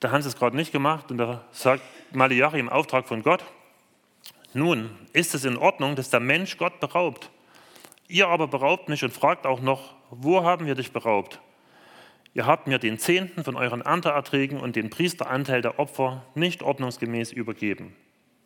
da 0.00 0.10
haben 0.10 0.22
sie 0.22 0.28
es 0.28 0.36
gerade 0.36 0.56
nicht 0.56 0.72
gemacht 0.72 1.10
und 1.10 1.18
da 1.18 1.44
sagt 1.52 1.82
Malachi 2.12 2.58
im 2.58 2.68
Auftrag 2.68 3.06
von 3.06 3.22
Gott, 3.22 3.44
nun 4.54 4.90
ist 5.12 5.34
es 5.34 5.44
in 5.44 5.56
Ordnung, 5.56 5.96
dass 5.96 6.10
der 6.10 6.20
Mensch 6.20 6.56
Gott 6.56 6.80
beraubt. 6.80 7.30
Ihr 8.12 8.28
aber 8.28 8.46
beraubt 8.46 8.90
mich 8.90 9.02
und 9.04 9.10
fragt 9.14 9.46
auch 9.46 9.62
noch, 9.62 9.94
wo 10.10 10.44
haben 10.44 10.66
wir 10.66 10.74
dich 10.74 10.92
beraubt? 10.92 11.40
Ihr 12.34 12.44
habt 12.44 12.66
mir 12.66 12.78
den 12.78 12.98
Zehnten 12.98 13.42
von 13.42 13.56
euren 13.56 13.80
Ernteerträgen 13.80 14.60
und 14.60 14.76
den 14.76 14.90
Priesteranteil 14.90 15.62
der 15.62 15.78
Opfer 15.78 16.22
nicht 16.34 16.62
ordnungsgemäß 16.62 17.32
übergeben. 17.32 17.96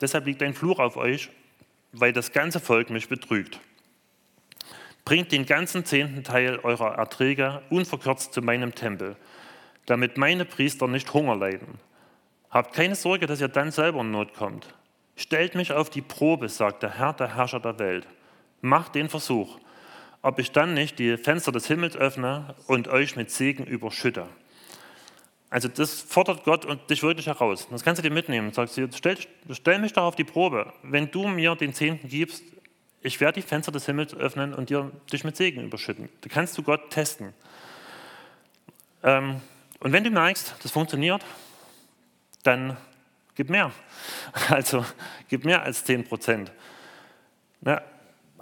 Deshalb 0.00 0.26
liegt 0.26 0.40
ein 0.44 0.54
Fluch 0.54 0.78
auf 0.78 0.96
euch, 0.96 1.30
weil 1.90 2.12
das 2.12 2.30
ganze 2.30 2.60
Volk 2.60 2.90
mich 2.90 3.08
betrügt. 3.08 3.58
Bringt 5.04 5.32
den 5.32 5.46
ganzen 5.46 5.84
zehnten 5.84 6.22
Teil 6.22 6.60
eurer 6.60 6.94
Erträge 6.94 7.60
unverkürzt 7.68 8.34
zu 8.34 8.42
meinem 8.42 8.72
Tempel, 8.72 9.16
damit 9.86 10.16
meine 10.16 10.44
Priester 10.44 10.86
nicht 10.86 11.12
Hunger 11.12 11.34
leiden. 11.34 11.80
Habt 12.50 12.72
keine 12.72 12.94
Sorge, 12.94 13.26
dass 13.26 13.40
ihr 13.40 13.48
dann 13.48 13.72
selber 13.72 14.02
in 14.02 14.12
Not 14.12 14.32
kommt. 14.32 14.72
Stellt 15.16 15.56
mich 15.56 15.72
auf 15.72 15.90
die 15.90 16.02
Probe, 16.02 16.48
sagt 16.48 16.84
der 16.84 16.96
Herr, 16.96 17.14
der 17.14 17.34
Herrscher 17.34 17.58
der 17.58 17.80
Welt. 17.80 18.06
Macht 18.60 18.94
den 18.94 19.08
Versuch, 19.08 19.58
ob 20.22 20.38
ich 20.38 20.52
dann 20.52 20.74
nicht 20.74 20.98
die 20.98 21.16
Fenster 21.16 21.52
des 21.52 21.66
Himmels 21.66 21.96
öffne 21.96 22.54
und 22.66 22.88
euch 22.88 23.16
mit 23.16 23.30
Segen 23.30 23.64
überschütte. 23.64 24.28
Also 25.48 25.68
das 25.68 26.02
fordert 26.02 26.44
Gott 26.44 26.64
und 26.64 26.90
dich 26.90 27.02
wirklich 27.02 27.26
heraus. 27.26 27.68
Das 27.70 27.84
kannst 27.84 27.98
du 27.98 28.02
dir 28.02 28.12
mitnehmen. 28.12 28.52
Sagst 28.52 28.76
du, 28.76 28.88
stell, 28.94 29.16
stell 29.50 29.78
mich 29.78 29.92
doch 29.92 30.02
auf 30.02 30.16
die 30.16 30.24
Probe. 30.24 30.72
Wenn 30.82 31.10
du 31.10 31.28
mir 31.28 31.54
den 31.54 31.72
Zehnten 31.72 32.08
gibst, 32.08 32.42
ich 33.00 33.20
werde 33.20 33.40
die 33.40 33.46
Fenster 33.46 33.70
des 33.70 33.86
Himmels 33.86 34.14
öffnen 34.14 34.52
und 34.52 34.70
dir, 34.70 34.90
dich 35.12 35.22
mit 35.22 35.36
Segen 35.36 35.62
überschütten. 35.62 36.08
Da 36.22 36.28
kannst 36.28 36.58
du 36.58 36.62
Gott 36.62 36.90
testen. 36.90 37.32
Ähm, 39.04 39.40
und 39.78 39.92
wenn 39.92 40.02
du 40.02 40.10
merkst, 40.10 40.56
das 40.62 40.72
funktioniert, 40.72 41.24
dann 42.42 42.76
gib 43.34 43.50
mehr. 43.50 43.70
Also 44.48 44.84
gib 45.28 45.44
mehr 45.44 45.62
als 45.62 45.84
10 45.84 46.04
Prozent. 46.04 46.52
Na, 47.60 47.80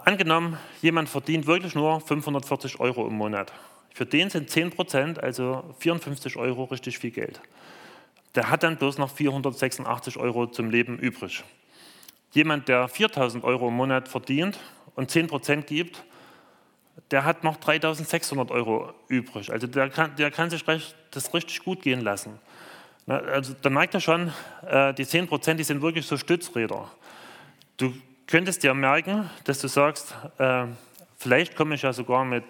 angenommen, 0.05 0.57
jemand 0.81 1.09
verdient 1.09 1.47
wirklich 1.47 1.75
nur 1.75 1.99
540 1.99 2.79
Euro 2.79 3.07
im 3.07 3.15
Monat. 3.15 3.51
Für 3.93 4.05
den 4.05 4.29
sind 4.29 4.49
10 4.49 4.71
Prozent, 4.71 5.23
also 5.23 5.63
54 5.79 6.37
Euro, 6.37 6.65
richtig 6.65 6.99
viel 6.99 7.11
Geld. 7.11 7.41
Der 8.35 8.49
hat 8.49 8.63
dann 8.63 8.77
bloß 8.77 8.97
noch 8.97 9.09
486 9.09 10.17
Euro 10.17 10.47
zum 10.47 10.69
Leben 10.69 10.99
übrig. 10.99 11.43
Jemand, 12.31 12.67
der 12.67 12.87
4000 12.89 13.43
Euro 13.45 13.69
im 13.69 13.75
Monat 13.75 14.09
verdient 14.09 14.59
und 14.95 15.09
10 15.09 15.27
Prozent 15.27 15.67
gibt, 15.67 16.03
der 17.11 17.23
hat 17.23 17.43
noch 17.43 17.57
3600 17.57 18.51
Euro 18.51 18.93
übrig. 19.07 19.51
Also 19.51 19.67
der 19.67 19.89
kann, 19.89 20.15
der 20.17 20.31
kann 20.31 20.49
sich 20.49 20.67
recht, 20.67 20.95
das 21.11 21.33
richtig 21.33 21.63
gut 21.63 21.81
gehen 21.81 22.01
lassen. 22.01 22.39
Also 23.07 23.53
da 23.61 23.69
merkt 23.69 23.93
er 23.93 24.01
schon, 24.01 24.33
äh, 24.67 24.93
die 24.93 25.05
10 25.05 25.27
Prozent, 25.27 25.59
die 25.59 25.63
sind 25.63 25.81
wirklich 25.81 26.05
so 26.05 26.17
Stützräder. 26.17 26.91
Du 27.77 27.93
könntest 28.27 28.63
dir 28.63 28.73
merken, 28.73 29.29
dass 29.43 29.59
du 29.59 29.67
sagst, 29.67 30.15
äh, 30.37 30.65
vielleicht 31.17 31.55
komme 31.55 31.75
ich 31.75 31.83
ja 31.83 31.93
sogar 31.93 32.25
mit 32.25 32.43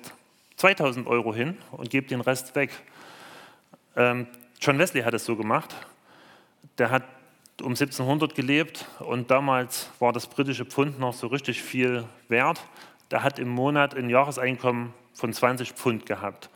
2000 0.57 1.07
Euro 1.07 1.33
hin 1.33 1.57
und 1.71 1.89
gebe 1.89 2.07
den 2.07 2.21
Rest 2.21 2.55
weg. 2.55 2.71
Ähm, 3.95 4.27
John 4.59 4.79
Wesley 4.79 5.03
hat 5.03 5.13
es 5.13 5.25
so 5.25 5.35
gemacht. 5.35 5.75
Der 6.77 6.91
hat 6.91 7.03
um 7.61 7.71
1700 7.71 8.35
gelebt 8.35 8.85
und 8.99 9.31
damals 9.31 9.89
war 9.99 10.11
das 10.11 10.27
britische 10.27 10.65
Pfund 10.65 10.99
noch 10.99 11.13
so 11.13 11.27
richtig 11.27 11.61
viel 11.61 12.05
wert. 12.27 12.61
Der 13.11 13.23
hat 13.23 13.39
im 13.39 13.49
Monat 13.49 13.95
ein 13.95 14.09
Jahreseinkommen 14.09 14.93
von 15.13 15.31
20 15.31 15.71
Pfund 15.73 16.05
gehabt 16.05 16.49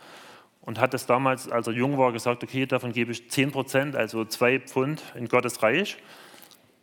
und 0.61 0.79
hat 0.79 0.93
es 0.93 1.05
damals, 1.05 1.49
als 1.49 1.67
er 1.67 1.73
jung 1.73 1.97
war, 1.97 2.11
gesagt, 2.11 2.43
okay, 2.43 2.65
davon 2.65 2.91
gebe 2.91 3.11
ich 3.11 3.29
10 3.29 3.51
Prozent, 3.51 3.95
also 3.95 4.25
2 4.25 4.59
Pfund 4.59 5.01
in 5.15 5.27
Gottes 5.27 5.63
Reich. 5.63 5.97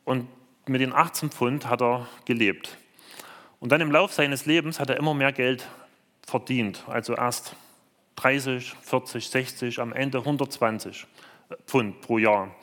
Und 0.04 0.28
mit 0.68 0.80
den 0.80 0.92
18 0.92 1.30
Pfund 1.30 1.68
hat 1.68 1.82
er 1.82 2.08
gelebt. 2.24 2.76
Und 3.60 3.72
dann 3.72 3.80
im 3.80 3.90
Lauf 3.90 4.12
seines 4.12 4.46
Lebens 4.46 4.80
hat 4.80 4.90
er 4.90 4.96
immer 4.96 5.14
mehr 5.14 5.32
Geld 5.32 5.66
verdient. 6.26 6.84
Also 6.88 7.14
erst 7.14 7.56
30, 8.16 8.74
40, 8.82 9.28
60, 9.28 9.80
am 9.80 9.92
Ende 9.92 10.18
120 10.18 11.06
Pfund 11.66 12.00
pro 12.00 12.18
Jahr. 12.18 12.54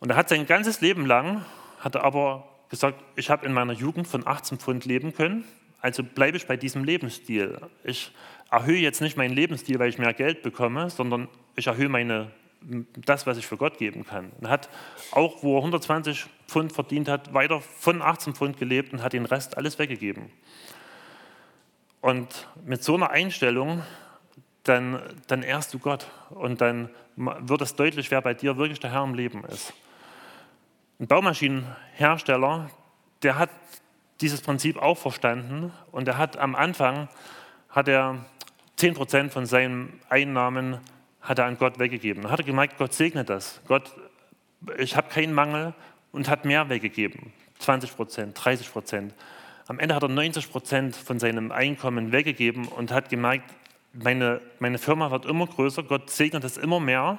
Und 0.00 0.10
er 0.10 0.16
hat 0.16 0.28
sein 0.28 0.46
ganzes 0.46 0.80
Leben 0.80 1.06
lang, 1.06 1.44
hat 1.80 1.94
er 1.94 2.04
aber 2.04 2.48
gesagt, 2.70 3.02
ich 3.16 3.30
habe 3.30 3.46
in 3.46 3.52
meiner 3.52 3.72
Jugend 3.72 4.08
von 4.08 4.26
18 4.26 4.58
Pfund 4.58 4.84
leben 4.84 5.14
können, 5.14 5.44
also 5.80 6.02
bleibe 6.02 6.36
ich 6.36 6.46
bei 6.46 6.56
diesem 6.56 6.82
Lebensstil. 6.84 7.58
Ich 7.82 8.10
erhöhe 8.50 8.78
jetzt 8.78 9.00
nicht 9.00 9.16
meinen 9.16 9.34
Lebensstil, 9.34 9.78
weil 9.78 9.90
ich 9.90 9.98
mehr 9.98 10.14
Geld 10.14 10.42
bekomme, 10.42 10.88
sondern 10.88 11.28
ich 11.56 11.66
erhöhe 11.66 11.88
meine, 11.88 12.30
das, 12.60 13.26
was 13.26 13.36
ich 13.36 13.46
für 13.46 13.56
Gott 13.56 13.78
geben 13.78 14.06
kann. 14.06 14.32
Er 14.40 14.48
hat 14.48 14.68
auch, 15.12 15.42
wo 15.42 15.56
er 15.56 15.58
120 15.58 16.26
Pfund 16.46 16.72
verdient 16.72 17.08
hat, 17.08 17.34
weiter 17.34 17.60
von 17.60 18.00
18 18.02 18.34
Pfund 18.34 18.58
gelebt 18.58 18.92
und 18.92 19.02
hat 19.02 19.12
den 19.12 19.26
Rest 19.26 19.56
alles 19.56 19.78
weggegeben. 19.78 20.30
Und 22.00 22.48
mit 22.64 22.82
so 22.82 22.94
einer 22.94 23.10
Einstellung, 23.10 23.82
dann, 24.62 25.00
dann 25.26 25.42
ehrst 25.42 25.74
du 25.74 25.78
Gott 25.78 26.10
und 26.30 26.60
dann 26.60 26.90
wird 27.16 27.60
es 27.60 27.76
deutlich, 27.76 28.10
wer 28.10 28.22
bei 28.22 28.34
dir 28.34 28.56
wirklich 28.56 28.80
der 28.80 28.92
Herr 28.92 29.04
im 29.04 29.14
Leben 29.14 29.44
ist. 29.44 29.72
Ein 30.98 31.06
Baumaschinenhersteller, 31.06 32.70
der 33.22 33.38
hat 33.38 33.50
dieses 34.20 34.40
Prinzip 34.40 34.78
auch 34.78 34.96
verstanden 34.96 35.72
und 35.92 36.08
er 36.08 36.18
hat 36.18 36.36
am 36.36 36.54
Anfang 36.54 37.08
hat 37.68 37.88
er 37.88 38.24
10 38.76 39.30
von 39.30 39.46
seinen 39.46 40.00
Einnahmen 40.08 40.78
hat 41.24 41.38
er 41.38 41.46
an 41.46 41.58
Gott 41.58 41.78
weggegeben. 41.78 42.30
Hat 42.30 42.38
er 42.38 42.44
gemerkt, 42.44 42.78
Gott 42.78 42.92
segnet 42.92 43.30
das. 43.30 43.60
Gott, 43.66 43.92
ich 44.78 44.96
habe 44.96 45.08
keinen 45.08 45.34
Mangel 45.34 45.74
und 46.12 46.28
hat 46.28 46.44
mehr 46.44 46.68
weggegeben. 46.68 47.32
20% 47.60 48.34
30% 48.34 49.10
Am 49.66 49.78
Ende 49.78 49.94
hat 49.94 50.02
er 50.02 50.08
90 50.08 50.46
von 50.46 51.18
seinem 51.18 51.50
Einkommen 51.50 52.12
weggegeben 52.12 52.68
und 52.68 52.92
hat 52.92 53.08
gemerkt, 53.08 53.50
meine, 53.94 54.40
meine 54.58 54.78
Firma 54.78 55.10
wird 55.10 55.24
immer 55.24 55.46
größer, 55.46 55.82
Gott 55.82 56.10
segnet 56.10 56.44
es 56.44 56.56
immer 56.56 56.80
mehr. 56.80 57.18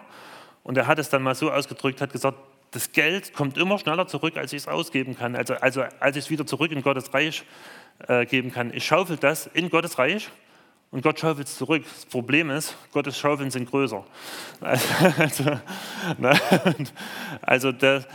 Und 0.63 0.77
er 0.77 0.87
hat 0.87 0.99
es 0.99 1.09
dann 1.09 1.23
mal 1.23 1.35
so 1.35 1.51
ausgedrückt, 1.51 2.01
hat 2.01 2.11
gesagt, 2.11 2.37
das 2.71 2.91
Geld 2.91 3.33
kommt 3.33 3.57
immer 3.57 3.79
schneller 3.79 4.07
zurück, 4.07 4.35
als 4.37 4.51
ich 4.51 4.63
es 4.63 4.67
ausgeben 4.67 5.15
kann. 5.15 5.35
Also, 5.35 5.55
also 5.55 5.83
als 5.99 6.17
ich 6.17 6.25
es 6.25 6.29
wieder 6.29 6.45
zurück 6.45 6.71
in 6.71 6.81
Gottes 6.81 7.13
Reich 7.13 7.43
äh, 8.07 8.25
geben 8.25 8.51
kann. 8.51 8.73
Ich 8.73 8.85
schaufel 8.85 9.17
das 9.17 9.47
in 9.47 9.69
Gottes 9.69 9.97
Reich 9.97 10.29
und 10.91 11.01
Gott 11.01 11.19
schaufelt 11.19 11.47
es 11.47 11.57
zurück. 11.57 11.83
Das 11.83 12.05
Problem 12.05 12.49
ist, 12.49 12.75
Gottes 12.91 13.17
Schaufeln 13.17 13.51
sind 13.51 13.69
größer. 13.69 14.03
Also, 14.61 15.43
ne? 16.17 16.39
also 17.41 17.71
der, 17.71 18.05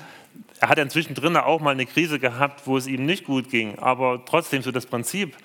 er 0.61 0.69
hat 0.69 0.79
inzwischen 0.79 1.15
drin 1.15 1.37
auch 1.37 1.61
mal 1.61 1.73
eine 1.73 1.87
Krise 1.87 2.19
gehabt, 2.19 2.67
wo 2.67 2.77
es 2.77 2.87
ihm 2.87 3.05
nicht 3.05 3.25
gut 3.25 3.51
ging. 3.51 3.79
Aber 3.79 4.25
trotzdem 4.25 4.63
so 4.63 4.71
das 4.71 4.87
Prinzip, 4.87 5.37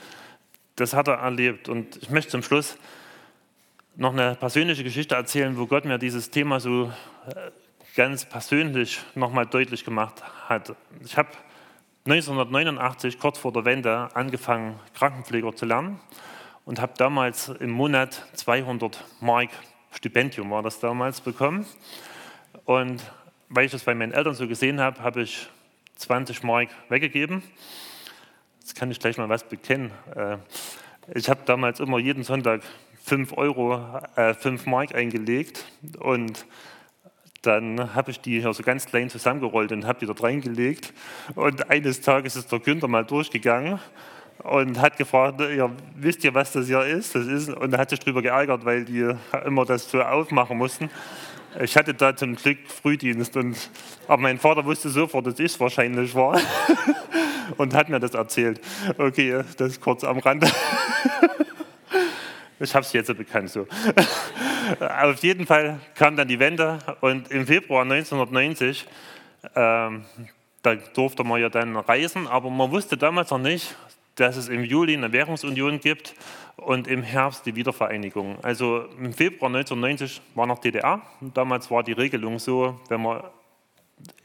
das 0.75 0.93
hat 0.93 1.07
er 1.07 1.15
erlebt. 1.15 1.69
Und 1.69 1.97
ich 1.97 2.09
möchte 2.09 2.31
zum 2.31 2.43
Schluss 2.43 2.77
noch 3.95 4.13
eine 4.13 4.35
persönliche 4.35 4.83
Geschichte 4.83 5.15
erzählen, 5.15 5.57
wo 5.57 5.67
Gott 5.67 5.85
mir 5.85 5.97
dieses 5.97 6.29
Thema 6.31 6.59
so 6.59 6.91
äh, 7.27 7.51
ganz 7.95 8.25
persönlich 8.25 8.99
nochmal 9.15 9.45
deutlich 9.45 9.85
gemacht 9.85 10.21
hat. 10.47 10.75
Ich 11.03 11.17
habe 11.17 11.29
1989, 12.05 13.19
kurz 13.19 13.39
vor 13.39 13.51
der 13.51 13.65
Wende, 13.65 14.09
angefangen, 14.13 14.79
Krankenpfleger 14.93 15.55
zu 15.55 15.65
lernen 15.65 15.99
und 16.65 16.81
habe 16.81 16.93
damals 16.97 17.49
im 17.49 17.69
Monat 17.69 18.25
200 18.33 19.03
Mark 19.21 19.49
Stipendium 19.91 20.51
war 20.51 20.63
das 20.63 20.79
damals 20.79 21.21
bekommen. 21.21 21.65
Und 22.65 23.01
weil 23.47 23.65
ich 23.65 23.71
das 23.71 23.83
bei 23.83 23.95
meinen 23.95 24.11
Eltern 24.11 24.33
so 24.33 24.47
gesehen 24.47 24.81
habe, 24.81 25.01
habe 25.01 25.21
ich 25.21 25.47
20 25.95 26.43
Mark 26.43 26.69
weggegeben. 26.89 27.43
Jetzt 28.59 28.75
kann 28.75 28.91
ich 28.91 28.99
gleich 28.99 29.17
mal 29.17 29.29
was 29.29 29.47
bekennen. 29.47 29.91
Äh, 30.15 30.37
ich 31.13 31.29
habe 31.29 31.41
damals 31.45 31.79
immer 31.79 31.99
jeden 31.99 32.23
Sonntag 32.23 32.61
5 33.03 33.37
Euro, 33.37 34.01
äh, 34.15 34.33
5 34.33 34.65
Mark 34.65 34.95
eingelegt 34.95 35.65
und 35.99 36.45
dann 37.43 37.93
habe 37.93 38.09
ich 38.09 38.19
die 38.19 38.41
hier 38.41 38.51
so 38.53 38.63
ganz 38.63 38.87
klein 38.87 39.11
zusammengerollt 39.11 39.71
und 39.71 39.85
habe 39.85 39.99
die 39.99 40.07
dort 40.07 40.23
reingelegt. 40.23 40.93
Und 41.35 41.69
eines 41.69 42.01
Tages 42.01 42.35
ist 42.35 42.51
der 42.51 42.57
Günther 42.57 42.87
mal 42.87 43.05
durchgegangen 43.05 43.79
und 44.39 44.79
hat 44.79 44.97
gefragt, 44.97 45.41
ja, 45.55 45.69
wisst 45.95 46.23
ihr, 46.23 46.33
was 46.33 46.51
das 46.51 46.67
hier 46.67 46.81
ist? 46.81 47.15
Das 47.15 47.25
ist 47.25 47.49
und 47.49 47.77
hat 47.77 47.89
sich 47.89 47.99
darüber 47.99 48.21
geärgert, 48.21 48.65
weil 48.65 48.85
die 48.85 49.11
immer 49.45 49.65
das 49.65 49.89
so 49.89 50.01
aufmachen 50.01 50.57
mussten. 50.57 50.89
Ich 51.61 51.77
hatte 51.77 51.93
da 51.93 52.15
zum 52.15 52.35
Glück 52.35 52.57
Frühdienst, 52.67 53.37
und, 53.37 53.55
aber 54.07 54.21
mein 54.21 54.37
Vater 54.37 54.65
wusste 54.65 54.89
sofort, 54.89 55.25
dass 55.25 55.39
ich 55.39 55.45
es 55.45 55.59
wahrscheinlich 55.59 56.13
war 56.13 56.39
und 57.57 57.73
hat 57.73 57.87
mir 57.87 57.99
das 57.99 58.13
erzählt. 58.13 58.59
Okay, 58.97 59.41
das 59.57 59.71
ist 59.71 59.81
kurz 59.81 60.03
am 60.03 60.19
Rand. 60.19 60.45
Ich 62.57 62.73
habe 62.73 62.85
es 62.85 62.93
jetzt 62.93 63.15
bekannt 63.17 63.49
so. 63.49 63.67
Auf 64.79 65.21
jeden 65.21 65.45
Fall 65.45 65.79
kam 65.93 66.15
dann 66.15 66.29
die 66.29 66.39
Wende 66.39 66.79
und 67.01 67.29
im 67.29 67.45
Februar 67.45 67.81
1990, 67.81 68.85
ähm, 69.55 70.05
da 70.61 70.75
durfte 70.75 71.25
man 71.25 71.41
ja 71.41 71.49
dann 71.49 71.75
reisen, 71.75 72.27
aber 72.27 72.49
man 72.49 72.71
wusste 72.71 72.95
damals 72.95 73.29
noch 73.29 73.39
nicht, 73.39 73.75
dass 74.15 74.37
es 74.37 74.47
im 74.47 74.63
Juli 74.63 74.95
eine 74.95 75.11
Währungsunion 75.11 75.79
gibt 75.79 76.15
und 76.55 76.87
im 76.87 77.03
Herbst 77.03 77.45
die 77.45 77.55
Wiedervereinigung. 77.55 78.37
Also 78.41 78.85
im 78.97 79.13
Februar 79.13 79.49
1990 79.49 80.21
war 80.35 80.47
noch 80.47 80.59
DDR. 80.59 81.01
Damals 81.33 81.69
war 81.69 81.83
die 81.83 81.91
Regelung 81.91 82.39
so, 82.39 82.79
wenn 82.87 83.01
man 83.01 83.23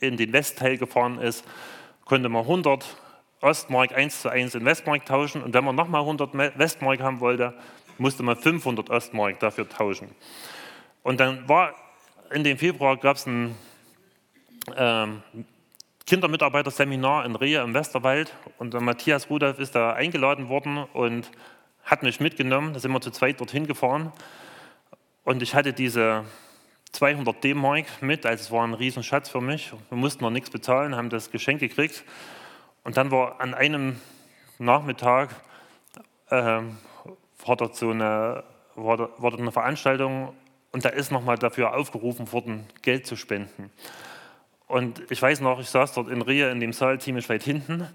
in 0.01 0.17
den 0.17 0.33
Westteil 0.33 0.79
gefahren 0.79 1.19
ist, 1.19 1.45
konnte 2.05 2.29
man 2.29 2.43
100 2.43 2.97
Ostmark 3.41 3.97
1 3.97 4.23
zu 4.23 4.29
1 4.29 4.55
in 4.55 4.65
Westmark 4.65 5.07
tauschen 5.07 5.43
und 5.43 5.55
wenn 5.55 5.65
man 5.65 5.75
nochmal 5.75 6.03
100 6.03 6.59
Westmark 6.59 7.01
haben 7.01 7.21
wollte, 7.21 7.55
musste 7.99 8.23
man 8.23 8.37
500 8.37 8.91
Ostmark 8.91 9.39
dafür 9.41 9.69
tauschen. 9.69 10.09
Und 11.03 11.21
dann 11.21 11.49
war 11.49 11.75
in 12.31 12.45
dem 12.45 12.59
Februar 12.59 12.97
gab 12.97 13.17
es 13.17 13.27
ein 13.27 13.55
ähm, 14.77 15.23
Kindermitarbeiterseminar 16.11 17.25
in 17.25 17.37
Rehe 17.37 17.63
im 17.63 17.73
Westerwald 17.73 18.35
und 18.59 18.75
der 18.75 18.81
Matthias 18.81 19.31
Rudolf 19.31 19.61
ist 19.61 19.77
da 19.77 19.93
eingeladen 19.93 20.49
worden 20.49 20.79
und 20.93 21.31
hat 21.85 22.03
mich 22.03 22.19
mitgenommen. 22.19 22.73
Da 22.73 22.81
sind 22.81 22.91
wir 22.91 23.01
zu 23.01 23.13
zweit 23.13 23.39
dorthin 23.39 23.69
gefahren 23.69 24.13
und 25.23 25.41
ich 25.41 25.55
hatte 25.55 25.73
diese 25.73 26.25
200 26.91 27.45
D-Mark 27.45 28.03
mit, 28.03 28.27
also 28.27 28.43
es 28.43 28.51
war 28.51 28.67
ein 28.67 28.75
Riesenschatz 28.75 29.29
für 29.29 29.41
mich. 29.41 29.73
Wir 29.89 29.97
mussten 29.97 30.25
noch 30.25 30.33
nichts 30.33 30.51
bezahlen, 30.51 30.97
haben 30.97 31.11
das 31.11 31.31
Geschenk 31.31 31.61
gekriegt 31.61 32.03
und 32.83 32.97
dann 32.97 33.13
war 33.13 33.41
an 33.41 33.55
einem 33.55 34.01
Nachmittag 34.59 35.31
äh, 36.29 36.35
war 36.35 37.57
dort 37.57 37.77
so 37.77 37.91
eine, 37.91 38.43
war 38.75 38.97
dort, 38.97 39.23
war 39.23 39.31
dort 39.31 39.43
eine 39.43 39.53
Veranstaltung 39.53 40.35
und 40.73 40.85
da 40.85 40.89
ist 40.89 41.13
nochmal 41.13 41.39
dafür 41.39 41.77
aufgerufen 41.77 42.33
worden, 42.33 42.67
Geld 42.83 43.07
zu 43.07 43.15
spenden. 43.15 43.71
Und 44.71 45.03
ich 45.11 45.21
weiß 45.21 45.41
noch, 45.41 45.59
ich 45.59 45.69
saß 45.69 45.95
dort 45.95 46.09
in 46.09 46.23
Rehe 46.23 46.49
in 46.49 46.61
dem 46.61 46.73
Saal 46.73 47.01
ziemlich 47.01 47.29
weit 47.29 47.43
hinten 47.43 47.89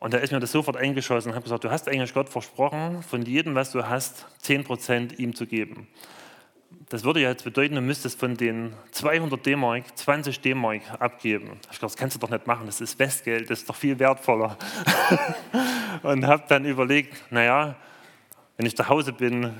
und 0.00 0.12
da 0.12 0.18
ist 0.18 0.32
mir 0.32 0.40
das 0.40 0.50
sofort 0.50 0.76
eingeschossen 0.76 1.28
und 1.28 1.34
habe 1.36 1.44
gesagt, 1.44 1.62
du 1.62 1.70
hast 1.70 1.88
eigentlich 1.88 2.12
Gott 2.12 2.28
versprochen, 2.28 3.00
von 3.04 3.22
jedem, 3.22 3.54
was 3.54 3.70
du 3.70 3.88
hast, 3.88 4.26
10% 4.42 5.20
ihm 5.20 5.36
zu 5.36 5.46
geben. 5.46 5.86
Das 6.88 7.04
würde 7.04 7.20
ja 7.20 7.28
jetzt 7.28 7.44
bedeuten, 7.44 7.76
du 7.76 7.80
müsstest 7.80 8.18
von 8.18 8.36
den 8.36 8.72
200 8.90 9.46
D-Mark 9.46 9.96
20 9.96 10.40
D-Mark 10.40 10.80
abgeben. 10.98 11.60
Ich 11.62 11.78
gesagt, 11.78 11.84
das 11.84 11.96
kannst 11.96 12.16
du 12.16 12.18
doch 12.18 12.30
nicht 12.30 12.44
machen, 12.44 12.66
das 12.66 12.80
ist 12.80 12.98
Westgeld, 12.98 13.48
das 13.48 13.60
ist 13.60 13.68
doch 13.68 13.76
viel 13.76 13.96
wertvoller. 14.00 14.58
und 16.02 16.26
habe 16.26 16.42
dann 16.48 16.64
überlegt, 16.64 17.14
naja, 17.30 17.76
wenn 18.56 18.66
ich 18.66 18.76
zu 18.76 18.88
Hause 18.88 19.12
bin, 19.12 19.52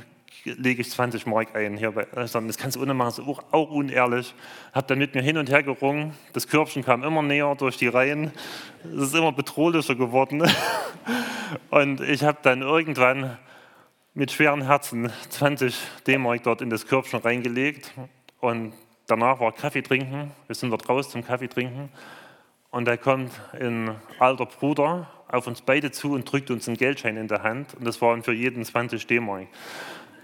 lege 0.45 0.83
ich 0.83 0.91
20 0.91 1.27
Mark 1.27 1.55
ein. 1.55 1.77
Hier 1.77 1.93
bei, 1.93 2.07
das 2.13 2.33
kannst 2.59 2.77
du 2.77 2.83
ohne 2.83 2.95
machen, 2.95 3.09
das 3.09 3.19
ist 3.19 3.45
auch 3.53 3.71
unehrlich. 3.71 4.35
Habe 4.73 4.87
dann 4.87 4.99
mit 4.99 5.15
mir 5.15 5.23
hin 5.23 5.37
und 5.37 5.51
her 5.51 5.63
gerungen. 5.63 6.15
Das 6.33 6.49
Körbchen 6.49 6.85
kam 6.85 7.03
immer 7.03 7.23
näher 7.23 7.55
durch 7.57 7.77
die 7.77 7.89
Reihen. 7.89 8.33
Es 8.85 9.03
ist 9.03 9.15
immer 9.15 9.33
bedrohlicher 9.33 9.95
geworden. 9.95 10.43
Und 11.71 12.01
ich 12.01 12.23
habe 12.23 12.39
dann 12.43 12.63
irgendwann 12.63 13.37
mit 14.15 14.31
schweren 14.31 14.63
Herzen 14.63 15.11
20 15.31 15.77
D-Mark 16.07 16.45
dort 16.45 16.63
in 16.63 16.71
das 16.71 16.87
Körbchen 16.87 17.21
reingelegt. 17.21 17.93
Und 18.41 18.73
danach 19.07 19.41
war 19.41 19.53
Kaffee 19.53 19.83
trinken. 19.83 20.31
Wir 20.47 20.55
sind 20.55 20.71
dort 20.71 20.89
raus 20.89 21.11
zum 21.11 21.25
Kaffee 21.25 21.49
trinken. 21.49 21.91
Und 22.71 22.87
da 22.87 22.97
kommt 22.97 23.33
ein 23.53 23.97
alter 24.21 24.47
Bruder 24.47 25.11
auf 25.27 25.47
uns 25.47 25.61
beide 25.63 25.91
zu 25.91 26.13
und 26.13 26.31
drückt 26.31 26.51
uns 26.51 26.69
einen 26.69 26.77
Geldschein 26.77 27.17
in 27.17 27.29
der 27.29 27.43
Hand. 27.43 27.75
Und 27.75 27.85
das 27.85 28.01
waren 28.01 28.23
für 28.23 28.33
jeden 28.33 28.65
20 28.65 29.07
D-Mark. 29.07 29.49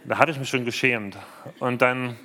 Da 0.09 0.19
hatte 0.19 0.31
ich 0.31 0.39
mich 0.39 0.49
schon 0.49 0.65
geschämt. 0.65 1.19
Und 1.59 1.83
dann 1.83 2.17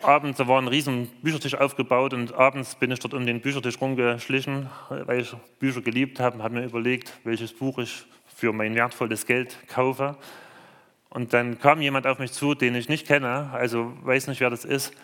abends, 0.00 0.38
da 0.38 0.48
war 0.48 0.60
ein 0.60 0.68
riesen 0.68 1.08
Büchertisch 1.22 1.54
aufgebaut 1.54 2.14
und 2.14 2.32
abends 2.32 2.74
bin 2.74 2.90
ich 2.90 2.98
dort 3.00 3.12
um 3.12 3.26
den 3.26 3.42
Büchertisch 3.42 3.78
rumgeschlichen, 3.78 4.70
weil 4.88 5.20
ich 5.20 5.36
Bücher 5.58 5.82
geliebt 5.82 6.20
habe 6.20 6.36
und 6.36 6.42
habe 6.42 6.54
mir 6.54 6.64
überlegt, 6.64 7.12
welches 7.22 7.52
Buch 7.52 7.76
ich 7.78 8.06
für 8.34 8.54
mein 8.54 8.74
wertvolles 8.74 9.26
Geld 9.26 9.58
kaufe. 9.68 10.16
Und 11.10 11.34
dann 11.34 11.58
kam 11.58 11.82
jemand 11.82 12.06
auf 12.06 12.18
mich 12.18 12.32
zu, 12.32 12.54
den 12.54 12.74
ich 12.74 12.88
nicht 12.88 13.06
kenne, 13.06 13.50
also 13.52 13.92
weiß 14.02 14.28
nicht, 14.28 14.40
wer 14.40 14.48
das 14.48 14.64
ist, 14.64 14.94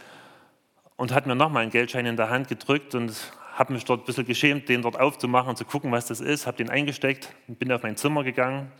und 0.97 1.13
hat 1.13 1.27
mir 1.27 1.35
nochmal 1.35 1.63
einen 1.63 1.73
Geldschein 1.73 2.07
in 2.07 2.17
der 2.17 2.31
Hand 2.31 2.49
gedrückt 2.49 2.95
und 2.95 3.13
habe 3.55 3.75
mich 3.75 3.85
dort 3.85 4.03
ein 4.03 4.07
bisschen 4.07 4.25
geschämt, 4.25 4.71
den 4.71 4.81
dort 4.81 4.99
aufzumachen 4.99 5.51
und 5.51 5.57
zu 5.57 5.67
gucken, 5.67 5.93
was 5.93 6.07
das 6.07 6.23
ist, 6.23 6.47
habe 6.47 6.57
den 6.57 6.71
eingesteckt 6.71 7.35
und 7.49 7.59
bin 7.59 7.71
auf 7.71 7.83
mein 7.83 7.99
Zimmer 7.99 8.25
gegangen 8.25 8.73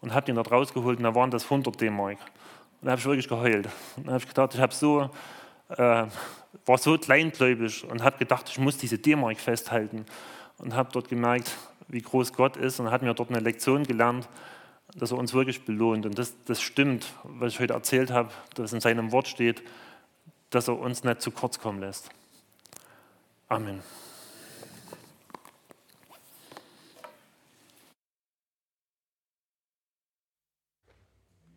und 0.00 0.14
habe 0.14 0.26
den 0.26 0.36
dort 0.36 0.50
rausgeholt 0.50 0.98
und 0.98 1.04
da 1.04 1.14
waren 1.14 1.30
das 1.30 1.44
100 1.44 1.80
D-Mark. 1.80 2.18
Und 2.80 2.86
da 2.86 2.92
habe 2.92 3.00
ich 3.00 3.06
wirklich 3.06 3.28
geheult. 3.28 3.68
Und 3.96 4.06
da 4.06 4.12
habe 4.12 4.22
ich 4.22 4.28
gedacht, 4.28 4.54
ich 4.54 4.60
habe 4.60 4.74
so, 4.74 5.10
äh, 5.70 6.06
war 6.66 6.78
so 6.78 6.96
kleingläubig 6.96 7.84
und 7.90 8.02
habe 8.02 8.18
gedacht, 8.18 8.48
ich 8.48 8.58
muss 8.58 8.76
diese 8.76 8.98
D-Mark 8.98 9.38
festhalten. 9.38 10.06
Und 10.58 10.74
habe 10.74 10.90
dort 10.92 11.08
gemerkt, 11.08 11.56
wie 11.88 12.02
groß 12.02 12.32
Gott 12.32 12.56
ist 12.56 12.80
und 12.80 12.90
hat 12.90 13.02
mir 13.02 13.14
dort 13.14 13.30
eine 13.30 13.40
Lektion 13.40 13.84
gelernt, 13.84 14.28
dass 14.94 15.12
er 15.12 15.18
uns 15.18 15.34
wirklich 15.34 15.64
belohnt. 15.64 16.06
Und 16.06 16.18
das, 16.18 16.34
das 16.44 16.60
stimmt, 16.60 17.12
was 17.24 17.54
ich 17.54 17.60
heute 17.60 17.74
erzählt 17.74 18.10
habe, 18.10 18.30
dass 18.54 18.72
in 18.72 18.80
seinem 18.80 19.12
Wort 19.12 19.28
steht, 19.28 19.62
dass 20.50 20.68
er 20.68 20.78
uns 20.78 21.04
nicht 21.04 21.20
zu 21.22 21.30
kurz 21.30 21.58
kommen 21.58 21.80
lässt. 21.80 22.10
Amen. 23.48 23.80